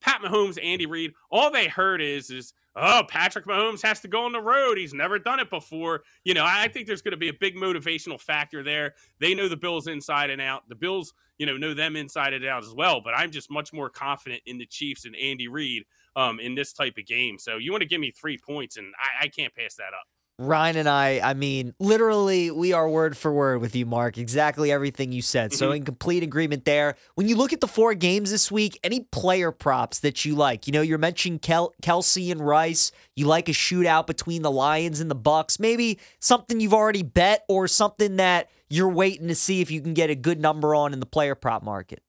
Pat 0.00 0.20
Mahomes, 0.22 0.62
Andy 0.62 0.86
Reid, 0.86 1.12
all 1.30 1.50
they 1.50 1.68
heard 1.68 2.00
is, 2.00 2.30
is, 2.30 2.52
oh, 2.76 3.02
Patrick 3.08 3.46
Mahomes 3.46 3.82
has 3.82 4.00
to 4.00 4.08
go 4.08 4.24
on 4.24 4.32
the 4.32 4.40
road. 4.40 4.78
He's 4.78 4.94
never 4.94 5.18
done 5.18 5.40
it 5.40 5.50
before. 5.50 6.02
You 6.24 6.34
know, 6.34 6.44
I 6.46 6.68
think 6.68 6.86
there's 6.86 7.02
going 7.02 7.12
to 7.12 7.16
be 7.16 7.28
a 7.28 7.34
big 7.34 7.56
motivational 7.56 8.20
factor 8.20 8.62
there. 8.62 8.94
They 9.18 9.34
know 9.34 9.48
the 9.48 9.56
Bills 9.56 9.86
inside 9.86 10.30
and 10.30 10.40
out. 10.40 10.68
The 10.68 10.74
Bills, 10.74 11.14
you 11.38 11.46
know, 11.46 11.56
know 11.56 11.74
them 11.74 11.96
inside 11.96 12.34
and 12.34 12.44
out 12.44 12.62
as 12.62 12.74
well. 12.74 13.00
But 13.02 13.14
I'm 13.14 13.30
just 13.30 13.50
much 13.50 13.72
more 13.72 13.88
confident 13.88 14.42
in 14.46 14.58
the 14.58 14.66
Chiefs 14.66 15.06
and 15.06 15.16
Andy 15.16 15.48
Reid 15.48 15.84
um, 16.16 16.40
in 16.40 16.54
this 16.54 16.72
type 16.72 16.94
of 16.98 17.06
game. 17.06 17.38
So 17.38 17.58
you 17.58 17.70
want 17.70 17.82
to 17.82 17.88
give 17.88 18.00
me 18.00 18.10
three 18.10 18.38
points, 18.38 18.76
and 18.76 18.92
I, 18.98 19.26
I 19.26 19.28
can't 19.28 19.54
pass 19.54 19.76
that 19.76 19.92
up. 19.92 20.06
Ryan 20.38 20.76
and 20.76 20.88
I, 20.88 21.20
I 21.22 21.32
mean, 21.32 21.72
literally, 21.78 22.50
we 22.50 22.74
are 22.74 22.86
word 22.86 23.16
for 23.16 23.32
word 23.32 23.62
with 23.62 23.74
you, 23.74 23.86
Mark. 23.86 24.18
Exactly 24.18 24.70
everything 24.70 25.10
you 25.10 25.22
said. 25.22 25.54
So, 25.54 25.68
mm-hmm. 25.68 25.76
in 25.76 25.84
complete 25.84 26.22
agreement 26.22 26.66
there. 26.66 26.96
When 27.14 27.26
you 27.26 27.36
look 27.36 27.54
at 27.54 27.62
the 27.62 27.66
four 27.66 27.94
games 27.94 28.30
this 28.30 28.52
week, 28.52 28.78
any 28.84 29.00
player 29.00 29.50
props 29.50 30.00
that 30.00 30.26
you 30.26 30.34
like? 30.34 30.66
You 30.66 30.74
know, 30.74 30.82
you're 30.82 30.98
mentioning 30.98 31.38
Kel- 31.38 31.72
Kelce 31.82 32.30
and 32.30 32.46
Rice. 32.46 32.92
You 33.14 33.26
like 33.26 33.48
a 33.48 33.52
shootout 33.52 34.06
between 34.06 34.42
the 34.42 34.50
Lions 34.50 35.00
and 35.00 35.10
the 35.10 35.14
Bucks. 35.14 35.58
Maybe 35.58 35.98
something 36.18 36.60
you've 36.60 36.74
already 36.74 37.02
bet 37.02 37.46
or 37.48 37.66
something 37.66 38.16
that 38.16 38.50
you're 38.68 38.90
waiting 38.90 39.28
to 39.28 39.34
see 39.34 39.62
if 39.62 39.70
you 39.70 39.80
can 39.80 39.94
get 39.94 40.10
a 40.10 40.14
good 40.14 40.38
number 40.38 40.74
on 40.74 40.92
in 40.92 41.00
the 41.00 41.06
player 41.06 41.34
prop 41.34 41.62
market. 41.62 42.02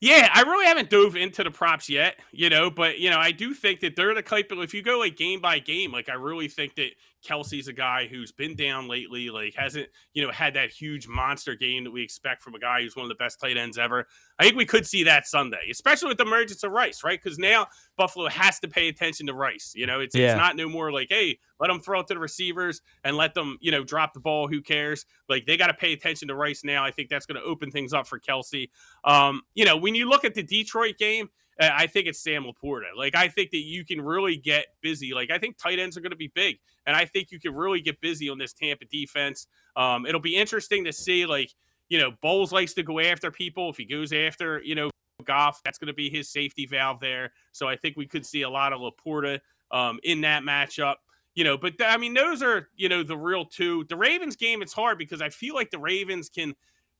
Yeah, 0.00 0.30
I 0.32 0.42
really 0.42 0.64
haven't 0.64 0.88
dove 0.88 1.14
into 1.14 1.44
the 1.44 1.50
props 1.50 1.90
yet, 1.90 2.16
you 2.32 2.48
know, 2.48 2.70
but 2.70 2.98
you 2.98 3.10
know, 3.10 3.18
I 3.18 3.32
do 3.32 3.52
think 3.52 3.80
that 3.80 3.96
they're 3.96 4.14
the 4.14 4.22
type 4.22 4.50
of 4.50 4.58
if 4.60 4.72
you 4.72 4.82
go 4.82 4.98
like 4.98 5.16
game 5.16 5.40
by 5.40 5.58
game, 5.58 5.92
like 5.92 6.08
I 6.08 6.14
really 6.14 6.48
think 6.48 6.74
that 6.76 6.92
Kelce's 7.26 7.68
a 7.68 7.72
guy 7.72 8.06
who's 8.06 8.32
been 8.32 8.56
down 8.56 8.88
lately, 8.88 9.30
like 9.30 9.54
hasn't, 9.54 9.88
you 10.12 10.24
know, 10.24 10.32
had 10.32 10.54
that 10.54 10.70
huge 10.70 11.06
monster 11.06 11.54
game 11.54 11.84
that 11.84 11.90
we 11.90 12.02
expect 12.02 12.42
from 12.42 12.54
a 12.54 12.58
guy 12.58 12.82
who's 12.82 12.96
one 12.96 13.04
of 13.04 13.08
the 13.08 13.14
best 13.14 13.40
tight 13.40 13.56
ends 13.56 13.78
ever. 13.78 14.06
I 14.38 14.44
think 14.44 14.56
we 14.56 14.64
could 14.64 14.86
see 14.86 15.04
that 15.04 15.26
Sunday, 15.26 15.68
especially 15.70 16.08
with 16.08 16.18
the 16.18 16.24
emergence 16.24 16.62
of 16.64 16.72
Rice, 16.72 17.04
right? 17.04 17.20
Because 17.22 17.38
now 17.38 17.66
Buffalo 17.96 18.28
has 18.28 18.58
to 18.60 18.68
pay 18.68 18.88
attention 18.88 19.26
to 19.26 19.34
Rice. 19.34 19.72
You 19.74 19.86
know, 19.86 20.00
it's, 20.00 20.14
yeah. 20.14 20.32
it's 20.32 20.38
not 20.38 20.56
no 20.56 20.68
more 20.68 20.90
like, 20.92 21.08
hey, 21.10 21.38
let 21.58 21.68
them 21.68 21.80
throw 21.80 22.00
it 22.00 22.06
to 22.08 22.14
the 22.14 22.20
receivers 22.20 22.80
and 23.04 23.16
let 23.16 23.34
them, 23.34 23.58
you 23.60 23.70
know, 23.70 23.84
drop 23.84 24.14
the 24.14 24.20
ball. 24.20 24.48
Who 24.48 24.62
cares? 24.62 25.04
Like 25.28 25.46
they 25.46 25.56
got 25.56 25.66
to 25.66 25.74
pay 25.74 25.92
attention 25.92 26.28
to 26.28 26.34
Rice 26.34 26.64
now. 26.64 26.84
I 26.84 26.90
think 26.90 27.10
that's 27.10 27.26
going 27.26 27.40
to 27.40 27.46
open 27.46 27.70
things 27.70 27.92
up 27.92 28.06
for 28.06 28.18
Kelce. 28.18 28.70
Um, 29.04 29.42
you 29.54 29.64
know, 29.64 29.76
when 29.76 29.94
you 29.94 30.08
look 30.08 30.24
at 30.24 30.34
the 30.34 30.42
Detroit 30.42 30.96
game, 30.98 31.28
I 31.60 31.86
think 31.86 32.06
it's 32.06 32.18
Sam 32.18 32.44
LaPorta. 32.44 32.96
Like 32.96 33.14
I 33.14 33.28
think 33.28 33.50
that 33.50 33.58
you 33.58 33.84
can 33.84 34.00
really 34.00 34.36
get 34.36 34.66
busy. 34.80 35.12
Like 35.12 35.30
I 35.30 35.38
think 35.38 35.58
tight 35.58 35.78
ends 35.78 35.96
are 35.96 36.00
going 36.00 36.10
to 36.10 36.16
be 36.16 36.32
big, 36.34 36.58
and 36.86 36.96
I 36.96 37.04
think 37.04 37.30
you 37.30 37.38
can 37.38 37.54
really 37.54 37.80
get 37.80 38.00
busy 38.00 38.30
on 38.30 38.38
this 38.38 38.52
Tampa 38.52 38.86
defense. 38.86 39.46
Um, 39.76 40.06
it'll 40.06 40.20
be 40.20 40.36
interesting 40.36 40.84
to 40.84 40.92
see. 40.92 41.26
Like 41.26 41.52
you 41.88 41.98
know, 41.98 42.12
Bowles 42.22 42.52
likes 42.52 42.72
to 42.74 42.82
go 42.82 43.00
after 43.00 43.30
people. 43.30 43.68
If 43.68 43.76
he 43.76 43.84
goes 43.84 44.12
after 44.12 44.62
you 44.62 44.74
know 44.74 44.90
Goff, 45.24 45.60
that's 45.62 45.78
going 45.78 45.88
to 45.88 45.94
be 45.94 46.08
his 46.08 46.30
safety 46.30 46.66
valve 46.66 47.00
there. 47.00 47.32
So 47.52 47.68
I 47.68 47.76
think 47.76 47.96
we 47.96 48.06
could 48.06 48.24
see 48.24 48.42
a 48.42 48.50
lot 48.50 48.72
of 48.72 48.80
LaPorta 48.80 49.40
um, 49.70 49.98
in 50.02 50.22
that 50.22 50.42
matchup. 50.42 50.96
You 51.34 51.44
know, 51.44 51.56
but 51.56 51.78
th- 51.78 51.88
I 51.90 51.96
mean, 51.96 52.14
those 52.14 52.42
are 52.42 52.68
you 52.76 52.88
know 52.88 53.02
the 53.02 53.18
real 53.18 53.44
two. 53.44 53.84
The 53.88 53.96
Ravens 53.96 54.36
game, 54.36 54.62
it's 54.62 54.72
hard 54.72 54.96
because 54.98 55.20
I 55.20 55.28
feel 55.28 55.54
like 55.54 55.70
the 55.70 55.78
Ravens 55.78 56.30
can 56.30 56.54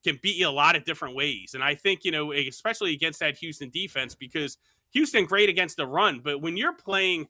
can 0.05 0.19
beat 0.23 0.37
you 0.37 0.49
a 0.49 0.51
lot 0.51 0.77
of 0.77 0.85
different 0.85 1.15
ways. 1.15 1.53
And 1.55 1.63
I 1.63 1.75
think, 1.75 2.05
you 2.05 2.11
know, 2.11 2.33
especially 2.33 2.95
against 2.95 3.21
that 3.21 3.37
Houston 3.39 3.71
defense, 3.71 4.15
because 4.15 4.59
Houston 4.93 5.25
great 5.25 5.49
against 5.49 5.77
the 5.77 5.87
run, 5.87 6.21
but 6.23 6.41
when 6.41 6.57
you're 6.57 6.75
playing 6.75 7.29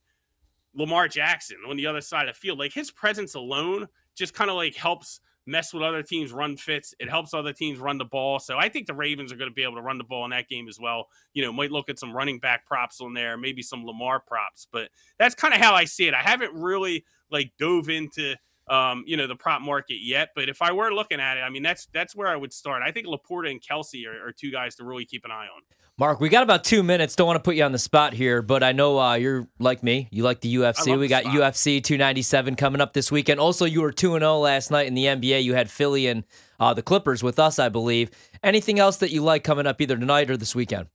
Lamar 0.75 1.09
Jackson 1.09 1.59
on 1.69 1.77
the 1.77 1.87
other 1.87 2.01
side 2.01 2.29
of 2.29 2.35
the 2.35 2.41
field, 2.41 2.59
like 2.59 2.73
his 2.73 2.91
presence 2.91 3.35
alone 3.35 3.89
just 4.15 4.35
kind 4.35 4.51
of 4.51 4.57
like 4.57 4.75
helps 4.77 5.21
mess 5.47 5.75
with 5.75 5.83
other 5.83 6.03
teams' 6.03 6.33
run 6.33 6.57
fits. 6.57 6.95
It 7.01 7.09
helps 7.09 7.35
other 7.35 7.53
teams 7.53 7.79
run 7.79 7.99
the 7.99 8.05
ball. 8.05 8.39
So 8.39 8.57
I 8.57 8.69
think 8.69 8.87
the 8.87 8.95
Ravens 8.95 9.33
are 9.33 9.37
going 9.37 9.51
to 9.51 9.55
be 9.55 9.63
able 9.63 9.77
to 9.77 9.83
run 9.83 9.99
the 9.99 10.05
ball 10.05 10.25
in 10.25 10.31
that 10.31 10.49
game 10.49 10.69
as 10.69 10.79
well. 10.79 11.09
You 11.33 11.45
know, 11.45 11.53
might 11.53 11.73
look 11.73 11.89
at 11.89 11.99
some 11.99 12.13
running 12.13 12.39
back 12.39 12.67
props 12.67 13.01
on 13.01 13.15
there, 13.15 13.37
maybe 13.37 13.63
some 13.63 13.85
Lamar 13.85 14.21
props, 14.21 14.69
but 14.71 14.91
that's 15.19 15.35
kind 15.35 15.53
of 15.53 15.61
how 15.61 15.75
I 15.75 15.87
see 15.87 16.07
it. 16.07 16.15
I 16.15 16.23
haven't 16.23 16.55
really 16.55 17.05
like 17.31 17.53
dove 17.59 17.89
into 17.89 18.37
um, 18.71 19.05
you 19.07 19.17
know, 19.17 19.27
the 19.27 19.37
prop 19.37 19.61
market 19.61 19.99
yet. 20.01 20.31
But 20.35 20.49
if 20.49 20.63
I 20.63 20.73
were 20.73 20.93
looking 20.95 21.21
at 21.21 21.37
it, 21.37 21.41
I 21.41 21.51
mean, 21.51 21.63
that's 21.63 21.89
that's 21.93 22.15
where 22.15 22.29
I 22.29 22.37
would 22.37 22.53
start. 22.53 22.83
I 22.83 22.93
think 22.93 23.07
LaPorta 23.07 23.51
and 23.51 23.61
Kelce 23.61 24.07
are, 24.07 24.29
are 24.29 24.33
two 24.33 24.51
guys 24.51 24.77
to 24.77 24.85
really 24.85 25.05
keep 25.05 25.25
an 25.25 25.31
eye 25.31 25.49
on. 25.55 25.63
Mark, 25.99 26.19
we 26.19 26.31
got 26.31 26.43
about 26.43 26.65
two 26.65 26.83
minutes. 26.83 27.15
Don't 27.15 27.27
want 27.27 27.37
to 27.37 27.43
put 27.43 27.57
you 27.57 27.65
on 27.65 27.73
the 27.73 27.79
spot 27.79 28.15
here, 28.15 28.41
but 28.41 28.63
I 28.63 28.73
know 28.73 28.99
uh, 28.99 29.15
you're 29.15 29.47
like 29.59 29.83
me. 29.83 30.09
You 30.11 30.23
like 30.23 30.41
the 30.41 30.55
UFC. 30.55 30.99
We 30.99 31.09
got 31.09 31.25
spot. 31.25 31.35
UFC 31.35 31.85
297 31.85 32.57
coming 32.57 32.81
up 32.81 32.95
this 32.95 33.13
weekend. 33.13 33.39
Also, 33.39 33.67
you 33.67 33.83
were 33.83 33.93
2 33.93 34.13
0 34.13 34.39
last 34.39 34.71
night 34.71 34.87
in 34.87 34.95
the 34.95 35.05
NBA. 35.05 35.43
You 35.43 35.53
had 35.53 35.71
Philly 35.71 36.07
and 36.07 36.25
uh, 36.59 36.73
the 36.73 36.83
Clippers 36.83 37.23
with 37.23 37.39
us, 37.39 37.59
I 37.59 37.69
believe. 37.69 38.11
Anything 38.43 38.79
else 38.79 38.97
that 38.99 39.11
you 39.11 39.23
like 39.23 39.45
coming 39.45 39.67
up 39.67 39.79
either 39.79 39.99
tonight 39.99 40.31
or 40.31 40.39
this 40.39 40.55
weekend? 40.55 40.87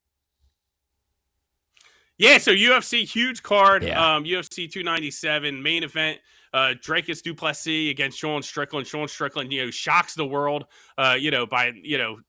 Yeah, 2.17 2.37
so 2.37 2.51
UFC 2.51 3.05
huge 3.05 3.43
card. 3.43 3.83
Yeah. 3.83 4.15
Um, 4.15 4.23
UFC 4.23 4.71
297 4.71 5.61
main 5.61 5.83
event. 5.83 6.19
Uh, 6.53 6.73
Dricus 6.81 7.21
du 7.21 7.33
Plessis 7.33 7.91
against 7.91 8.17
Sean 8.17 8.41
Strickland. 8.41 8.87
Sean 8.87 9.09
Strickland, 9.09 9.51
you 9.51 9.65
know, 9.65 9.71
shocks 9.71 10.13
the 10.13 10.25
world. 10.25 10.63
Uh, 10.97 11.17
you 11.19 11.29
know, 11.29 11.45
by 11.45 11.73
you 11.75 11.97
know 11.97 12.19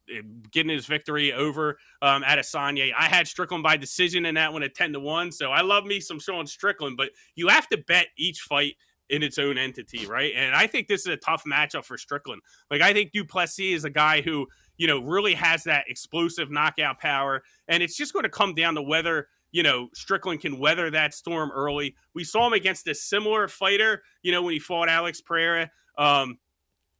getting 0.50 0.72
his 0.72 0.86
victory 0.86 1.32
over 1.32 1.78
um, 2.02 2.24
Adesanya. 2.24 2.90
I 2.98 3.04
had 3.04 3.28
Strickland 3.28 3.62
by 3.62 3.76
decision 3.76 4.26
in 4.26 4.34
that 4.34 4.52
one 4.52 4.64
at 4.64 4.74
ten 4.74 4.92
to 4.94 4.98
one. 4.98 5.30
So 5.30 5.52
I 5.52 5.60
love 5.60 5.84
me 5.84 6.00
some 6.00 6.18
Sean 6.18 6.44
Strickland, 6.48 6.96
but 6.96 7.10
you 7.36 7.46
have 7.46 7.68
to 7.68 7.78
bet 7.86 8.08
each 8.18 8.40
fight 8.40 8.74
in 9.10 9.22
its 9.22 9.38
own 9.38 9.56
entity, 9.56 10.06
right? 10.06 10.32
And 10.34 10.56
I 10.56 10.66
think 10.66 10.88
this 10.88 11.02
is 11.02 11.06
a 11.06 11.16
tough 11.16 11.44
matchup 11.44 11.84
for 11.84 11.96
Strickland. 11.96 12.42
Like 12.68 12.82
I 12.82 12.92
think 12.92 13.12
du 13.12 13.24
Plessis 13.24 13.76
is 13.76 13.84
a 13.84 13.90
guy 13.90 14.22
who 14.22 14.48
you 14.76 14.88
know 14.88 14.98
really 15.04 15.34
has 15.34 15.62
that 15.64 15.84
explosive 15.86 16.50
knockout 16.50 16.98
power, 16.98 17.44
and 17.68 17.80
it's 17.80 17.96
just 17.96 18.12
going 18.12 18.24
to 18.24 18.28
come 18.28 18.54
down 18.54 18.74
to 18.74 18.82
whether 18.82 19.28
you 19.52 19.62
know, 19.62 19.88
Strickland 19.94 20.40
can 20.40 20.58
weather 20.58 20.90
that 20.90 21.14
storm 21.14 21.50
early. 21.50 21.94
We 22.14 22.24
saw 22.24 22.46
him 22.46 22.52
against 22.52 22.86
a 22.88 22.94
similar 22.94 23.48
fighter, 23.48 24.02
you 24.22 24.32
know, 24.32 24.42
when 24.42 24.52
he 24.52 24.58
fought 24.58 24.88
Alex 24.88 25.20
Pereira. 25.20 25.70
Um, 25.96 26.38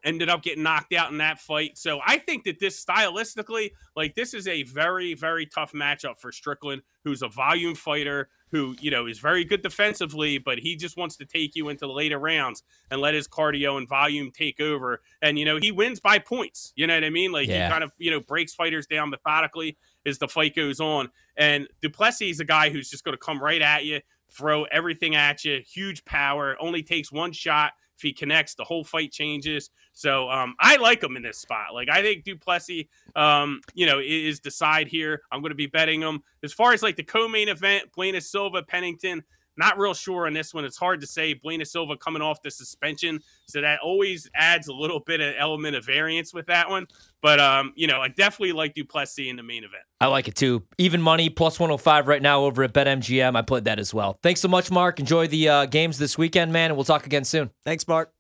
ended 0.05 0.29
up 0.29 0.43
getting 0.43 0.63
knocked 0.63 0.95
out 0.95 1.11
in 1.11 1.19
that 1.19 1.41
fight. 1.41 1.77
So 1.77 2.01
I 2.07 2.19
think 2.19 2.45
that 2.45 2.61
this 2.61 2.83
stylistically, 2.83 3.73
like 3.97 4.15
this 4.15 4.35
is 4.35 4.47
a 4.47 4.63
very, 4.63 5.15
very 5.15 5.47
tough 5.47 5.73
matchup 5.73 6.21
for 6.21 6.31
Strickland, 6.31 6.83
who's 7.05 7.23
a 7.23 7.29
volume 7.29 7.75
fighter, 7.75 8.29
who, 8.51 8.77
you 8.81 8.91
know, 8.91 9.07
is 9.07 9.19
very 9.19 9.45
good 9.45 9.63
defensively, 9.63 10.39
but 10.39 10.59
he 10.59 10.77
just 10.77 10.97
wants 10.97 11.17
to 11.17 11.25
take 11.25 11.57
you 11.57 11.69
into 11.69 11.87
the 11.87 11.93
later 11.93 12.19
rounds 12.19 12.63
and 12.91 13.01
let 13.01 13.15
his 13.15 13.27
cardio 13.27 13.77
and 13.77 13.89
volume 13.89 14.31
take 14.31 14.61
over. 14.61 15.01
And, 15.23 15.39
you 15.39 15.45
know, 15.45 15.57
he 15.57 15.73
wins 15.73 16.01
by 16.01 16.19
points. 16.19 16.73
You 16.77 16.87
know 16.87 16.95
what 16.95 17.05
I 17.05 17.11
mean? 17.11 17.33
Like 17.33 17.49
Yeah. 17.49 17.67
he 17.67 17.73
kind 17.73 17.83
of, 17.85 17.93
you 17.99 18.11
know, 18.11 18.21
breaks 18.21 18.55
fighters 18.55 18.87
down 18.87 19.11
methodically 19.11 19.77
as 20.05 20.19
the 20.19 20.29
fight 20.29 20.55
goes 20.55 20.79
on. 20.81 21.11
And 21.37 21.67
du 21.83 21.91
Plessis 21.91 22.31
is 22.31 22.41
a 22.41 22.45
guy 22.45 22.71
who's 22.71 22.89
just 22.89 23.05
going 23.05 23.15
to 23.15 23.19
come 23.23 23.43
right 23.43 23.61
at 23.63 23.85
you, 23.85 24.01
throw 24.31 24.65
everything 24.65 25.17
at 25.17 25.45
you, 25.45 25.63
huge 25.69 26.05
power, 26.05 26.57
only 26.61 26.83
takes 26.83 27.11
one 27.11 27.33
shot. 27.33 27.73
If 27.97 28.03
he 28.03 28.13
connects, 28.13 28.55
the 28.55 28.65
whole 28.65 28.85
fight 28.85 29.11
changes. 29.11 29.71
So 29.93 30.29
um, 30.29 30.55
I 30.61 30.77
like 30.77 31.03
him 31.03 31.17
in 31.17 31.23
this 31.23 31.39
spot. 31.39 31.73
Like 31.73 31.89
I 31.89 32.03
think 32.03 32.25
du 32.25 32.37
Plessis, 32.37 32.85
um, 33.15 33.61
you 33.75 33.87
know, 33.87 34.01
is 34.05 34.41
the 34.41 34.51
side 34.51 34.89
here. 34.89 35.23
I'm 35.33 35.41
going 35.41 35.51
to 35.51 35.57
be 35.57 35.67
betting 35.67 36.03
him. 36.03 36.23
As 36.43 36.53
far 36.53 36.73
as 36.73 36.83
like 36.83 36.97
the 36.97 37.03
co-main 37.03 37.49
event, 37.49 37.91
Bueno 37.95 38.19
Silva, 38.19 38.63
Pennington, 38.63 39.23
not 39.57 39.79
real 39.79 39.95
sure 39.95 40.27
on 40.27 40.33
this 40.33 40.53
one. 40.53 40.65
It's 40.65 40.77
hard 40.77 41.01
to 41.01 41.07
say. 41.07 41.35
Bueno 41.35 41.65
Silva 41.65 41.97
coming 41.97 42.23
off 42.23 42.43
the 42.43 42.51
suspension, 42.51 43.21
so 43.47 43.61
that 43.61 43.81
always 43.81 44.29
adds 44.35 44.69
a 44.69 44.73
little 44.73 45.01
bit 45.01 45.21
of 45.21 45.35
element 45.39 45.77
of 45.77 45.85
variance 45.85 46.35
with 46.35 46.47
that 46.47 46.69
one. 46.69 46.87
But 47.23 47.41
um, 47.41 47.73
you 47.77 47.87
know, 47.87 48.01
I 48.01 48.09
definitely 48.09 48.53
like 48.53 48.75
du 48.75 48.85
Plessis 48.85 49.29
in 49.29 49.37
the 49.37 49.43
main 49.43 49.65
event. 49.65 49.83
I 50.01 50.07
like 50.07 50.29
it 50.29 50.35
too. 50.35 50.63
Even 50.79 51.01
money 51.01 51.29
plus 51.29 51.59
105 51.59 52.07
right 52.07 52.23
now 52.23 52.45
over 52.45 52.63
at 52.63 52.73
BetMGM. 52.73 53.37
I 53.37 53.43
played 53.43 53.65
that 53.65 53.79
as 53.79 53.93
well. 53.95 54.19
Thanks 54.23 54.41
so 54.41 54.49
much, 54.49 54.71
Mark. 54.71 55.01
Enjoy 55.01 55.27
the 55.27 55.49
uh, 55.49 55.67
games 55.67 55.99
this 55.99 56.19
weekend, 56.19 56.53
man, 56.53 56.71
and 56.71 56.77
we'll 56.77 56.85
talk 56.85 57.07
again 57.07 57.25
soon. 57.25 57.51
Thanks, 57.65 57.89
Mark. 57.89 58.13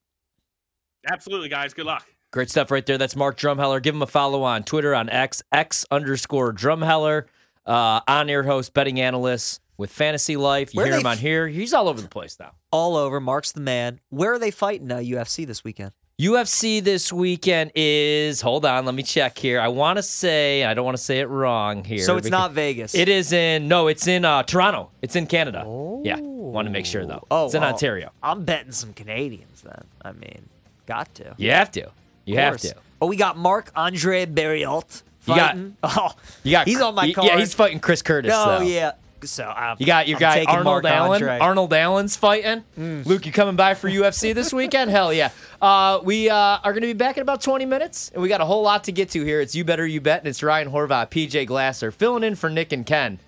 Absolutely, 1.10 1.48
guys. 1.48 1.74
Good 1.74 1.86
luck. 1.86 2.06
Great 2.32 2.50
stuff 2.50 2.70
right 2.70 2.84
there. 2.84 2.98
That's 2.98 3.16
Mark 3.16 3.38
Drumheller. 3.38 3.82
Give 3.82 3.94
him 3.94 4.02
a 4.02 4.06
follow 4.06 4.42
on 4.42 4.64
Twitter 4.64 4.94
on 4.94 5.08
X, 5.08 5.42
X 5.52 5.86
underscore 5.90 6.52
Drumheller, 6.52 7.24
uh, 7.64 8.00
on 8.08 8.28
air 8.28 8.42
host, 8.42 8.74
betting 8.74 9.00
analyst 9.00 9.60
with 9.76 9.90
Fantasy 9.90 10.36
Life. 10.36 10.74
You 10.74 10.78
Where 10.78 10.86
hear 10.86 10.94
they 10.96 11.00
him 11.00 11.06
on 11.06 11.12
f- 11.14 11.18
here. 11.20 11.48
He's 11.48 11.72
all 11.74 11.88
over 11.88 12.00
the 12.00 12.08
place 12.08 12.36
now. 12.38 12.52
All 12.70 12.96
over. 12.96 13.20
Mark's 13.20 13.52
the 13.52 13.60
man. 13.60 14.00
Where 14.10 14.32
are 14.32 14.38
they 14.38 14.50
fighting 14.50 14.90
uh, 14.90 14.96
UFC 14.98 15.46
this 15.46 15.62
weekend? 15.64 15.92
UFC 16.20 16.82
this 16.82 17.12
weekend 17.12 17.72
is, 17.74 18.40
hold 18.40 18.64
on, 18.64 18.86
let 18.86 18.94
me 18.94 19.02
check 19.02 19.36
here. 19.36 19.60
I 19.60 19.68
want 19.68 19.98
to 19.98 20.02
say, 20.02 20.64
I 20.64 20.72
don't 20.72 20.86
want 20.86 20.96
to 20.96 21.02
say 21.02 21.20
it 21.20 21.26
wrong 21.28 21.84
here. 21.84 21.98
so 21.98 22.16
it's 22.16 22.30
not 22.30 22.52
Vegas. 22.52 22.94
It 22.94 23.10
is 23.10 23.32
in, 23.34 23.68
no, 23.68 23.88
it's 23.88 24.06
in 24.06 24.24
uh, 24.24 24.42
Toronto. 24.42 24.90
It's 25.02 25.14
in 25.14 25.26
Canada. 25.26 25.64
Yeah. 26.04 26.16
Want 26.18 26.66
to 26.68 26.72
make 26.72 26.86
sure, 26.86 27.04
though. 27.04 27.26
Oh, 27.30 27.44
it's 27.46 27.54
in 27.54 27.60
well, 27.60 27.70
Ontario. 27.72 28.12
I'm 28.22 28.44
betting 28.44 28.72
some 28.72 28.94
Canadians 28.94 29.60
then. 29.60 29.84
I 30.02 30.12
mean, 30.12 30.48
got 30.86 31.14
to. 31.16 31.34
You 31.36 31.50
have 31.50 31.70
to. 31.72 31.90
You 32.24 32.38
have 32.38 32.56
to. 32.62 32.74
Oh, 33.02 33.08
we 33.08 33.16
got 33.16 33.36
Marc-André 33.36 34.32
Barriault 34.32 35.02
You 35.26 35.34
got- 35.34 35.50
fighting. 35.50 35.76
oh, 35.82 36.12
You 36.44 36.52
got 36.52 36.66
he's 36.66 36.80
on 36.80 36.94
my 36.94 37.12
card. 37.12 37.26
Yeah, 37.26 37.38
he's 37.38 37.52
fighting 37.52 37.78
Chris 37.80 38.00
Curtis. 38.00 38.32
Oh, 38.34 38.60
though. 38.60 38.64
yeah. 38.64 38.92
So 39.24 39.44
I'm, 39.44 39.76
You 39.80 39.86
got 39.86 40.06
your 40.08 40.16
I'm 40.16 40.20
guy 40.20 40.44
Arnold 40.44 40.64
Marc 40.64 40.84
Allen. 40.84 41.22
Andre. 41.22 41.38
Arnold 41.38 41.72
Allen's 41.72 42.16
fighting. 42.16 42.64
Luke, 42.76 43.24
you 43.26 43.32
coming 43.32 43.56
by 43.56 43.74
for 43.74 43.88
UFC 43.88 44.34
this 44.34 44.52
weekend? 44.52 44.90
Hell 44.90 45.12
yeah. 45.12 45.30
Uh, 45.60 46.00
we 46.04 46.28
uh, 46.28 46.36
are 46.36 46.72
going 46.72 46.82
to 46.82 46.86
be 46.88 46.92
back 46.92 47.16
in 47.16 47.22
about 47.22 47.40
20 47.40 47.64
minutes, 47.64 48.10
and 48.12 48.22
we 48.22 48.28
got 48.28 48.40
a 48.40 48.44
whole 48.44 48.62
lot 48.62 48.84
to 48.84 48.92
get 48.92 49.08
to 49.10 49.24
here. 49.24 49.40
It's 49.40 49.54
You 49.54 49.64
Better 49.64 49.86
You 49.86 50.00
Bet, 50.00 50.20
and 50.20 50.28
it's 50.28 50.42
Ryan 50.42 50.70
Horvath, 50.70 51.10
PJ 51.10 51.46
Glasser, 51.46 51.90
filling 51.90 52.22
in 52.24 52.34
for 52.34 52.50
Nick 52.50 52.72
and 52.72 52.84
Ken. 52.84 53.18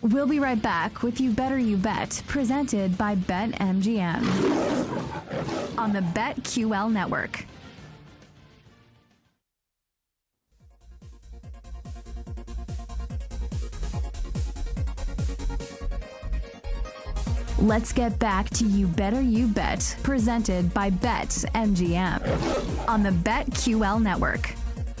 We'll 0.00 0.28
be 0.28 0.38
right 0.38 0.60
back 0.62 1.02
with 1.02 1.20
You 1.20 1.32
Better 1.32 1.58
You 1.58 1.76
Bet, 1.76 2.22
presented 2.28 2.96
by 2.96 3.16
BetMGM 3.16 4.22
on 5.76 5.92
the 5.92 6.00
BetQL 6.00 6.92
network. 6.92 7.44
Let's 17.60 17.92
get 17.92 18.20
back 18.20 18.48
to 18.50 18.64
You 18.64 18.86
Better 18.86 19.20
You 19.20 19.48
Bet, 19.48 19.96
presented 20.04 20.72
by 20.72 20.90
Bet 20.90 21.30
MGM 21.56 22.88
on 22.88 23.02
the 23.02 23.10
BetQL 23.10 24.00
network. 24.00 24.54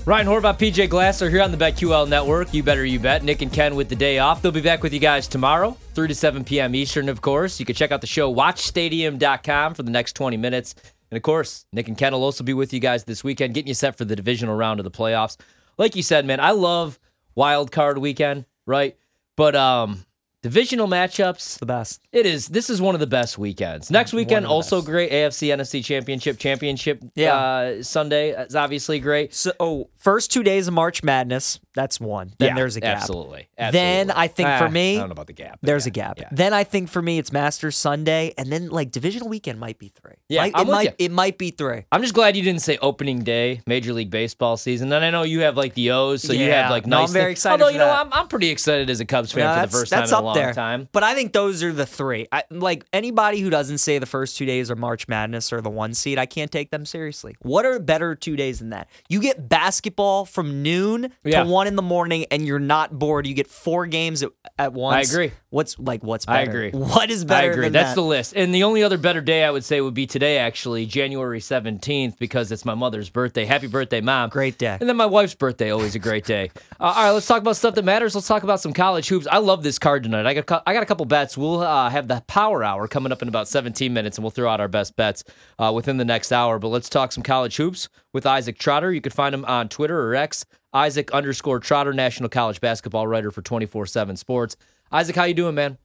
Ryan 0.04 0.26
Horvath, 0.26 0.58
PJ 0.58 0.88
Glasser 0.88 1.30
here 1.30 1.40
on 1.40 1.52
the 1.52 1.56
BetQL 1.56 2.08
network. 2.08 2.52
You 2.52 2.64
Better 2.64 2.84
You 2.84 2.98
Bet. 2.98 3.22
Nick 3.22 3.42
and 3.42 3.52
Ken 3.52 3.76
with 3.76 3.88
the 3.88 3.94
day 3.94 4.18
off. 4.18 4.42
They'll 4.42 4.50
be 4.50 4.60
back 4.60 4.82
with 4.82 4.92
you 4.92 4.98
guys 4.98 5.28
tomorrow, 5.28 5.76
3 5.94 6.08
to 6.08 6.14
7 6.16 6.42
p.m. 6.42 6.74
Eastern, 6.74 7.08
of 7.08 7.20
course. 7.20 7.60
You 7.60 7.66
can 7.66 7.76
check 7.76 7.92
out 7.92 8.00
the 8.00 8.08
show, 8.08 8.34
watchstadium.com, 8.34 9.74
for 9.74 9.84
the 9.84 9.92
next 9.92 10.14
20 10.14 10.36
minutes. 10.36 10.74
And 11.12 11.16
of 11.16 11.22
course, 11.22 11.64
Nick 11.72 11.86
and 11.86 11.96
Ken 11.96 12.12
will 12.12 12.24
also 12.24 12.42
be 12.42 12.54
with 12.54 12.72
you 12.72 12.80
guys 12.80 13.04
this 13.04 13.22
weekend, 13.22 13.54
getting 13.54 13.68
you 13.68 13.74
set 13.74 13.96
for 13.96 14.04
the 14.04 14.16
divisional 14.16 14.56
round 14.56 14.80
of 14.80 14.84
the 14.84 14.90
playoffs. 14.90 15.36
Like 15.76 15.94
you 15.94 16.02
said, 16.02 16.26
man, 16.26 16.40
I 16.40 16.50
love 16.50 16.98
wild 17.36 17.70
card 17.70 17.98
weekend, 17.98 18.46
right? 18.66 18.96
But 19.36 19.54
um, 19.54 20.04
divisional 20.42 20.88
matchups, 20.88 21.58
the 21.58 21.66
best. 21.66 22.00
It 22.12 22.26
is. 22.26 22.48
This 22.48 22.70
is 22.70 22.80
one 22.80 22.94
of 22.94 23.00
the 23.00 23.06
best 23.06 23.36
weekends. 23.38 23.90
Next 23.90 24.12
weekend, 24.12 24.46
also 24.46 24.76
best. 24.78 24.86
great. 24.86 25.10
AFC 25.12 25.48
NFC 25.48 25.84
Championship. 25.84 26.38
Championship 26.38 27.02
Yeah. 27.14 27.34
uh, 27.36 27.82
Sunday 27.82 28.30
is 28.30 28.54
obviously 28.56 28.98
great. 28.98 29.34
So, 29.34 29.52
oh, 29.60 29.88
first 29.96 30.32
two 30.32 30.42
days 30.42 30.68
of 30.68 30.74
March 30.74 31.02
Madness, 31.02 31.60
that's 31.74 32.00
one. 32.00 32.32
Then 32.38 32.48
Yeah, 32.50 32.54
there's 32.54 32.76
a 32.76 32.80
gap. 32.80 32.98
Absolutely. 32.98 33.48
Then. 33.58 34.10
I 34.10 34.26
think 34.28 34.48
for 34.58 34.64
Ah, 34.64 34.68
me, 34.68 34.96
I 34.96 35.00
don't 35.00 35.08
know 35.10 35.12
about 35.12 35.26
the 35.26 35.32
gap. 35.32 35.58
There's 35.62 35.86
yeah, 35.86 35.90
a 35.90 35.92
gap. 35.92 36.18
yeah. 36.18 36.28
Then 36.32 36.52
I 36.54 36.64
think 36.64 36.88
for 36.88 37.02
me, 37.02 37.18
it's 37.18 37.30
Masters 37.32 37.76
Sunday, 37.76 38.32
and 38.38 38.50
then 38.50 38.68
like 38.70 38.90
divisional 38.90 39.28
weekend 39.28 39.60
might 39.60 39.78
be 39.78 39.88
three. 39.88 40.14
Yeah, 40.28 40.42
Might- 40.42 40.52
I'm 40.54 40.62
it 40.62 40.66
with 40.66 40.74
might. 40.74 40.84
ya. 40.86 40.90
It 40.98 41.10
might 41.12 41.38
be 41.38 41.50
three. 41.50 41.84
I'm 41.92 42.02
just 42.02 42.14
glad 42.14 42.36
you 42.36 42.42
didn't 42.42 42.62
say 42.62 42.78
opening 42.80 43.22
day, 43.22 43.60
Major 43.66 43.92
League 43.92 44.10
Baseball 44.10 44.56
season. 44.56 44.92
And 44.92 45.04
I 45.04 45.10
know 45.10 45.22
you 45.24 45.40
have 45.40 45.56
like 45.56 45.74
the 45.74 45.90
O's, 45.90 46.22
so 46.22 46.32
you 46.32 46.50
have 46.50 46.70
like 46.70 46.86
No, 46.86 47.00
nice. 47.00 47.08
I'm 47.10 47.12
very 47.12 47.24
things. 47.26 47.38
excited 47.40 47.62
Although 47.62 47.66
for 47.66 47.72
you 47.72 47.78
know. 47.78 47.90
I'm, 47.90 48.12
I'm 48.12 48.28
pretty 48.28 48.48
excited 48.48 48.88
as 48.90 49.00
a 49.00 49.04
Cubs 49.04 49.30
fan 49.32 49.44
No, 49.44 49.60
for 49.62 49.66
the 49.66 49.72
first 49.72 49.92
time 49.92 50.00
that's 50.00 50.10
in 50.10 50.14
a 50.14 50.18
up 50.18 50.24
long 50.24 50.34
there. 50.34 50.54
time. 50.54 50.88
But 50.92 51.02
I 51.04 51.14
think 51.14 51.32
those 51.32 51.62
are 51.62 51.72
the 51.72 51.86
three. 51.98 52.26
I, 52.32 52.44
like 52.50 52.86
anybody 52.94 53.40
who 53.40 53.50
doesn't 53.50 53.78
say 53.78 53.98
the 53.98 54.06
first 54.06 54.38
two 54.38 54.46
days 54.46 54.70
are 54.70 54.76
March 54.76 55.06
Madness 55.08 55.52
or 55.52 55.60
the 55.60 55.68
one 55.68 55.92
seed, 55.92 56.18
I 56.18 56.24
can't 56.24 56.50
take 56.50 56.70
them 56.70 56.86
seriously. 56.86 57.36
What 57.40 57.66
are 57.66 57.78
better 57.78 58.14
two 58.14 58.36
days 58.36 58.60
than 58.60 58.70
that? 58.70 58.88
You 59.10 59.20
get 59.20 59.48
basketball 59.50 60.24
from 60.24 60.62
noon 60.62 61.12
Yeah. 61.24 61.42
to 61.44 61.50
one 61.50 61.66
in 61.66 61.76
the 61.76 61.82
morning, 61.82 62.24
and 62.30 62.46
you're 62.46 62.58
not 62.58 62.98
bored. 62.98 63.26
You 63.26 63.34
get 63.34 63.48
four 63.48 63.86
games 63.86 64.22
at, 64.22 64.30
at 64.58 64.72
once. 64.72 64.94
I 64.94 65.12
agree. 65.12 65.32
What's 65.50 65.78
like 65.78 66.02
what's 66.02 66.28
I 66.28 66.42
agree. 66.42 66.72
What 66.72 67.10
is 67.10 67.24
better? 67.24 67.48
I 67.48 67.52
agree. 67.52 67.68
That's 67.70 67.90
that? 67.90 67.94
the 67.94 68.02
list. 68.02 68.34
And 68.36 68.54
the 68.54 68.64
only 68.64 68.82
other 68.82 68.98
better 68.98 69.22
day 69.22 69.44
I 69.44 69.50
would 69.50 69.64
say 69.64 69.80
would 69.80 69.94
be 69.94 70.06
today, 70.06 70.36
actually, 70.36 70.84
January 70.84 71.40
17th, 71.40 72.18
because 72.18 72.52
it's 72.52 72.66
my 72.66 72.74
mother's 72.74 73.08
birthday. 73.08 73.46
Happy 73.46 73.66
birthday, 73.66 74.02
mom. 74.02 74.28
Great 74.28 74.58
day. 74.58 74.76
And 74.78 74.86
then 74.86 74.96
my 74.98 75.06
wife's 75.06 75.34
birthday, 75.34 75.70
always 75.70 75.94
a 75.94 75.98
great 75.98 76.24
day. 76.24 76.50
Uh, 76.80 76.84
all 76.84 77.04
right, 77.06 77.10
let's 77.10 77.26
talk 77.26 77.40
about 77.40 77.56
stuff 77.56 77.74
that 77.74 77.84
matters. 77.84 78.14
Let's 78.14 78.28
talk 78.28 78.44
about 78.44 78.60
some 78.60 78.72
college 78.72 79.08
hoops. 79.08 79.26
I 79.28 79.38
love 79.38 79.64
this 79.64 79.80
card 79.80 80.04
tonight. 80.04 80.26
I 80.26 80.34
got 80.34 80.62
I 80.64 80.72
got 80.72 80.84
a 80.84 80.86
couple 80.86 81.04
bets. 81.06 81.36
We'll 81.36 81.60
uh, 81.60 81.90
have 81.90 82.06
the 82.06 82.22
power 82.28 82.62
hour 82.62 82.86
coming 82.86 83.10
up 83.10 83.20
in 83.20 83.26
about 83.26 83.48
17 83.48 83.92
minutes, 83.92 84.16
and 84.16 84.22
we'll 84.22 84.30
throw 84.30 84.48
out 84.48 84.60
our 84.60 84.68
best 84.68 84.94
bets 84.94 85.24
uh, 85.58 85.72
within 85.74 85.96
the 85.96 86.04
next 86.04 86.30
hour. 86.30 86.60
But 86.60 86.68
let's 86.68 86.88
talk 86.88 87.10
some 87.10 87.24
college 87.24 87.56
hoops 87.56 87.88
with 88.12 88.26
Isaac 88.26 88.58
Trotter. 88.58 88.92
You 88.92 89.00
can 89.00 89.10
find 89.10 89.34
him 89.34 89.44
on 89.46 89.68
Twitter 89.68 90.00
or 90.00 90.14
X, 90.14 90.46
Isaac 90.72 91.10
underscore 91.10 91.58
Trotter, 91.58 91.92
national 91.92 92.28
college 92.28 92.60
basketball 92.60 93.08
writer 93.08 93.32
for 93.32 93.42
24/7 93.42 94.16
Sports. 94.16 94.56
Isaac, 94.90 95.16
how 95.16 95.24
you 95.24 95.34
doing, 95.34 95.54
man? 95.54 95.76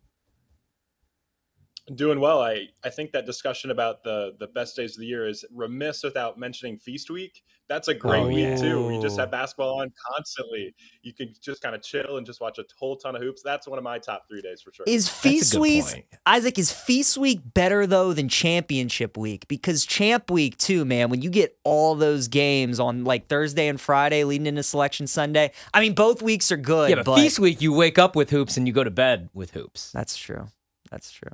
Doing 1.96 2.22
well. 2.22 2.42
I, 2.42 2.68
I 2.86 2.90
think 2.90 3.12
that 3.12 3.26
discussion 3.26 3.70
about 3.70 4.06
the 4.06 4.36
the 4.40 4.48
best 4.48 4.78
days 4.78 4.96
of 4.96 5.02
the 5.02 5.06
year 5.06 5.28
is 5.28 5.44
remiss 5.54 6.02
without 6.02 6.40
mentioning 6.40 6.78
Feast 6.78 7.10
Week. 7.10 7.44
That's 7.68 7.90
a 7.90 7.94
great 7.94 8.22
Oh, 8.22 8.28
week 8.28 8.38
yeah. 8.38 8.56
too. 8.56 8.90
You 8.90 9.02
just 9.02 9.18
have 9.18 9.28
oh. 9.28 9.32
basketball 9.32 9.82
on 9.82 9.92
constantly. 10.14 10.74
You 11.02 11.14
can 11.14 11.34
just 11.42 11.62
kind 11.62 11.76
of 11.76 11.82
chill 11.82 12.16
and 12.16 12.26
just 12.26 12.40
watch 12.40 12.58
a 12.58 12.64
whole 12.80 12.96
ton 12.96 13.18
of 13.18 13.22
hoops. 13.22 13.42
That's 13.42 13.68
one 13.68 13.78
of 13.78 13.84
my 13.84 14.00
top 14.00 14.28
three 14.30 14.42
days 14.42 14.62
for 14.62 14.72
sure. 14.72 14.86
Is 14.88 15.10
Feast 15.10 15.56
Week. 15.56 15.84
Isaac 16.26 16.58
is 16.58 16.72
Feast 16.72 17.18
Week 17.18 17.42
better 17.54 17.86
though 17.86 18.14
than 18.14 18.30
Championship 18.30 19.18
Week? 19.18 19.46
Because 19.50 19.86
Champ 19.86 20.32
Week 20.32 20.58
too, 20.58 20.86
man, 20.86 21.10
when 21.10 21.22
you 21.22 21.30
get 21.30 21.58
all 21.66 21.96
those 21.96 22.30
games 22.30 22.80
on 22.80 23.04
like 23.04 23.28
Thursday 23.28 23.68
and 23.68 23.80
Friday 23.80 24.24
leading 24.24 24.48
into 24.48 24.64
Selection 24.64 25.06
Sunday, 25.06 25.52
I 25.74 25.82
mean 25.82 25.96
both 25.96 26.22
weeks 26.22 26.50
are 26.50 26.58
good. 26.58 26.92
Yeah, 26.92 27.04
but, 27.04 27.16
feast 27.16 27.40
week 27.40 27.62
you 27.62 27.74
wake 27.74 28.00
up 28.00 28.16
with 28.16 28.30
hoops 28.30 28.56
and 28.56 28.68
you 28.68 28.74
go 28.74 28.86
to 28.86 28.92
bed 28.92 29.30
with 29.34 29.52
hoops. 29.52 29.92
That's 29.92 30.16
true. 30.16 30.48
That's 30.90 31.12
true. 31.12 31.32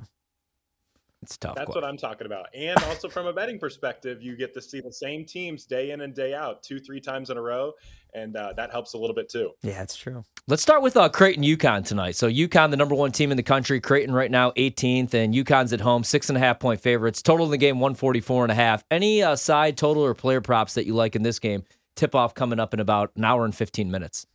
It's 1.22 1.36
tough. 1.36 1.54
That's 1.54 1.66
question. 1.66 1.82
what 1.82 1.88
I'm 1.88 1.98
talking 1.98 2.26
about. 2.26 2.46
And 2.54 2.82
also 2.84 3.08
from 3.08 3.26
a 3.26 3.32
betting 3.32 3.58
perspective, 3.58 4.22
you 4.22 4.36
get 4.36 4.54
to 4.54 4.62
see 4.62 4.80
the 4.80 4.92
same 4.92 5.26
teams 5.26 5.66
day 5.66 5.90
in 5.90 6.00
and 6.00 6.14
day 6.14 6.32
out, 6.34 6.62
two, 6.62 6.80
three 6.80 7.00
times 7.00 7.28
in 7.28 7.36
a 7.36 7.42
row. 7.42 7.72
And 8.14 8.36
uh, 8.36 8.54
that 8.56 8.70
helps 8.70 8.94
a 8.94 8.98
little 8.98 9.14
bit 9.14 9.28
too. 9.28 9.50
Yeah, 9.62 9.78
that's 9.78 9.96
true. 9.96 10.24
Let's 10.48 10.62
start 10.62 10.82
with 10.82 10.96
uh, 10.96 11.10
Creighton 11.10 11.44
UConn 11.44 11.86
tonight. 11.86 12.16
So 12.16 12.28
UConn, 12.28 12.70
the 12.70 12.76
number 12.76 12.94
one 12.94 13.12
team 13.12 13.30
in 13.30 13.36
the 13.36 13.42
country. 13.42 13.80
Creighton 13.80 14.14
right 14.14 14.30
now 14.30 14.50
18th, 14.52 15.12
and 15.14 15.34
UConn's 15.34 15.72
at 15.72 15.80
home, 15.80 16.04
six 16.04 16.30
and 16.30 16.36
a 16.36 16.40
half 16.40 16.58
point 16.58 16.80
favorites. 16.80 17.22
Total 17.22 17.44
in 17.44 17.50
the 17.52 17.58
game 17.58 17.80
144 17.80 18.44
and 18.44 18.52
a 18.52 18.54
half. 18.54 18.82
Any 18.90 19.22
uh, 19.22 19.36
side 19.36 19.76
total 19.76 20.02
or 20.02 20.14
player 20.14 20.40
props 20.40 20.74
that 20.74 20.86
you 20.86 20.94
like 20.94 21.14
in 21.14 21.22
this 21.22 21.38
game? 21.38 21.64
Tip 21.96 22.14
off 22.14 22.34
coming 22.34 22.58
up 22.58 22.72
in 22.72 22.80
about 22.80 23.12
an 23.16 23.24
hour 23.24 23.44
and 23.44 23.54
15 23.54 23.90
minutes. 23.90 24.26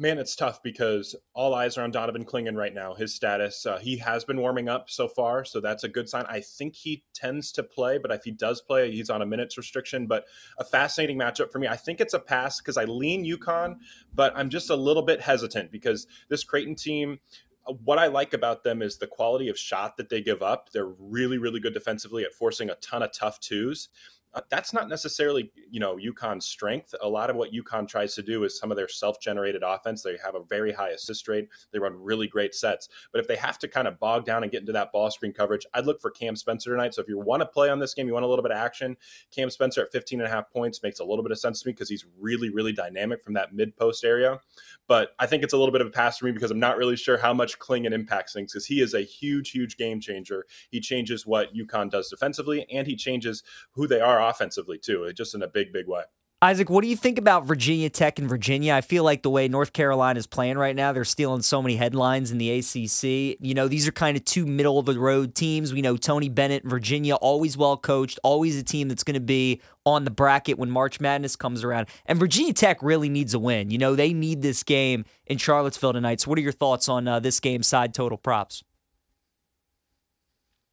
Man, 0.00 0.16
it's 0.16 0.34
tough 0.34 0.62
because 0.62 1.14
all 1.34 1.54
eyes 1.54 1.76
are 1.76 1.82
on 1.84 1.90
Donovan 1.90 2.24
Clingan 2.24 2.56
right 2.56 2.72
now. 2.72 2.94
His 2.94 3.14
status, 3.14 3.66
uh, 3.66 3.76
he 3.78 3.98
has 3.98 4.24
been 4.24 4.40
warming 4.40 4.66
up 4.66 4.88
so 4.88 5.06
far, 5.06 5.44
so 5.44 5.60
that's 5.60 5.84
a 5.84 5.90
good 5.90 6.08
sign. 6.08 6.24
I 6.26 6.40
think 6.40 6.74
he 6.74 7.04
tends 7.12 7.52
to 7.52 7.62
play, 7.62 7.98
but 7.98 8.10
if 8.10 8.24
he 8.24 8.30
does 8.30 8.62
play, 8.62 8.90
he's 8.90 9.10
on 9.10 9.20
a 9.20 9.26
minutes 9.26 9.58
restriction. 9.58 10.06
But 10.06 10.24
a 10.58 10.64
fascinating 10.64 11.18
matchup 11.18 11.52
for 11.52 11.58
me. 11.58 11.68
I 11.68 11.76
think 11.76 12.00
it's 12.00 12.14
a 12.14 12.18
pass 12.18 12.62
because 12.62 12.78
I 12.78 12.84
lean 12.84 13.26
UConn, 13.26 13.76
but 14.14 14.32
I'm 14.34 14.48
just 14.48 14.70
a 14.70 14.74
little 14.74 15.02
bit 15.02 15.20
hesitant 15.20 15.70
because 15.70 16.06
this 16.30 16.44
Creighton 16.44 16.76
team. 16.76 17.20
uh, 17.68 17.74
What 17.84 17.98
I 17.98 18.06
like 18.06 18.32
about 18.32 18.64
them 18.64 18.80
is 18.80 18.96
the 18.96 19.06
quality 19.06 19.50
of 19.50 19.58
shot 19.58 19.98
that 19.98 20.08
they 20.08 20.22
give 20.22 20.40
up. 20.42 20.70
They're 20.72 20.94
really, 20.98 21.36
really 21.36 21.60
good 21.60 21.74
defensively 21.74 22.24
at 22.24 22.32
forcing 22.32 22.70
a 22.70 22.74
ton 22.76 23.02
of 23.02 23.12
tough 23.12 23.38
twos. 23.38 23.90
Uh, 24.32 24.40
that's 24.48 24.72
not 24.72 24.88
necessarily, 24.88 25.50
you 25.70 25.80
know, 25.80 25.96
UConn's 25.96 26.46
strength. 26.46 26.94
A 27.02 27.08
lot 27.08 27.30
of 27.30 27.36
what 27.36 27.52
UConn 27.52 27.88
tries 27.88 28.14
to 28.14 28.22
do 28.22 28.44
is 28.44 28.58
some 28.58 28.70
of 28.70 28.76
their 28.76 28.88
self-generated 28.88 29.62
offense. 29.64 30.02
They 30.02 30.16
have 30.24 30.36
a 30.36 30.42
very 30.44 30.72
high 30.72 30.90
assist 30.90 31.26
rate. 31.26 31.48
They 31.72 31.78
run 31.78 31.94
really 31.96 32.28
great 32.28 32.54
sets. 32.54 32.88
But 33.12 33.20
if 33.20 33.26
they 33.26 33.36
have 33.36 33.58
to 33.58 33.68
kind 33.68 33.88
of 33.88 33.98
bog 33.98 34.24
down 34.24 34.42
and 34.42 34.52
get 34.52 34.60
into 34.60 34.72
that 34.72 34.92
ball 34.92 35.10
screen 35.10 35.32
coverage, 35.32 35.66
I'd 35.74 35.86
look 35.86 36.00
for 36.00 36.10
Cam 36.10 36.36
Spencer 36.36 36.70
tonight. 36.70 36.94
So 36.94 37.02
if 37.02 37.08
you 37.08 37.18
want 37.18 37.40
to 37.40 37.46
play 37.46 37.70
on 37.70 37.80
this 37.80 37.92
game, 37.92 38.06
you 38.06 38.12
want 38.12 38.24
a 38.24 38.28
little 38.28 38.42
bit 38.42 38.52
of 38.52 38.58
action, 38.58 38.96
Cam 39.34 39.50
Spencer 39.50 39.82
at 39.82 39.92
15 39.92 40.20
and 40.20 40.28
a 40.28 40.30
half 40.30 40.50
points 40.50 40.82
makes 40.82 41.00
a 41.00 41.04
little 41.04 41.24
bit 41.24 41.32
of 41.32 41.38
sense 41.38 41.62
to 41.62 41.68
me 41.68 41.72
because 41.72 41.88
he's 41.88 42.04
really, 42.18 42.50
really 42.50 42.72
dynamic 42.72 43.22
from 43.22 43.34
that 43.34 43.52
mid-post 43.52 44.04
area. 44.04 44.38
But 44.86 45.10
I 45.18 45.26
think 45.26 45.42
it's 45.42 45.54
a 45.54 45.58
little 45.58 45.72
bit 45.72 45.80
of 45.80 45.88
a 45.88 45.90
pass 45.90 46.18
for 46.18 46.26
me 46.26 46.32
because 46.32 46.50
I'm 46.50 46.60
not 46.60 46.76
really 46.76 46.96
sure 46.96 47.16
how 47.16 47.34
much 47.34 47.58
Clingan 47.58 47.92
impacts 47.92 48.32
things 48.32 48.52
because 48.52 48.66
he 48.66 48.80
is 48.80 48.94
a 48.94 49.00
huge, 49.00 49.50
huge 49.50 49.76
game 49.76 50.00
changer. 50.00 50.46
He 50.70 50.80
changes 50.80 51.26
what 51.26 51.54
UConn 51.54 51.90
does 51.90 52.08
defensively 52.08 52.66
and 52.70 52.86
he 52.86 52.96
changes 52.96 53.42
who 53.72 53.86
they 53.86 54.00
are 54.00 54.19
offensively 54.20 54.78
too, 54.78 55.10
just 55.14 55.34
in 55.34 55.42
a 55.42 55.48
big, 55.48 55.72
big 55.72 55.86
way. 55.86 56.02
Isaac, 56.42 56.70
what 56.70 56.80
do 56.80 56.88
you 56.88 56.96
think 56.96 57.18
about 57.18 57.44
Virginia 57.44 57.90
Tech 57.90 58.18
and 58.18 58.26
Virginia? 58.26 58.72
I 58.72 58.80
feel 58.80 59.04
like 59.04 59.20
the 59.22 59.28
way 59.28 59.46
North 59.46 59.74
Carolina 59.74 60.18
is 60.18 60.26
playing 60.26 60.56
right 60.56 60.74
now, 60.74 60.90
they're 60.90 61.04
stealing 61.04 61.42
so 61.42 61.60
many 61.60 61.76
headlines 61.76 62.30
in 62.30 62.38
the 62.38 62.50
ACC. 62.50 63.36
You 63.42 63.52
know, 63.52 63.68
these 63.68 63.86
are 63.86 63.92
kind 63.92 64.16
of 64.16 64.24
two 64.24 64.46
middle 64.46 64.78
of 64.78 64.86
the 64.86 64.98
road 64.98 65.34
teams. 65.34 65.74
We 65.74 65.82
know 65.82 65.98
Tony 65.98 66.30
Bennett 66.30 66.64
Virginia, 66.64 67.16
always 67.16 67.58
well 67.58 67.76
coached, 67.76 68.18
always 68.24 68.58
a 68.58 68.62
team 68.62 68.88
that's 68.88 69.04
going 69.04 69.16
to 69.16 69.20
be 69.20 69.60
on 69.84 70.04
the 70.04 70.10
bracket 70.10 70.58
when 70.58 70.70
March 70.70 70.98
Madness 70.98 71.36
comes 71.36 71.62
around. 71.62 71.88
And 72.06 72.18
Virginia 72.18 72.54
Tech 72.54 72.82
really 72.82 73.10
needs 73.10 73.34
a 73.34 73.38
win. 73.38 73.70
You 73.70 73.76
know, 73.76 73.94
they 73.94 74.14
need 74.14 74.40
this 74.40 74.62
game 74.62 75.04
in 75.26 75.36
Charlottesville 75.36 75.92
tonight. 75.92 76.22
So, 76.22 76.30
what 76.30 76.38
are 76.38 76.42
your 76.42 76.52
thoughts 76.52 76.88
on 76.88 77.06
uh, 77.06 77.20
this 77.20 77.38
game 77.38 77.62
side 77.62 77.92
total 77.92 78.16
props? 78.16 78.64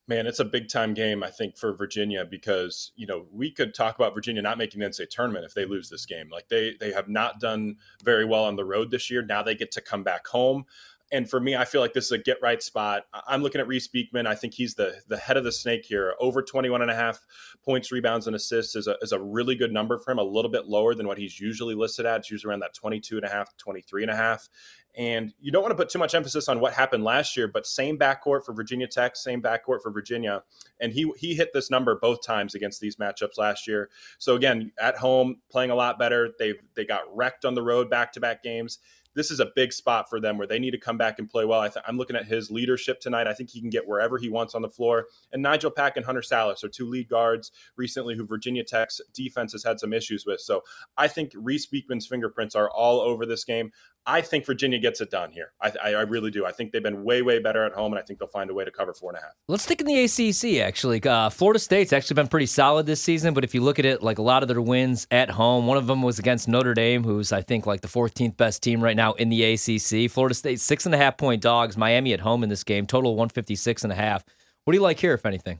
Man, 0.09 0.25
it's 0.25 0.39
a 0.39 0.45
big 0.45 0.69
time 0.69 0.93
game, 0.93 1.21
I 1.21 1.29
think, 1.29 1.57
for 1.57 1.73
Virginia 1.73 2.23
because 2.23 2.91
you 2.95 3.05
know 3.05 3.25
we 3.31 3.51
could 3.51 3.73
talk 3.73 3.95
about 3.95 4.13
Virginia 4.13 4.41
not 4.41 4.57
making 4.57 4.79
the 4.79 4.87
NCAA 4.87 5.09
tournament 5.09 5.45
if 5.45 5.53
they 5.53 5.65
lose 5.65 5.89
this 5.89 6.05
game. 6.05 6.29
Like 6.31 6.47
they 6.47 6.75
they 6.79 6.93
have 6.93 7.09
not 7.09 7.39
done 7.39 7.75
very 8.03 8.23
well 8.23 8.45
on 8.45 8.55
the 8.55 8.65
road 8.65 8.89
this 8.89 9.11
year. 9.11 9.21
Now 9.21 9.43
they 9.43 9.55
get 9.55 9.71
to 9.71 9.81
come 9.81 10.03
back 10.03 10.25
home, 10.27 10.65
and 11.11 11.29
for 11.29 11.39
me, 11.39 11.55
I 11.55 11.63
feel 11.63 11.79
like 11.79 11.93
this 11.93 12.05
is 12.05 12.11
a 12.11 12.17
get 12.17 12.37
right 12.41 12.61
spot. 12.61 13.03
I'm 13.27 13.41
looking 13.41 13.61
at 13.61 13.67
Reece 13.67 13.87
Beekman. 13.87 14.27
I 14.27 14.35
think 14.35 14.53
he's 14.53 14.75
the 14.75 14.95
the 15.07 15.17
head 15.17 15.37
of 15.37 15.43
the 15.43 15.51
snake 15.51 15.85
here. 15.85 16.15
Over 16.19 16.41
21 16.41 16.81
and 16.81 16.91
a 16.91 16.95
half 16.95 17.25
points, 17.63 17.91
rebounds, 17.91 18.27
and 18.27 18.35
assists 18.35 18.75
is 18.75 18.87
a, 18.87 18.95
is 19.01 19.13
a 19.13 19.19
really 19.19 19.55
good 19.55 19.71
number 19.71 19.97
for 19.97 20.11
him. 20.11 20.19
A 20.19 20.23
little 20.23 20.51
bit 20.51 20.65
lower 20.65 20.93
than 20.95 21.07
what 21.07 21.17
he's 21.17 21.39
usually 21.39 21.75
listed 21.75 22.05
at. 22.05 22.19
It's 22.19 22.31
usually 22.31 22.51
around 22.51 22.59
that 22.59 22.73
22 22.73 23.17
and 23.17 23.25
a 23.25 23.29
half, 23.29 23.55
23 23.57 24.03
and 24.03 24.11
a 24.11 24.15
half. 24.15 24.49
And 24.97 25.31
you 25.39 25.51
don't 25.51 25.61
want 25.61 25.71
to 25.71 25.75
put 25.75 25.89
too 25.89 25.99
much 25.99 26.15
emphasis 26.15 26.49
on 26.49 26.59
what 26.59 26.73
happened 26.73 27.03
last 27.03 27.37
year, 27.37 27.47
but 27.47 27.67
same 27.67 27.99
backcourt 27.99 28.43
for 28.43 28.51
Virginia 28.51 28.87
Tech, 28.87 29.15
same 29.15 29.43
backcourt 29.43 29.83
for 29.83 29.91
Virginia. 29.91 30.41
And 30.81 30.91
he 30.91 31.11
he 31.17 31.35
hit 31.35 31.53
this 31.53 31.69
number 31.69 31.95
both 32.01 32.25
times 32.25 32.55
against 32.55 32.81
these 32.81 32.95
matchups 32.95 33.37
last 33.37 33.67
year. 33.67 33.89
So 34.17 34.35
again, 34.35 34.71
at 34.79 34.97
home, 34.97 35.37
playing 35.51 35.69
a 35.69 35.75
lot 35.75 35.99
better. 35.99 36.31
They've 36.39 36.59
they 36.75 36.83
got 36.83 37.03
wrecked 37.15 37.45
on 37.45 37.53
the 37.53 37.61
road 37.61 37.91
back 37.91 38.11
to 38.13 38.19
back 38.19 38.41
games. 38.41 38.79
This 39.13 39.31
is 39.31 39.39
a 39.39 39.51
big 39.55 39.73
spot 39.73 40.11
for 40.11 40.19
them 40.19 40.37
where 40.37 40.45
they 40.45 40.59
need 40.59 40.71
to 40.71 40.77
come 40.77 40.95
back 40.95 41.17
and 41.17 41.27
play 41.27 41.43
well. 41.43 41.59
I 41.59 41.71
I'm 41.87 41.97
looking 41.97 42.15
at 42.15 42.25
his 42.25 42.51
leadership 42.51 42.99
tonight. 42.99 43.25
I 43.25 43.33
think 43.33 43.49
he 43.49 43.59
can 43.59 43.71
get 43.71 43.87
wherever 43.87 44.19
he 44.19 44.29
wants 44.29 44.53
on 44.53 44.61
the 44.61 44.69
floor. 44.69 45.07
And 45.31 45.43
Nijel 45.43 45.75
Pack 45.75 45.97
and 45.97 46.05
Hunter 46.05 46.21
Sallis 46.21 46.63
are 46.63 46.69
two 46.69 46.87
lead 46.87 47.09
guards 47.09 47.51
recently 47.77 48.15
who 48.15 48.27
Virginia 48.27 48.63
Tech's 48.63 49.01
defense 49.13 49.53
has 49.53 49.63
had 49.63 49.79
some 49.79 49.91
issues 49.91 50.25
with. 50.27 50.39
So 50.39 50.61
I 50.97 51.07
think 51.07 51.31
Reece 51.35 51.65
Beekman's 51.65 52.05
fingerprints 52.05 52.53
are 52.55 52.69
all 52.69 52.99
over 52.99 53.25
this 53.25 53.43
game. 53.43 53.71
I 54.09 54.21
think 54.21 54.45
Virginia 54.45 54.79
gets 54.79 55.01
it 55.01 55.11
done 55.11 55.31
here. 55.31 55.51
I, 55.61 55.73
I, 55.83 55.89
I 55.95 56.01
really 56.03 56.31
do. 56.31 56.45
I 56.45 56.53
think 56.53 56.71
they've 56.71 56.81
been 56.81 57.03
way, 57.03 57.21
way 57.21 57.39
better 57.39 57.65
at 57.65 57.73
home, 57.73 57.91
and 57.91 57.99
I 57.99 58.01
think 58.01 58.19
they'll 58.19 58.29
find 58.29 58.49
a 58.49 58.53
way 58.53 58.63
to 58.63 58.71
cover 58.71 58.93
four 58.93 59.11
and 59.11 59.19
a 59.19 59.21
half. 59.21 59.33
Let's 59.49 59.63
stick 59.63 59.81
in 59.81 59.85
the 59.85 60.01
ACC, 60.05 60.65
actually. 60.65 61.03
Uh, 61.03 61.29
Florida 61.29 61.59
State's 61.59 61.91
actually 61.91 62.15
been 62.15 62.29
pretty 62.29 62.45
solid 62.45 62.85
this 62.85 63.01
season, 63.01 63.33
but 63.33 63.43
if 63.43 63.53
you 63.53 63.61
look 63.61 63.79
at 63.79 63.85
it, 63.85 64.01
like 64.01 64.17
a 64.17 64.21
lot 64.21 64.43
of 64.43 64.47
their 64.47 64.61
wins 64.61 65.07
at 65.11 65.31
home, 65.31 65.67
one 65.67 65.75
of 65.75 65.87
them 65.87 66.01
was 66.01 66.19
against 66.19 66.47
Notre 66.47 66.73
Dame, 66.73 67.03
who's, 67.03 67.33
I 67.33 67.41
think, 67.41 67.65
like 67.65 67.81
the 67.81 67.89
14th 67.89 68.37
best 68.37 68.63
team 68.63 68.81
right 68.81 68.95
now 68.95 69.11
in 69.13 69.27
the 69.27 69.43
ACC. 69.43 70.09
Florida 70.09 70.33
State, 70.33 70.61
six 70.61 70.85
and 70.85 70.95
a 70.95 70.97
half 70.97 71.17
point 71.17 71.41
dogs. 71.41 71.75
Miami 71.75 72.13
at 72.13 72.21
home 72.21 72.43
in 72.43 72.49
this 72.49 72.63
game, 72.63 72.87
total 72.87 73.11
156 73.11 73.83
and 73.83 73.91
a 73.91 73.95
half. 73.95 74.23
What 74.63 74.71
do 74.71 74.77
you 74.77 74.83
like 74.83 74.99
here, 75.01 75.15
if 75.15 75.25
anything? 75.25 75.59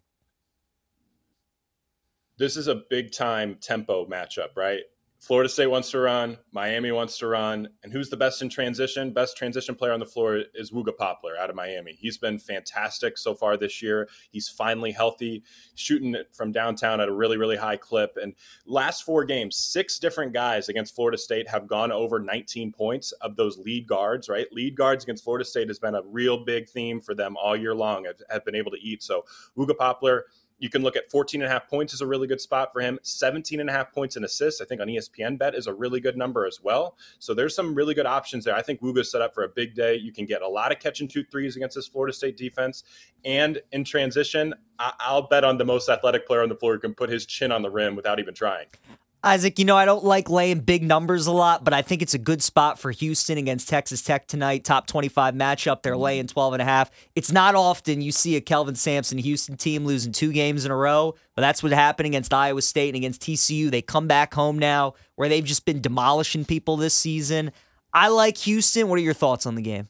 This 2.38 2.56
is 2.56 2.70
a 2.70 2.84
big 2.90 3.12
time 3.12 3.58
tempo 3.60 4.06
matchup, 4.06 4.56
right? 4.56 4.84
Florida 5.20 5.50
State 5.50 5.68
wants 5.68 5.90
to 5.92 6.00
run, 6.00 6.38
Miami 6.52 6.92
wants 6.92 7.18
to 7.18 7.28
run, 7.28 7.68
and 7.84 7.92
who's 7.92 8.10
the 8.10 8.16
best 8.16 8.44
in 8.44 8.50
transition? 8.50 9.12
Best 9.12 9.36
transition 9.36 9.74
player 9.74 9.92
on 9.92 10.00
the 10.00 10.06
floor 10.06 10.44
is 10.54 10.72
Wooga 10.72 10.96
Poplar 10.96 11.36
out 11.38 11.50
of 11.50 11.56
Miami. 11.56 11.94
He's 11.94 12.20
been 12.20 12.38
fantastic 12.38 13.18
so 13.18 13.34
far 13.34 13.58
this 13.58 13.82
year. 13.82 14.08
He's 14.30 14.48
finally 14.48 14.92
healthy, 14.92 15.44
shooting 15.74 16.16
from 16.32 16.52
downtown 16.52 17.02
at 17.02 17.10
a 17.10 17.14
really, 17.14 17.38
really 17.38 17.58
high 17.58 17.78
clip. 17.78 18.18
And 18.22 18.36
last 18.68 19.04
four 19.04 19.26
games, 19.26 19.56
six 19.56 19.98
different 19.98 20.34
guys 20.34 20.70
against 20.70 20.96
Florida 20.96 21.18
State 21.18 21.50
have 21.50 21.68
gone 21.68 21.92
over 21.92 22.20
19 22.20 22.72
points 22.72 23.12
of 23.14 23.36
those 23.36 23.58
lead 23.58 23.88
guards, 23.88 24.30
right? 24.30 24.48
Lead 24.52 24.76
guards 24.76 25.04
against 25.04 25.24
Florida 25.24 25.46
State 25.46 25.68
has 25.68 25.80
been 25.80 25.96
a 25.96 26.04
real 26.04 26.46
big 26.46 26.70
theme 26.70 27.02
for 27.02 27.16
them 27.16 27.36
all 27.38 27.56
year 27.56 27.74
long, 27.74 28.06
have, 28.06 28.22
have 28.30 28.46
been 28.46 28.56
able 28.56 28.72
to 28.72 28.80
eat. 28.80 29.02
So 29.02 29.26
Wooga 29.58 29.76
Poplar, 29.76 30.26
you 30.60 30.70
can 30.70 30.82
look 30.82 30.96
at 30.96 31.10
14 31.12 31.42
and 31.42 31.50
a 31.50 31.52
half 31.52 31.68
points 31.68 31.94
is 31.94 32.02
a 32.02 32.08
really 32.08 32.28
good 32.28 32.42
spot 32.42 32.74
for 32.74 32.82
him. 32.82 33.00
17 33.04 33.60
and 33.60 33.70
a 33.70 33.74
half 33.74 33.94
points 33.94 34.16
and 34.16 34.26
assists, 34.26 34.62
I 34.62 34.66
think 34.66 34.82
on 34.82 34.88
ESPN 34.88 35.38
bet 35.38 35.56
is 35.56 35.68
a 35.68 35.74
really 35.74 36.00
good 36.00 36.18
number 36.18 36.46
as 36.46 36.60
well. 36.62 36.98
So 37.20 37.34
there's 37.34 37.56
some 37.56 37.76
really 37.76 37.94
good 37.94 38.06
options 38.06 38.46
there. 38.46 38.56
I 38.56 38.62
think 38.62 38.82
Wooga's 38.82 39.12
set 39.12 39.22
up 39.22 39.34
for 39.34 39.44
a 39.44 39.50
big 39.50 39.76
day. 39.76 39.96
You 39.96 40.12
can 40.12 40.26
get 40.26 40.42
a 40.42 40.48
lot 40.48 40.72
of 40.72 40.80
catch 40.80 41.00
and 41.00 41.12
shoot 41.12 41.28
threes 41.32 41.56
against 41.56 41.76
this 41.76 41.88
Florida 41.88 42.14
State 42.14 42.38
defense. 42.38 42.84
And 43.24 43.62
in 43.72 43.84
transition, 43.84 44.54
I- 44.80 44.94
I'll 45.00 45.28
bet 45.28 45.44
on 45.44 45.58
the 45.58 45.66
most 45.66 45.90
athletic 45.90 46.26
player 46.26 46.42
on 46.42 46.50
the 46.50 46.56
floor 46.56 46.74
who 46.74 46.80
can 46.80 46.94
put 46.94 47.10
his 47.10 47.26
chin 47.26 47.52
on 47.52 47.62
the 47.62 47.70
rim 47.70 47.96
without 47.96 48.20
even 48.20 48.34
trying. 48.34 48.68
Isaac, 49.24 49.58
you 49.58 49.66
know, 49.66 49.76
I 49.76 49.86
don't 49.86 50.04
like 50.04 50.30
laying 50.30 50.60
big 50.60 50.84
numbers 50.84 51.26
a 51.26 51.32
lot, 51.32 51.64
but 51.64 51.74
I 51.74 51.82
think 51.82 52.02
it's 52.02 52.14
a 52.14 52.20
good 52.20 52.44
spot 52.44 52.80
for 52.80 52.92
Houston 52.92 53.38
against 53.38 53.68
Texas 53.68 54.04
Tech 54.04 54.28
tonight. 54.28 54.64
Top 54.64 54.86
25 54.86 55.34
matchup. 55.34 55.82
They're 55.82 55.94
mm-hmm. 55.94 56.02
laying 56.02 56.28
12 56.28 56.54
and 56.54 56.62
a 56.62 56.66
half. 56.66 56.92
It's 57.16 57.32
not 57.32 57.56
often 57.56 58.02
you 58.02 58.12
see 58.12 58.36
a 58.36 58.42
Kelvin 58.42 58.76
Sampson 58.76 59.18
Houston 59.18 59.58
team 59.58 59.86
losing 59.86 60.12
two 60.12 60.32
games 60.32 60.66
in 60.66 60.72
a 60.72 60.76
row, 60.76 61.16
but 61.36 61.42
that's 61.42 61.64
what 61.64 61.72
happened 61.72 62.08
against 62.08 62.34
Iowa 62.34 62.62
State 62.62 62.90
and 62.90 62.98
against 62.98 63.22
TCU. 63.22 63.72
They 63.72 63.82
come 63.82 64.08
back 64.08 64.36
home 64.36 64.60
now 64.60 64.94
where 65.16 65.30
they've 65.30 65.44
just 65.44 65.66
been 65.66 65.82
demolishing 65.82 66.46
people 66.46 66.78
this 66.78 66.94
season. 66.94 67.52
I 67.94 68.10
like 68.10 68.38
Houston. 68.38 68.88
What 68.88 69.00
are 69.00 69.04
your 69.04 69.16
thoughts 69.16 69.48
on 69.48 69.56
the 69.56 69.64
game? 69.64 69.88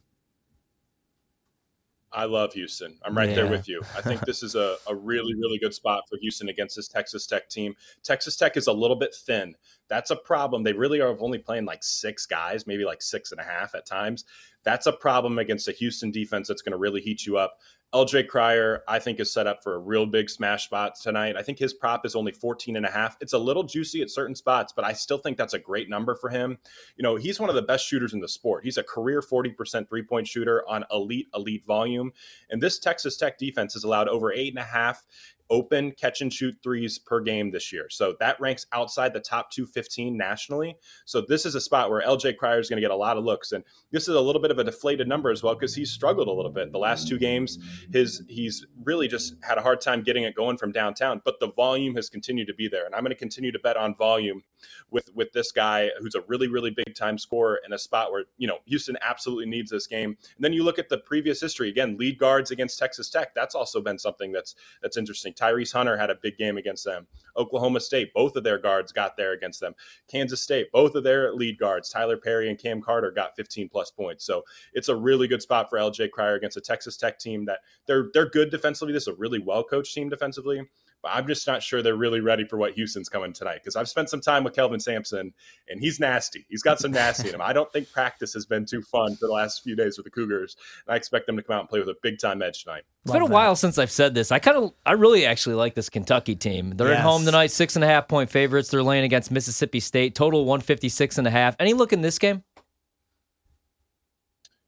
I 2.17 2.25
love 2.25 2.51
Houston. 2.53 2.97
I'm 3.05 3.15
right 3.15 3.35
there 3.35 3.45
with 3.45 3.69
you. 3.69 3.79
I 3.95 4.01
think 4.01 4.21
this 4.25 4.41
is 4.41 4.55
a, 4.55 4.77
a 4.87 4.95
really, 4.95 5.35
really 5.35 5.59
good 5.59 5.75
spot 5.75 6.05
for 6.09 6.17
Houston 6.17 6.49
against 6.49 6.75
this 6.75 6.87
Texas 6.87 7.27
Tech 7.27 7.47
team. 7.47 7.75
Texas 8.01 8.35
Tech 8.35 8.57
is 8.57 8.65
a 8.65 8.73
little 8.73 8.95
bit 8.95 9.13
thin. 9.13 9.53
That's 9.87 10.09
a 10.09 10.15
problem. 10.15 10.63
They 10.63 10.73
really 10.73 10.99
are 10.99 11.15
only 11.19 11.37
playing 11.37 11.65
like 11.65 11.83
six 11.83 12.25
guys, 12.25 12.65
maybe 12.65 12.85
like 12.85 13.03
six 13.03 13.31
and 13.31 13.39
a 13.39 13.43
half 13.43 13.75
at 13.75 13.85
times. 13.85 14.25
That's 14.63 14.87
a 14.87 14.93
problem 14.93 15.37
against 15.37 15.67
a 15.67 15.73
Houston 15.73 16.09
defense 16.09 16.47
that's 16.47 16.63
going 16.63 16.71
to 16.71 16.79
really 16.79 17.01
heat 17.01 17.23
you 17.23 17.37
up. 17.37 17.59
LJ 17.93 18.27
Cryer, 18.27 18.83
I 18.85 18.99
think, 18.99 19.19
is 19.19 19.31
set 19.31 19.47
up 19.47 19.63
for 19.63 19.75
a 19.75 19.79
real 19.79 20.05
big 20.05 20.29
smash 20.29 20.65
spot 20.65 20.95
tonight. 21.01 21.37
I 21.37 21.41
think 21.41 21.57
his 21.57 21.73
prop 21.73 22.05
is 22.05 22.15
only 22.15 22.33
14 22.33 22.75
and 22.75 22.85
a 22.85 22.91
half. 22.91 23.15
It's 23.21 23.31
a 23.31 23.37
little 23.37 23.63
juicy 23.63 24.01
at 24.01 24.09
certain 24.09 24.35
spots, 24.35 24.73
but 24.75 24.83
I 24.83 24.91
still 24.91 25.17
think 25.17 25.37
that's 25.37 25.53
a 25.53 25.59
great 25.59 25.89
number 25.89 26.13
for 26.13 26.29
him. 26.29 26.57
You 26.97 27.03
know, 27.03 27.15
he's 27.15 27.39
one 27.39 27.49
of 27.49 27.55
the 27.55 27.61
best 27.61 27.87
shooters 27.87 28.13
in 28.13 28.19
the 28.19 28.27
sport. 28.27 28.65
He's 28.65 28.77
a 28.77 28.83
career 28.83 29.21
40% 29.21 29.87
three 29.87 30.03
point 30.03 30.27
shooter 30.27 30.67
on 30.67 30.83
elite, 30.91 31.27
elite 31.33 31.65
volume. 31.65 32.11
And 32.49 32.61
this 32.61 32.77
Texas 32.77 33.15
Tech 33.15 33.37
defense 33.37 33.73
has 33.73 33.85
allowed 33.85 34.09
over 34.09 34.33
eight 34.33 34.49
and 34.49 34.59
a 34.59 34.63
half 34.63 35.05
open 35.49 35.91
catch 35.91 36.21
and 36.21 36.31
shoot 36.31 36.55
threes 36.63 36.99
per 36.99 37.21
game 37.21 37.51
this 37.51 37.71
year. 37.71 37.87
So 37.89 38.15
that 38.19 38.39
ranks 38.39 38.65
outside 38.71 39.13
the 39.13 39.19
top 39.19 39.51
215 39.51 40.17
nationally. 40.17 40.77
So 41.05 41.21
this 41.21 41.45
is 41.45 41.55
a 41.55 41.61
spot 41.61 41.89
where 41.89 42.01
LJ 42.01 42.37
Cryer 42.37 42.59
is 42.59 42.69
going 42.69 42.77
to 42.77 42.81
get 42.81 42.91
a 42.91 42.95
lot 42.95 43.17
of 43.17 43.23
looks. 43.23 43.51
And 43.51 43.63
this 43.91 44.03
is 44.03 44.15
a 44.15 44.21
little 44.21 44.41
bit 44.41 44.51
of 44.51 44.59
a 44.59 44.63
deflated 44.63 45.07
number 45.07 45.31
as 45.31 45.43
well 45.43 45.53
because 45.53 45.75
he's 45.75 45.91
struggled 45.91 46.27
a 46.27 46.31
little 46.31 46.51
bit 46.51 46.71
the 46.71 46.77
last 46.77 47.07
two 47.07 47.17
games. 47.17 47.59
His 47.91 48.23
he's 48.27 48.65
really 48.83 49.07
just 49.07 49.35
had 49.43 49.57
a 49.57 49.61
hard 49.61 49.81
time 49.81 50.03
getting 50.03 50.23
it 50.23 50.35
going 50.35 50.57
from 50.57 50.71
downtown, 50.71 51.21
but 51.23 51.39
the 51.39 51.51
volume 51.51 51.95
has 51.95 52.09
continued 52.09 52.47
to 52.47 52.53
be 52.53 52.67
there. 52.67 52.85
And 52.85 52.93
I'm 52.93 53.01
going 53.01 53.11
to 53.11 53.15
continue 53.15 53.51
to 53.51 53.59
bet 53.59 53.77
on 53.77 53.95
volume 53.95 54.43
with 54.91 55.09
with 55.13 55.31
this 55.33 55.51
guy 55.51 55.89
who's 55.99 56.15
a 56.15 56.21
really 56.27 56.47
really 56.47 56.71
big 56.71 56.95
time 56.95 57.17
scorer 57.17 57.59
in 57.65 57.73
a 57.73 57.77
spot 57.77 58.11
where 58.11 58.25
you 58.37 58.47
know 58.47 58.57
Houston 58.65 58.97
absolutely 59.01 59.45
needs 59.45 59.71
this 59.71 59.87
game. 59.87 60.09
And 60.09 60.43
then 60.43 60.53
you 60.53 60.63
look 60.63 60.79
at 60.79 60.89
the 60.89 60.97
previous 60.99 61.41
history 61.41 61.69
again, 61.69 61.97
lead 61.97 62.17
guards 62.17 62.51
against 62.51 62.79
Texas 62.79 63.09
Tech. 63.09 63.33
That's 63.35 63.55
also 63.55 63.81
been 63.81 63.97
something 63.99 64.31
that's 64.31 64.55
that's 64.81 64.97
interesting. 64.97 65.33
Tyrese 65.33 65.73
Hunter 65.73 65.97
had 65.97 66.09
a 66.09 66.15
big 66.15 66.37
game 66.37 66.57
against 66.57 66.85
them. 66.85 67.07
Oklahoma 67.35 67.79
State, 67.79 68.13
both 68.13 68.35
of 68.35 68.43
their 68.43 68.57
guards 68.57 68.91
got 68.91 69.17
there 69.17 69.33
against 69.33 69.59
them. 69.59 69.73
Kansas 70.07 70.41
State, 70.41 70.71
both 70.71 70.95
of 70.95 71.03
their 71.03 71.33
lead 71.33 71.57
guards, 71.57 71.89
Tylor 71.89 72.17
Perry 72.17 72.49
and 72.49 72.57
Cam 72.57 72.81
Carter, 72.81 73.11
got 73.11 73.35
15 73.35 73.69
plus 73.69 73.91
points. 73.91 74.25
So 74.25 74.43
it's 74.73 74.89
a 74.89 74.95
really 74.95 75.27
good 75.27 75.41
spot 75.41 75.69
for 75.69 75.77
LJ 75.77 76.11
Cryer 76.11 76.35
against 76.35 76.57
a 76.57 76.61
Texas 76.61 76.97
Tech 76.97 77.19
team 77.19 77.45
that 77.45 77.59
they're 77.85 78.09
they're 78.13 78.29
good 78.29 78.49
defensively. 78.49 78.93
This 78.93 79.03
is 79.03 79.09
a 79.09 79.13
really 79.13 79.39
well 79.39 79.63
coached 79.63 79.93
team 79.93 80.09
defensively 80.09 80.61
but 81.03 81.09
I'm 81.13 81.27
just 81.27 81.45
not 81.47 81.61
sure 81.61 81.81
they're 81.81 81.95
really 81.95 82.19
ready 82.21 82.43
for 82.43 82.57
what 82.57 82.73
Houston's 82.73 83.07
coming 83.09 83.31
tonight 83.31 83.59
because 83.63 83.75
I've 83.75 83.87
spent 83.87 84.09
some 84.09 84.19
time 84.21 84.43
with 84.43 84.53
Kelvin 84.55 84.79
Sampson 84.79 85.33
and 85.69 85.79
he's 85.79 85.99
nasty. 85.99 86.45
He's 86.49 86.63
got 86.63 86.79
some 86.79 86.91
nasty 86.91 87.29
in 87.29 87.35
him. 87.35 87.41
I 87.41 87.53
don't 87.53 87.71
think 87.71 87.91
practice 87.91 88.33
has 88.33 88.45
been 88.45 88.65
too 88.65 88.81
fun 88.81 89.15
for 89.15 89.27
the 89.27 89.31
last 89.33 89.63
few 89.63 89.75
days 89.75 89.97
with 89.97 90.05
the 90.05 90.09
Cougars. 90.11 90.57
And 90.87 90.93
I 90.93 90.97
expect 90.97 91.27
them 91.27 91.37
to 91.37 91.43
come 91.43 91.55
out 91.55 91.59
and 91.61 91.69
play 91.69 91.79
with 91.79 91.89
a 91.89 91.95
big 92.01 92.19
time 92.19 92.41
edge 92.41 92.63
tonight. 92.63 92.83
It's 93.03 93.11
been 93.13 93.21
a 93.21 93.25
while 93.25 93.55
since 93.55 93.77
I've 93.77 93.91
said 93.91 94.13
this. 94.15 94.31
I 94.31 94.39
kind 94.39 94.57
of, 94.57 94.73
I 94.85 94.93
really 94.93 95.25
actually 95.25 95.55
like 95.55 95.75
this 95.75 95.89
Kentucky 95.89 96.35
team. 96.35 96.71
They're 96.71 96.89
Yes. 96.89 96.97
at 96.99 97.03
home 97.03 97.23
tonight, 97.25 97.51
six 97.51 97.75
and 97.75 97.83
a 97.83 97.87
half 97.87 98.07
point 98.07 98.29
favorites. 98.29 98.69
They're 98.69 98.83
laying 98.83 99.03
against 99.05 99.31
Mississippi 99.31 99.79
State, 99.79 100.15
total 100.15 100.45
156 100.45 101.17
and 101.17 101.27
a 101.27 101.31
half. 101.31 101.55
Any 101.59 101.73
look 101.73 101.93
in 101.93 102.01
this 102.01 102.17
game? 102.19 102.43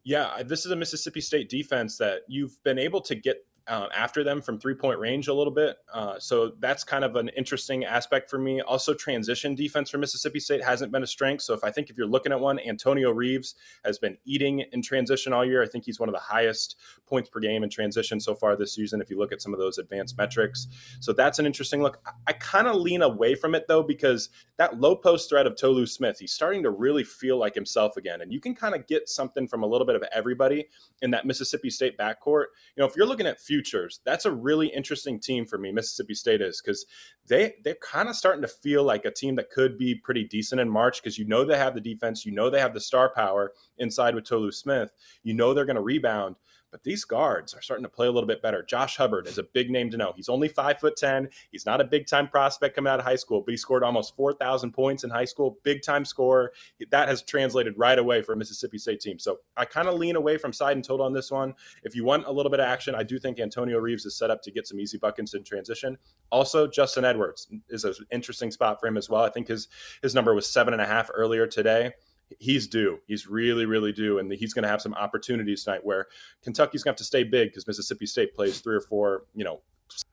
Yeah, 0.04 0.42
this 0.44 0.66
is 0.66 0.72
a 0.72 0.76
Mississippi 0.76 1.22
State 1.22 1.50
defense 1.50 1.98
that 1.98 2.22
you've 2.28 2.62
been 2.64 2.80
able 2.80 3.02
to 3.02 3.16
get 3.16 3.46
uh, 3.70 3.88
after 3.96 4.24
them 4.24 4.42
from 4.42 4.60
three 4.60 4.74
point 4.74 5.00
range 5.00 5.28
a 5.28 5.34
little 5.34 5.54
bit. 5.54 5.78
Uh, 5.94 6.20
so 6.20 6.54
that's 6.60 6.84
kind 6.84 7.06
of 7.06 7.16
an 7.16 7.30
interesting 7.38 7.86
aspect 7.86 8.30
for 8.30 8.40
me. 8.40 8.62
Also, 8.62 8.96
transition 8.96 9.54
defense 9.54 9.92
for 9.92 10.00
Mississippi 10.00 10.40
State 10.40 10.64
hasn't 10.64 10.92
been 10.92 11.04
a 11.04 11.08
strength. 11.08 11.44
So 11.44 11.54
if 11.54 11.64
I 11.64 11.70
think 11.70 11.92
if 11.92 11.98
you're 11.98 12.08
looking 12.08 12.32
at 12.32 12.40
one, 12.40 12.60
Antonio 12.60 13.12
Reeves 13.12 13.54
has 13.86 14.00
been 14.00 14.18
eating 14.26 14.66
in 14.72 14.82
transition 14.82 15.34
all 15.34 15.46
year. 15.46 15.62
I 15.62 15.68
think 15.68 15.86
he's 15.86 16.00
one 16.00 16.10
of 16.10 16.14
the 16.14 16.20
highest 16.20 16.78
points 17.06 17.30
per 17.30 17.40
game 17.40 17.64
in 17.64 17.70
transition 17.70 18.20
so 18.20 18.34
far 18.34 18.56
this 18.56 18.74
season. 18.74 19.02
If 19.02 19.12
you 19.12 19.20
look 19.20 19.32
at 19.32 19.42
some 19.42 19.54
of 19.54 19.60
those 19.60 19.78
advanced 19.78 20.18
metrics, 20.18 20.68
so 21.00 21.14
that's 21.14 21.38
an 21.38 21.46
interesting 21.46 21.84
look. 21.84 22.02
I, 22.06 22.12
I 22.28 22.34
kind 22.34 22.68
of 22.68 22.76
lean 22.76 23.04
away 23.04 23.36
from 23.36 23.54
it 23.54 23.66
though 23.68 23.84
because 23.84 24.30
that 24.58 24.80
low 24.80 24.96
post 24.96 25.30
threat 25.30 25.46
of 25.46 25.56
Tolu 25.56 25.86
Smith, 25.86 26.18
he's 26.20 26.34
starting 26.34 26.64
to 26.64 26.72
really 26.72 27.04
feel 27.04 27.38
like 27.38 27.54
himself 27.54 27.98
again, 27.98 28.22
and 28.22 28.34
you 28.34 28.42
can 28.42 28.56
kind 28.56 28.74
of 28.74 28.88
get 28.88 29.08
something 29.08 29.48
from 29.48 29.62
a 29.62 29.68
little 29.68 29.86
bit 29.86 29.96
of 29.96 30.04
everybody 30.12 30.68
in 31.04 31.12
that 31.12 31.26
Mississippi 31.26 31.70
State 31.70 32.00
backcourt. 32.00 32.46
You 32.76 32.82
know, 32.82 32.86
if 32.86 32.96
you're 32.96 33.06
looking 33.06 33.28
at 33.28 33.40
futures, 33.60 33.99
that's 34.05 34.26
a 34.26 34.32
really 34.32 34.68
interesting 34.68 35.20
team 35.20 35.45
for 35.45 35.57
me. 35.57 35.72
Mississippi 35.72 36.14
State 36.14 36.41
is 36.41 36.62
because 36.64 36.86
they 37.28 37.55
they're 37.64 37.76
kind 37.82 38.07
of 38.07 38.16
starting 38.16 38.41
to 38.41 38.47
feel 38.47 38.84
like 38.84 39.05
a 39.05 39.12
team 39.12 39.36
that 39.36 39.49
could 39.49 39.78
be 39.78 39.95
pretty 39.95 40.24
decent 40.26 40.62
in 40.62 40.70
March 40.70 41.01
because 41.01 41.18
you 41.18 41.26
know 41.26 41.43
they 41.43 41.57
have 41.57 41.76
the 41.76 41.82
defense, 41.82 42.26
you 42.26 42.32
know 42.32 42.49
they 42.49 42.60
have 42.60 42.74
the 42.74 42.80
star 42.80 43.12
power 43.14 43.51
inside 43.78 44.16
with 44.16 44.24
Tolu 44.24 44.51
Smith, 44.51 44.91
you 45.24 45.34
know 45.34 45.53
they're 45.53 45.66
going 45.66 45.76
to 45.76 45.82
rebound. 45.82 46.36
But 46.72 46.84
these 46.84 47.04
guards 47.04 47.54
are 47.54 47.62
starting 47.62 47.84
to 47.84 47.90
play 47.90 48.08
a 48.08 48.12
little 48.12 48.28
bit 48.28 48.42
better. 48.42 48.64
Josh 48.64 48.98
Hubbard 48.98 49.28
is 49.28 49.38
a 49.38 49.44
big 49.44 49.70
name 49.70 49.90
to 49.92 49.98
know. 49.98 50.14
He's 50.16 50.30
only 50.30 50.48
five 50.48 50.80
foot 50.80 50.96
ten. 50.98 51.30
He's 51.52 51.66
not 51.66 51.82
a 51.82 51.84
big 51.84 52.08
time 52.08 52.28
prospect 52.28 52.76
coming 52.76 52.92
out 52.92 53.00
of 53.00 53.06
high 53.06 53.16
school, 53.16 53.42
but 53.42 53.52
he 53.52 53.58
scored 53.58 53.84
almost 53.84 54.16
four 54.16 54.34
thousand 54.34 54.72
points 54.72 55.04
in 55.04 55.10
high 55.10 55.26
school. 55.26 55.58
Big 55.64 55.82
time 55.82 56.06
scorer. 56.06 56.52
That 56.92 57.08
has 57.08 57.24
translated 57.24 57.74
right 57.78 57.98
away 57.98 58.22
for 58.22 58.34
a 58.34 58.38
Mississippi 58.38 58.78
State 58.78 59.00
team. 59.00 59.20
So 59.20 59.40
I 59.58 59.66
kind 59.66 59.88
of 59.88 59.96
lean 59.96 60.16
away 60.16 60.38
from 60.38 60.54
side 60.54 60.78
and 60.78 60.84
total 60.84 61.06
on 61.06 61.14
this 61.14 61.32
one. 61.32 61.54
If 61.84 61.96
you 61.96 62.04
want 62.04 62.26
a 62.28 62.32
little 62.32 62.52
bit 62.52 62.60
of 62.60 62.68
action, 62.68 62.96
I 62.96 63.04
do 63.04 63.20
think 63.20 63.40
Antonio 63.40 63.80
Reeves 63.80 64.06
is 64.06 64.16
set 64.18 64.30
up 64.30 64.42
to 64.44 64.52
get 64.52 64.68
some 64.68 64.80
easy 64.80 64.98
buckets 64.98 65.34
in 65.34 65.44
transition. 65.44 65.98
Also, 66.32 66.68
Justin 66.68 67.06
Edwards 67.06 67.48
is 67.70 67.84
an 67.84 67.96
interesting 68.12 68.52
spot 68.52 68.80
for 68.80 68.88
him 68.88 68.98
as 68.98 69.10
well. 69.10 69.24
I 69.24 69.30
think 69.30 69.48
his 69.48 69.68
his 70.02 70.14
number 70.14 70.34
was 70.36 70.48
seven 70.48 70.74
and 70.74 70.82
a 70.82 70.86
half 70.86 71.10
earlier 71.14 71.48
today 71.48 71.94
he's 72.38 72.68
due. 72.68 73.00
He's 73.08 73.28
really, 73.28 73.66
really 73.66 73.92
due, 73.92 74.20
and 74.20 74.32
he's 74.32 74.54
going 74.54 74.64
to 74.64 74.70
have 74.70 74.82
some 74.82 74.94
opportunities 74.94 75.64
tonight 75.64 75.84
where 75.84 76.08
Kentucky's 76.44 76.84
going 76.84 76.92
to 76.92 76.94
have 76.94 77.00
to 77.00 77.04
stay 77.04 77.24
big 77.24 77.50
because 77.50 77.66
Mississippi 77.66 78.06
State 78.06 78.36
plays 78.36 78.60
three 78.60 78.76
or 78.76 78.82
four, 78.82 79.24
you 79.36 79.44
know, 79.44 79.62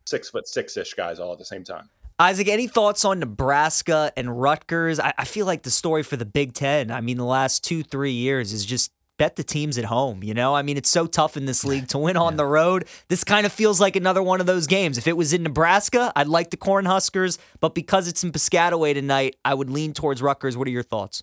six 0.07 0.31
foot 0.31 0.49
six 0.49 0.77
ish 0.77 0.95
guys 0.95 1.21
all 1.21 1.33
at 1.33 1.39
the 1.39 1.45
same 1.45 1.64
time. 1.64 1.89
Isaac, 2.19 2.49
any 2.49 2.67
thoughts 2.67 3.05
on 3.05 3.21
Nebraska 3.21 4.11
and 4.17 4.41
Rutgers? 4.41 4.99
I, 4.99 5.12
I 5.19 5.25
feel 5.27 5.45
like 5.45 5.64
the 5.64 5.71
story 5.71 6.03
for 6.03 6.17
the 6.17 6.25
Big 6.25 6.55
Ten, 6.55 6.91
I 6.91 7.03
mean, 7.03 7.19
the 7.19 7.25
last 7.25 7.62
two, 7.62 7.83
three 7.83 8.12
years 8.12 8.55
is 8.55 8.64
just 8.64 8.91
bet 9.19 9.37
the 9.37 9.45
teams 9.45 9.77
at 9.77 9.85
home. 9.85 10.23
You 10.23 10.33
know, 10.33 10.55
I 10.55 10.62
mean, 10.62 10.79
it's 10.79 10.89
so 10.89 11.07
tough 11.07 11.37
in 11.37 11.45
this 11.45 11.64
league 11.64 11.89
to 11.89 11.99
win 11.99 12.17
on 12.17 12.37
the 12.37 12.47
road. 12.47 12.87
This 13.09 13.23
kind 13.23 13.45
of 13.45 13.53
feels 13.53 13.81
like 13.81 13.97
another 13.97 14.23
one 14.23 14.41
of 14.41 14.47
those 14.47 14.67
games. 14.67 14.97
If 14.97 15.07
it 15.07 15.17
was 15.17 15.33
in 15.35 15.43
Nebraska, 15.43 16.12
I'd 16.17 16.29
like 16.29 16.51
the 16.51 16.57
Cornhuskers, 16.57 17.39
but 17.61 17.75
because 17.75 18.09
it's 18.09 18.25
in 18.25 18.33
Piscataway 18.33 18.95
tonight, 18.95 19.37
I 19.45 19.53
would 19.53 19.69
lean 19.69 19.93
towards 19.93 20.23
Rutgers. 20.23 20.57
What 20.57 20.69
are 20.69 20.73
your 20.73 20.83
thoughts? 20.83 21.23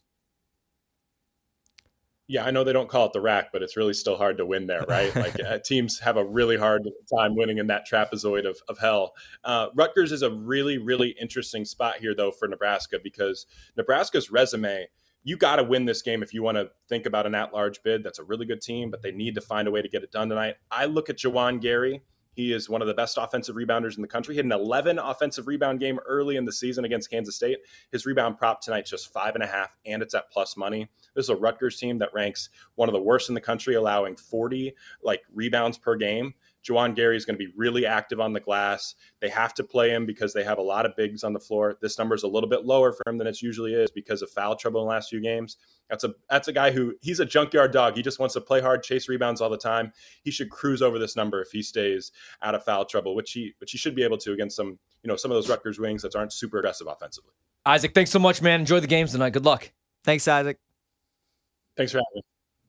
Yeah, 2.28 2.46
I 2.46 2.52
know 2.52 2.64
they 2.64 2.72
don't 2.72 2.90
call 2.90 3.06
it 3.06 3.14
the 3.14 3.20
rack, 3.20 3.50
but 3.52 3.62
it's 3.62 3.76
really 3.76 3.94
still 3.94 4.16
hard 4.16 4.38
to 4.38 4.46
win 4.46 4.66
there, 4.66 4.86
right? 4.88 5.14
Like 5.16 5.40
uh, 5.46 5.60
teams 5.60 6.00
have 6.00 6.16
a 6.16 6.24
really 6.24 6.58
hard 6.58 6.84
time 7.14 7.36
winning 7.36 7.58
in 7.58 7.68
that 7.68 7.86
trapezoid 7.90 8.48
of, 8.48 8.58
of 8.70 8.78
hell. 8.80 9.14
Uh, 9.44 9.68
Rutgers 9.76 10.12
is 10.12 10.22
a 10.22 10.32
really, 10.32 10.78
really 10.78 11.16
interesting 11.20 11.66
spot 11.66 11.98
here, 11.98 12.16
though, 12.16 12.32
for 12.32 12.48
Nebraska 12.48 12.98
because 13.04 13.46
Nebraska's 13.76 14.32
resume, 14.32 14.88
you 15.24 15.38
got 15.38 15.58
to 15.58 15.64
win 15.64 15.86
this 15.86 16.02
game 16.02 16.24
if 16.24 16.34
you 16.34 16.44
want 16.44 16.58
to 16.58 16.70
think 16.88 17.06
about 17.06 17.26
an 17.26 17.36
at 17.36 17.54
large 17.54 17.84
bid. 17.84 18.04
That's 18.04 18.20
a 18.20 18.24
really 18.24 18.46
good 18.46 18.62
team, 18.62 18.90
but 18.90 19.02
they 19.02 19.12
need 19.12 19.36
to 19.36 19.42
find 19.42 19.68
a 19.68 19.72
way 19.72 19.82
to 19.82 19.90
get 19.90 20.04
it 20.04 20.12
done 20.12 20.30
tonight. 20.30 20.56
I 20.72 20.86
look 20.86 21.10
at 21.10 21.18
Juwan 21.18 21.62
Gary. 21.62 22.02
He 22.34 22.52
is 22.52 22.70
one 22.70 22.82
of 22.82 22.88
the 22.88 22.94
best 22.94 23.18
offensive 23.18 23.56
rebounders 23.56 23.96
in 23.96 24.02
the 24.02 24.08
country. 24.08 24.34
He 24.34 24.38
had 24.38 24.46
an 24.46 24.52
11 24.52 25.00
offensive 25.00 25.48
rebound 25.48 25.80
game 25.80 26.00
early 26.06 26.36
in 26.36 26.46
the 26.46 26.52
season 26.52 26.86
against 26.86 27.10
Kansas 27.10 27.36
State. 27.36 27.60
His 27.92 28.06
rebound 28.06 28.38
prop 28.38 28.62
tonight's 28.62 28.90
just 28.90 29.12
five 29.14 29.36
and 29.36 29.44
a 29.44 29.48
half, 29.48 29.76
and 29.86 30.02
it's 30.02 30.14
at 30.14 30.30
plus 30.32 30.58
money. 30.58 30.90
This 31.16 31.26
is 31.26 31.30
a 31.30 31.36
Rutgers 31.36 31.78
team 31.78 32.00
that 32.00 32.14
ranks 32.14 32.50
one 32.76 32.90
of 32.90 32.94
the 32.94 33.02
worst 33.02 33.30
in 33.30 33.36
the 33.36 33.42
country, 33.42 33.76
allowing 33.76 34.16
40 34.16 34.74
like 35.04 35.22
rebounds 35.34 35.78
per 35.78 35.96
game. 35.96 36.34
Juwan 36.64 36.96
Gary 36.96 37.18
is 37.18 37.26
going 37.26 37.38
to 37.38 37.46
be 37.46 37.52
really 37.56 37.86
active 37.86 38.20
on 38.20 38.34
the 38.34 38.40
glass. 38.40 38.96
They 39.22 39.30
have 39.30 39.54
to 39.56 39.64
play 39.64 39.90
him 39.90 40.06
because 40.06 40.34
they 40.34 40.44
have 40.44 40.58
a 40.58 40.62
lot 40.62 40.86
of 40.86 40.96
bigs 40.96 41.24
on 41.24 41.34
the 41.34 41.40
floor. 41.40 41.78
This 41.82 41.98
number 41.98 42.16
is 42.16 42.24
a 42.24 42.28
little 42.28 42.50
bit 42.50 42.66
lower 42.66 42.94
for 42.94 43.04
him 43.08 43.18
than 43.18 43.28
it 43.28 43.42
usually 43.42 43.74
is 43.74 43.92
because 43.92 44.22
of 44.22 44.30
foul 44.30 44.56
trouble 44.56 44.82
in 44.82 44.88
the 44.88 44.92
last 44.92 45.10
few 45.10 45.22
games. 45.22 45.58
That's 45.90 46.04
a 46.04 46.14
that's 46.30 46.48
a 46.48 46.54
guy 46.54 46.72
who 46.72 46.96
he's 47.02 47.20
a 47.20 47.26
junkyard 47.26 47.72
dog. 47.72 47.96
He 47.96 48.02
just 48.02 48.20
wants 48.20 48.34
to 48.36 48.42
play 48.42 48.62
hard, 48.62 48.84
chase 48.84 49.10
rebounds 49.10 49.42
all 49.42 49.50
the 49.50 49.58
time. 49.58 49.92
He 50.24 50.32
should 50.32 50.50
cruise 50.50 50.82
over 50.82 50.98
this 50.98 51.16
number 51.16 51.42
if 51.42 51.52
he 51.52 51.62
stays 51.62 52.12
out 52.42 52.56
of 52.56 52.64
foul 52.64 52.86
trouble, 52.86 53.16
which 53.16 53.32
he 53.32 53.54
which 53.60 53.72
he 53.72 53.78
should 53.78 53.96
be 53.96 54.04
able 54.04 54.18
to 54.20 54.32
against 54.32 54.56
some 54.56 54.80
you 55.04 55.08
know 55.08 55.16
some 55.16 55.32
of 55.32 55.36
those 55.36 55.50
Rutgers 55.50 55.80
wings 55.80 56.02
that 56.04 56.16
aren't 56.16 56.34
super 56.34 56.60
aggressive 56.60 56.88
offensively. 56.88 57.32
Isaac, 57.66 57.94
thanks 57.94 58.12
so 58.12 58.20
much, 58.20 58.42
man. 58.42 58.62
Enjoy 58.62 58.80
the 58.80 58.88
games 58.88 59.12
tonight. 59.12 59.32
Good 59.32 59.46
luck. 59.46 59.72
Thanks, 60.04 60.28
Isaac. 60.28 60.60
Thanks 61.78 61.92
for 61.92 62.00
having 62.00 62.16
me. 62.16 62.22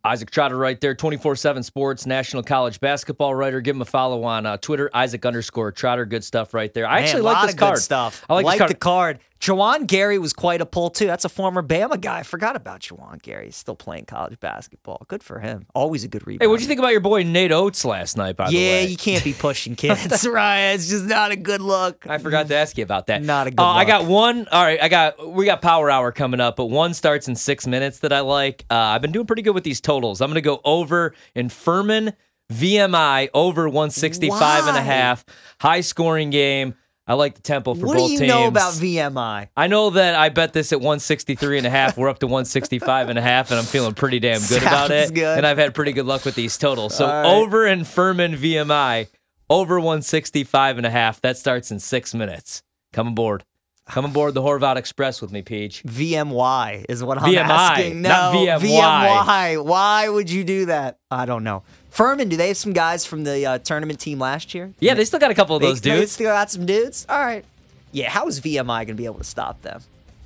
Isaac 0.04 0.30
Trotter 0.30 0.56
right 0.56 0.78
there, 0.80 0.94
24 0.94 1.34
7 1.36 1.62
Sports, 1.62 2.04
National 2.04 2.42
College 2.42 2.78
Basketball 2.78 3.34
writer. 3.34 3.62
Give 3.62 3.74
him 3.74 3.82
a 3.82 3.86
follow 3.86 4.24
on 4.24 4.44
uh, 4.44 4.58
Twitter, 4.58 4.90
Isaac 4.92 5.24
underscore 5.24 5.72
Trotter. 5.72 6.04
Good 6.04 6.24
stuff 6.24 6.52
right 6.52 6.72
there. 6.74 6.86
I 6.86 6.96
Man, 6.96 7.04
actually 7.04 7.22
like 7.22 7.46
this 7.46 7.54
card. 7.54 7.78
stuff. 7.78 8.24
I 8.28 8.34
like, 8.34 8.44
like 8.44 8.58
card. 8.58 8.70
the 8.70 8.74
card. 8.74 9.18
Juwan 9.44 9.86
Gary 9.86 10.18
was 10.18 10.32
quite 10.32 10.62
a 10.62 10.66
pull 10.66 10.88
too. 10.88 11.06
That's 11.06 11.26
a 11.26 11.28
former 11.28 11.62
Bama 11.62 12.00
guy. 12.00 12.20
I 12.20 12.22
forgot 12.22 12.56
about 12.56 12.80
Juwan 12.80 13.20
Gary. 13.20 13.44
He's 13.44 13.56
still 13.56 13.76
playing 13.76 14.06
college 14.06 14.40
basketball. 14.40 15.04
Good 15.06 15.22
for 15.22 15.40
him. 15.40 15.66
Always 15.74 16.02
a 16.02 16.08
good 16.08 16.22
rebounder. 16.22 16.40
Hey, 16.40 16.46
what'd 16.46 16.62
you 16.62 16.66
think 16.66 16.78
about 16.78 16.92
your 16.92 17.02
boy 17.02 17.24
Nate 17.24 17.52
Oats 17.52 17.84
last 17.84 18.16
night, 18.16 18.36
by 18.36 18.48
the 18.48 18.56
way? 18.56 18.84
Yeah, 18.84 18.88
you 18.88 18.96
can't 18.96 19.22
be 19.22 19.34
pushing 19.34 19.76
kids, 19.76 20.02
That's 20.06 20.26
right? 20.26 20.70
It's 20.72 20.88
just 20.88 21.04
not 21.04 21.30
a 21.30 21.36
good 21.36 21.60
look. 21.60 22.06
I 22.08 22.16
forgot 22.16 22.48
to 22.48 22.54
ask 22.54 22.78
you 22.78 22.84
about 22.84 23.08
that. 23.08 23.22
Not 23.22 23.46
a 23.46 23.50
good 23.50 23.60
Uh, 23.60 23.66
I 23.66 23.84
got 23.84 24.06
one. 24.06 24.48
All 24.50 24.64
right, 24.64 24.82
I 24.82 24.88
got 24.88 25.30
we 25.30 25.44
got 25.44 25.60
Power 25.60 25.90
Hour 25.90 26.10
coming 26.10 26.40
up, 26.40 26.56
but 26.56 26.66
one 26.66 26.94
starts 26.94 27.28
in 27.28 27.36
six 27.36 27.66
minutes 27.66 27.98
that 27.98 28.14
I 28.14 28.20
like. 28.20 28.64
Uh, 28.70 28.76
I've 28.76 29.02
been 29.02 29.12
doing 29.12 29.26
pretty 29.26 29.42
good 29.42 29.54
with 29.54 29.64
these 29.64 29.82
totals. 29.82 30.22
I'm 30.22 30.30
going 30.30 30.36
to 30.36 30.40
go 30.40 30.62
over 30.64 31.12
in 31.34 31.50
Furman 31.50 32.14
VMI 32.50 33.28
over 33.34 33.68
165 33.68 34.68
and 34.68 34.76
a 34.78 34.80
half. 34.80 35.22
High 35.60 35.82
scoring 35.82 36.30
game. 36.30 36.76
I 37.06 37.14
like 37.14 37.34
the 37.34 37.42
tempo 37.42 37.74
for 37.74 37.86
what 37.86 37.98
both 37.98 38.06
do 38.06 38.12
you 38.14 38.18
teams. 38.20 38.28
know 38.28 38.46
about 38.46 38.72
VMI? 38.72 39.48
I 39.56 39.66
know 39.66 39.90
that 39.90 40.14
I 40.14 40.30
bet 40.30 40.54
this 40.54 40.72
at 40.72 40.78
163 40.78 41.58
and 41.58 41.66
a 41.66 41.70
half. 41.70 41.98
We're 41.98 42.08
up 42.08 42.20
to 42.20 42.26
165 42.26 43.10
and 43.10 43.18
a 43.18 43.22
half, 43.22 43.50
and 43.50 43.58
I'm 43.58 43.66
feeling 43.66 43.92
pretty 43.92 44.20
damn 44.20 44.40
good 44.40 44.62
about 44.62 44.90
it. 44.90 45.12
good. 45.12 45.36
And 45.36 45.46
I've 45.46 45.58
had 45.58 45.74
pretty 45.74 45.92
good 45.92 46.06
luck 46.06 46.24
with 46.24 46.34
these 46.34 46.56
totals. 46.56 46.96
So 46.96 47.06
right. 47.06 47.26
over 47.26 47.66
in 47.66 47.84
Furman 47.84 48.32
VMI, 48.36 49.08
over 49.50 49.78
165 49.78 50.78
and 50.78 50.86
a 50.86 50.90
half. 50.90 51.20
That 51.20 51.36
starts 51.36 51.70
in 51.70 51.78
six 51.78 52.14
minutes. 52.14 52.62
Come 52.92 53.08
aboard. 53.08 53.44
Come 53.86 54.06
aboard 54.06 54.32
the 54.32 54.40
Horvath 54.40 54.76
Express 54.76 55.20
with 55.20 55.30
me, 55.30 55.42
Peach. 55.42 55.82
VMY 55.82 56.86
is 56.88 57.04
what 57.04 57.18
I'm 57.18 57.30
VMI, 57.30 57.40
asking. 57.42 58.00
No, 58.00 58.08
not 58.08 58.34
VMY. 58.34 58.80
VMY. 58.80 59.64
Why 59.64 60.08
would 60.08 60.30
you 60.30 60.42
do 60.42 60.66
that? 60.66 60.98
I 61.10 61.26
don't 61.26 61.44
know. 61.44 61.64
Furman, 61.94 62.28
do 62.28 62.36
they 62.36 62.48
have 62.48 62.56
some 62.56 62.72
guys 62.72 63.06
from 63.06 63.22
the 63.22 63.46
uh, 63.46 63.58
tournament 63.58 64.00
team 64.00 64.18
last 64.18 64.52
year? 64.52 64.72
Yeah, 64.80 64.94
they 64.94 65.04
still 65.04 65.20
got 65.20 65.30
a 65.30 65.34
couple 65.34 65.54
of 65.54 65.62
those 65.62 65.80
they 65.80 65.90
dudes. 65.96 66.10
still 66.12 66.26
got 66.32 66.50
some 66.50 66.66
dudes. 66.66 67.06
All 67.08 67.24
right. 67.24 67.44
Yeah, 67.92 68.10
how 68.10 68.26
is 68.26 68.40
VMI 68.40 68.66
going 68.66 68.86
to 68.88 68.94
be 68.94 69.04
able 69.04 69.18
to 69.18 69.24
stop 69.24 69.62
them? 69.62 69.80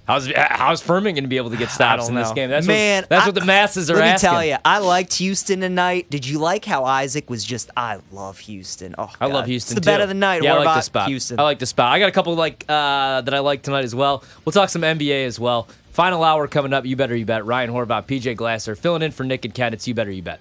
How's 0.06 0.26
how's 0.34 0.80
Furman 0.80 1.12
going 1.12 1.24
to 1.24 1.28
be 1.28 1.36
able 1.36 1.50
to 1.50 1.58
get 1.58 1.68
stops 1.68 2.08
in 2.08 2.14
this 2.14 2.32
game? 2.32 2.48
That's 2.48 2.66
Man, 2.66 3.02
what, 3.02 3.10
that's 3.10 3.24
I- 3.24 3.28
what 3.28 3.34
the 3.34 3.44
masses 3.44 3.90
are 3.90 3.96
Let 3.96 4.14
me 4.14 4.18
tell 4.18 4.42
you, 4.42 4.56
I 4.64 4.78
liked 4.78 5.12
Houston 5.16 5.60
tonight. 5.60 6.08
Did 6.08 6.26
you 6.26 6.38
like 6.38 6.64
how 6.64 6.86
Isaac 6.86 7.28
was 7.28 7.44
just? 7.44 7.70
I 7.76 7.98
love 8.10 8.38
Houston. 8.38 8.94
Oh, 8.96 9.12
I 9.20 9.26
love 9.26 9.44
Houston 9.44 9.76
It's 9.76 9.84
the 9.84 9.90
bet 9.90 9.98
too. 9.98 10.04
of 10.04 10.08
the 10.08 10.14
night. 10.14 10.42
Yeah, 10.42 10.54
I 10.54 10.64
like 10.64 10.76
the 10.78 10.80
spot. 10.80 11.08
Houston. 11.08 11.38
I 11.38 11.42
like 11.42 11.58
the 11.58 11.66
spot. 11.66 11.92
I 11.92 11.98
got 11.98 12.08
a 12.08 12.12
couple 12.12 12.34
like 12.34 12.64
uh, 12.70 13.20
that 13.20 13.34
I 13.34 13.40
like 13.40 13.60
tonight 13.60 13.84
as 13.84 13.94
well. 13.94 14.24
We'll 14.46 14.54
talk 14.54 14.70
some 14.70 14.80
NBA 14.80 15.26
as 15.26 15.38
well. 15.38 15.68
Final 15.92 16.24
hour 16.24 16.48
coming 16.48 16.72
up. 16.72 16.86
You 16.86 16.96
better 16.96 17.14
you 17.14 17.26
bet. 17.26 17.44
Ryan 17.44 17.70
Horvath, 17.70 18.06
PJ 18.06 18.34
Glasser, 18.36 18.74
filling 18.74 19.02
in 19.02 19.10
for 19.10 19.24
Nick 19.24 19.44
and 19.44 19.52
Ken. 19.52 19.74
It's 19.74 19.86
you 19.86 19.92
better 19.92 20.10
you 20.10 20.22
bet. 20.22 20.40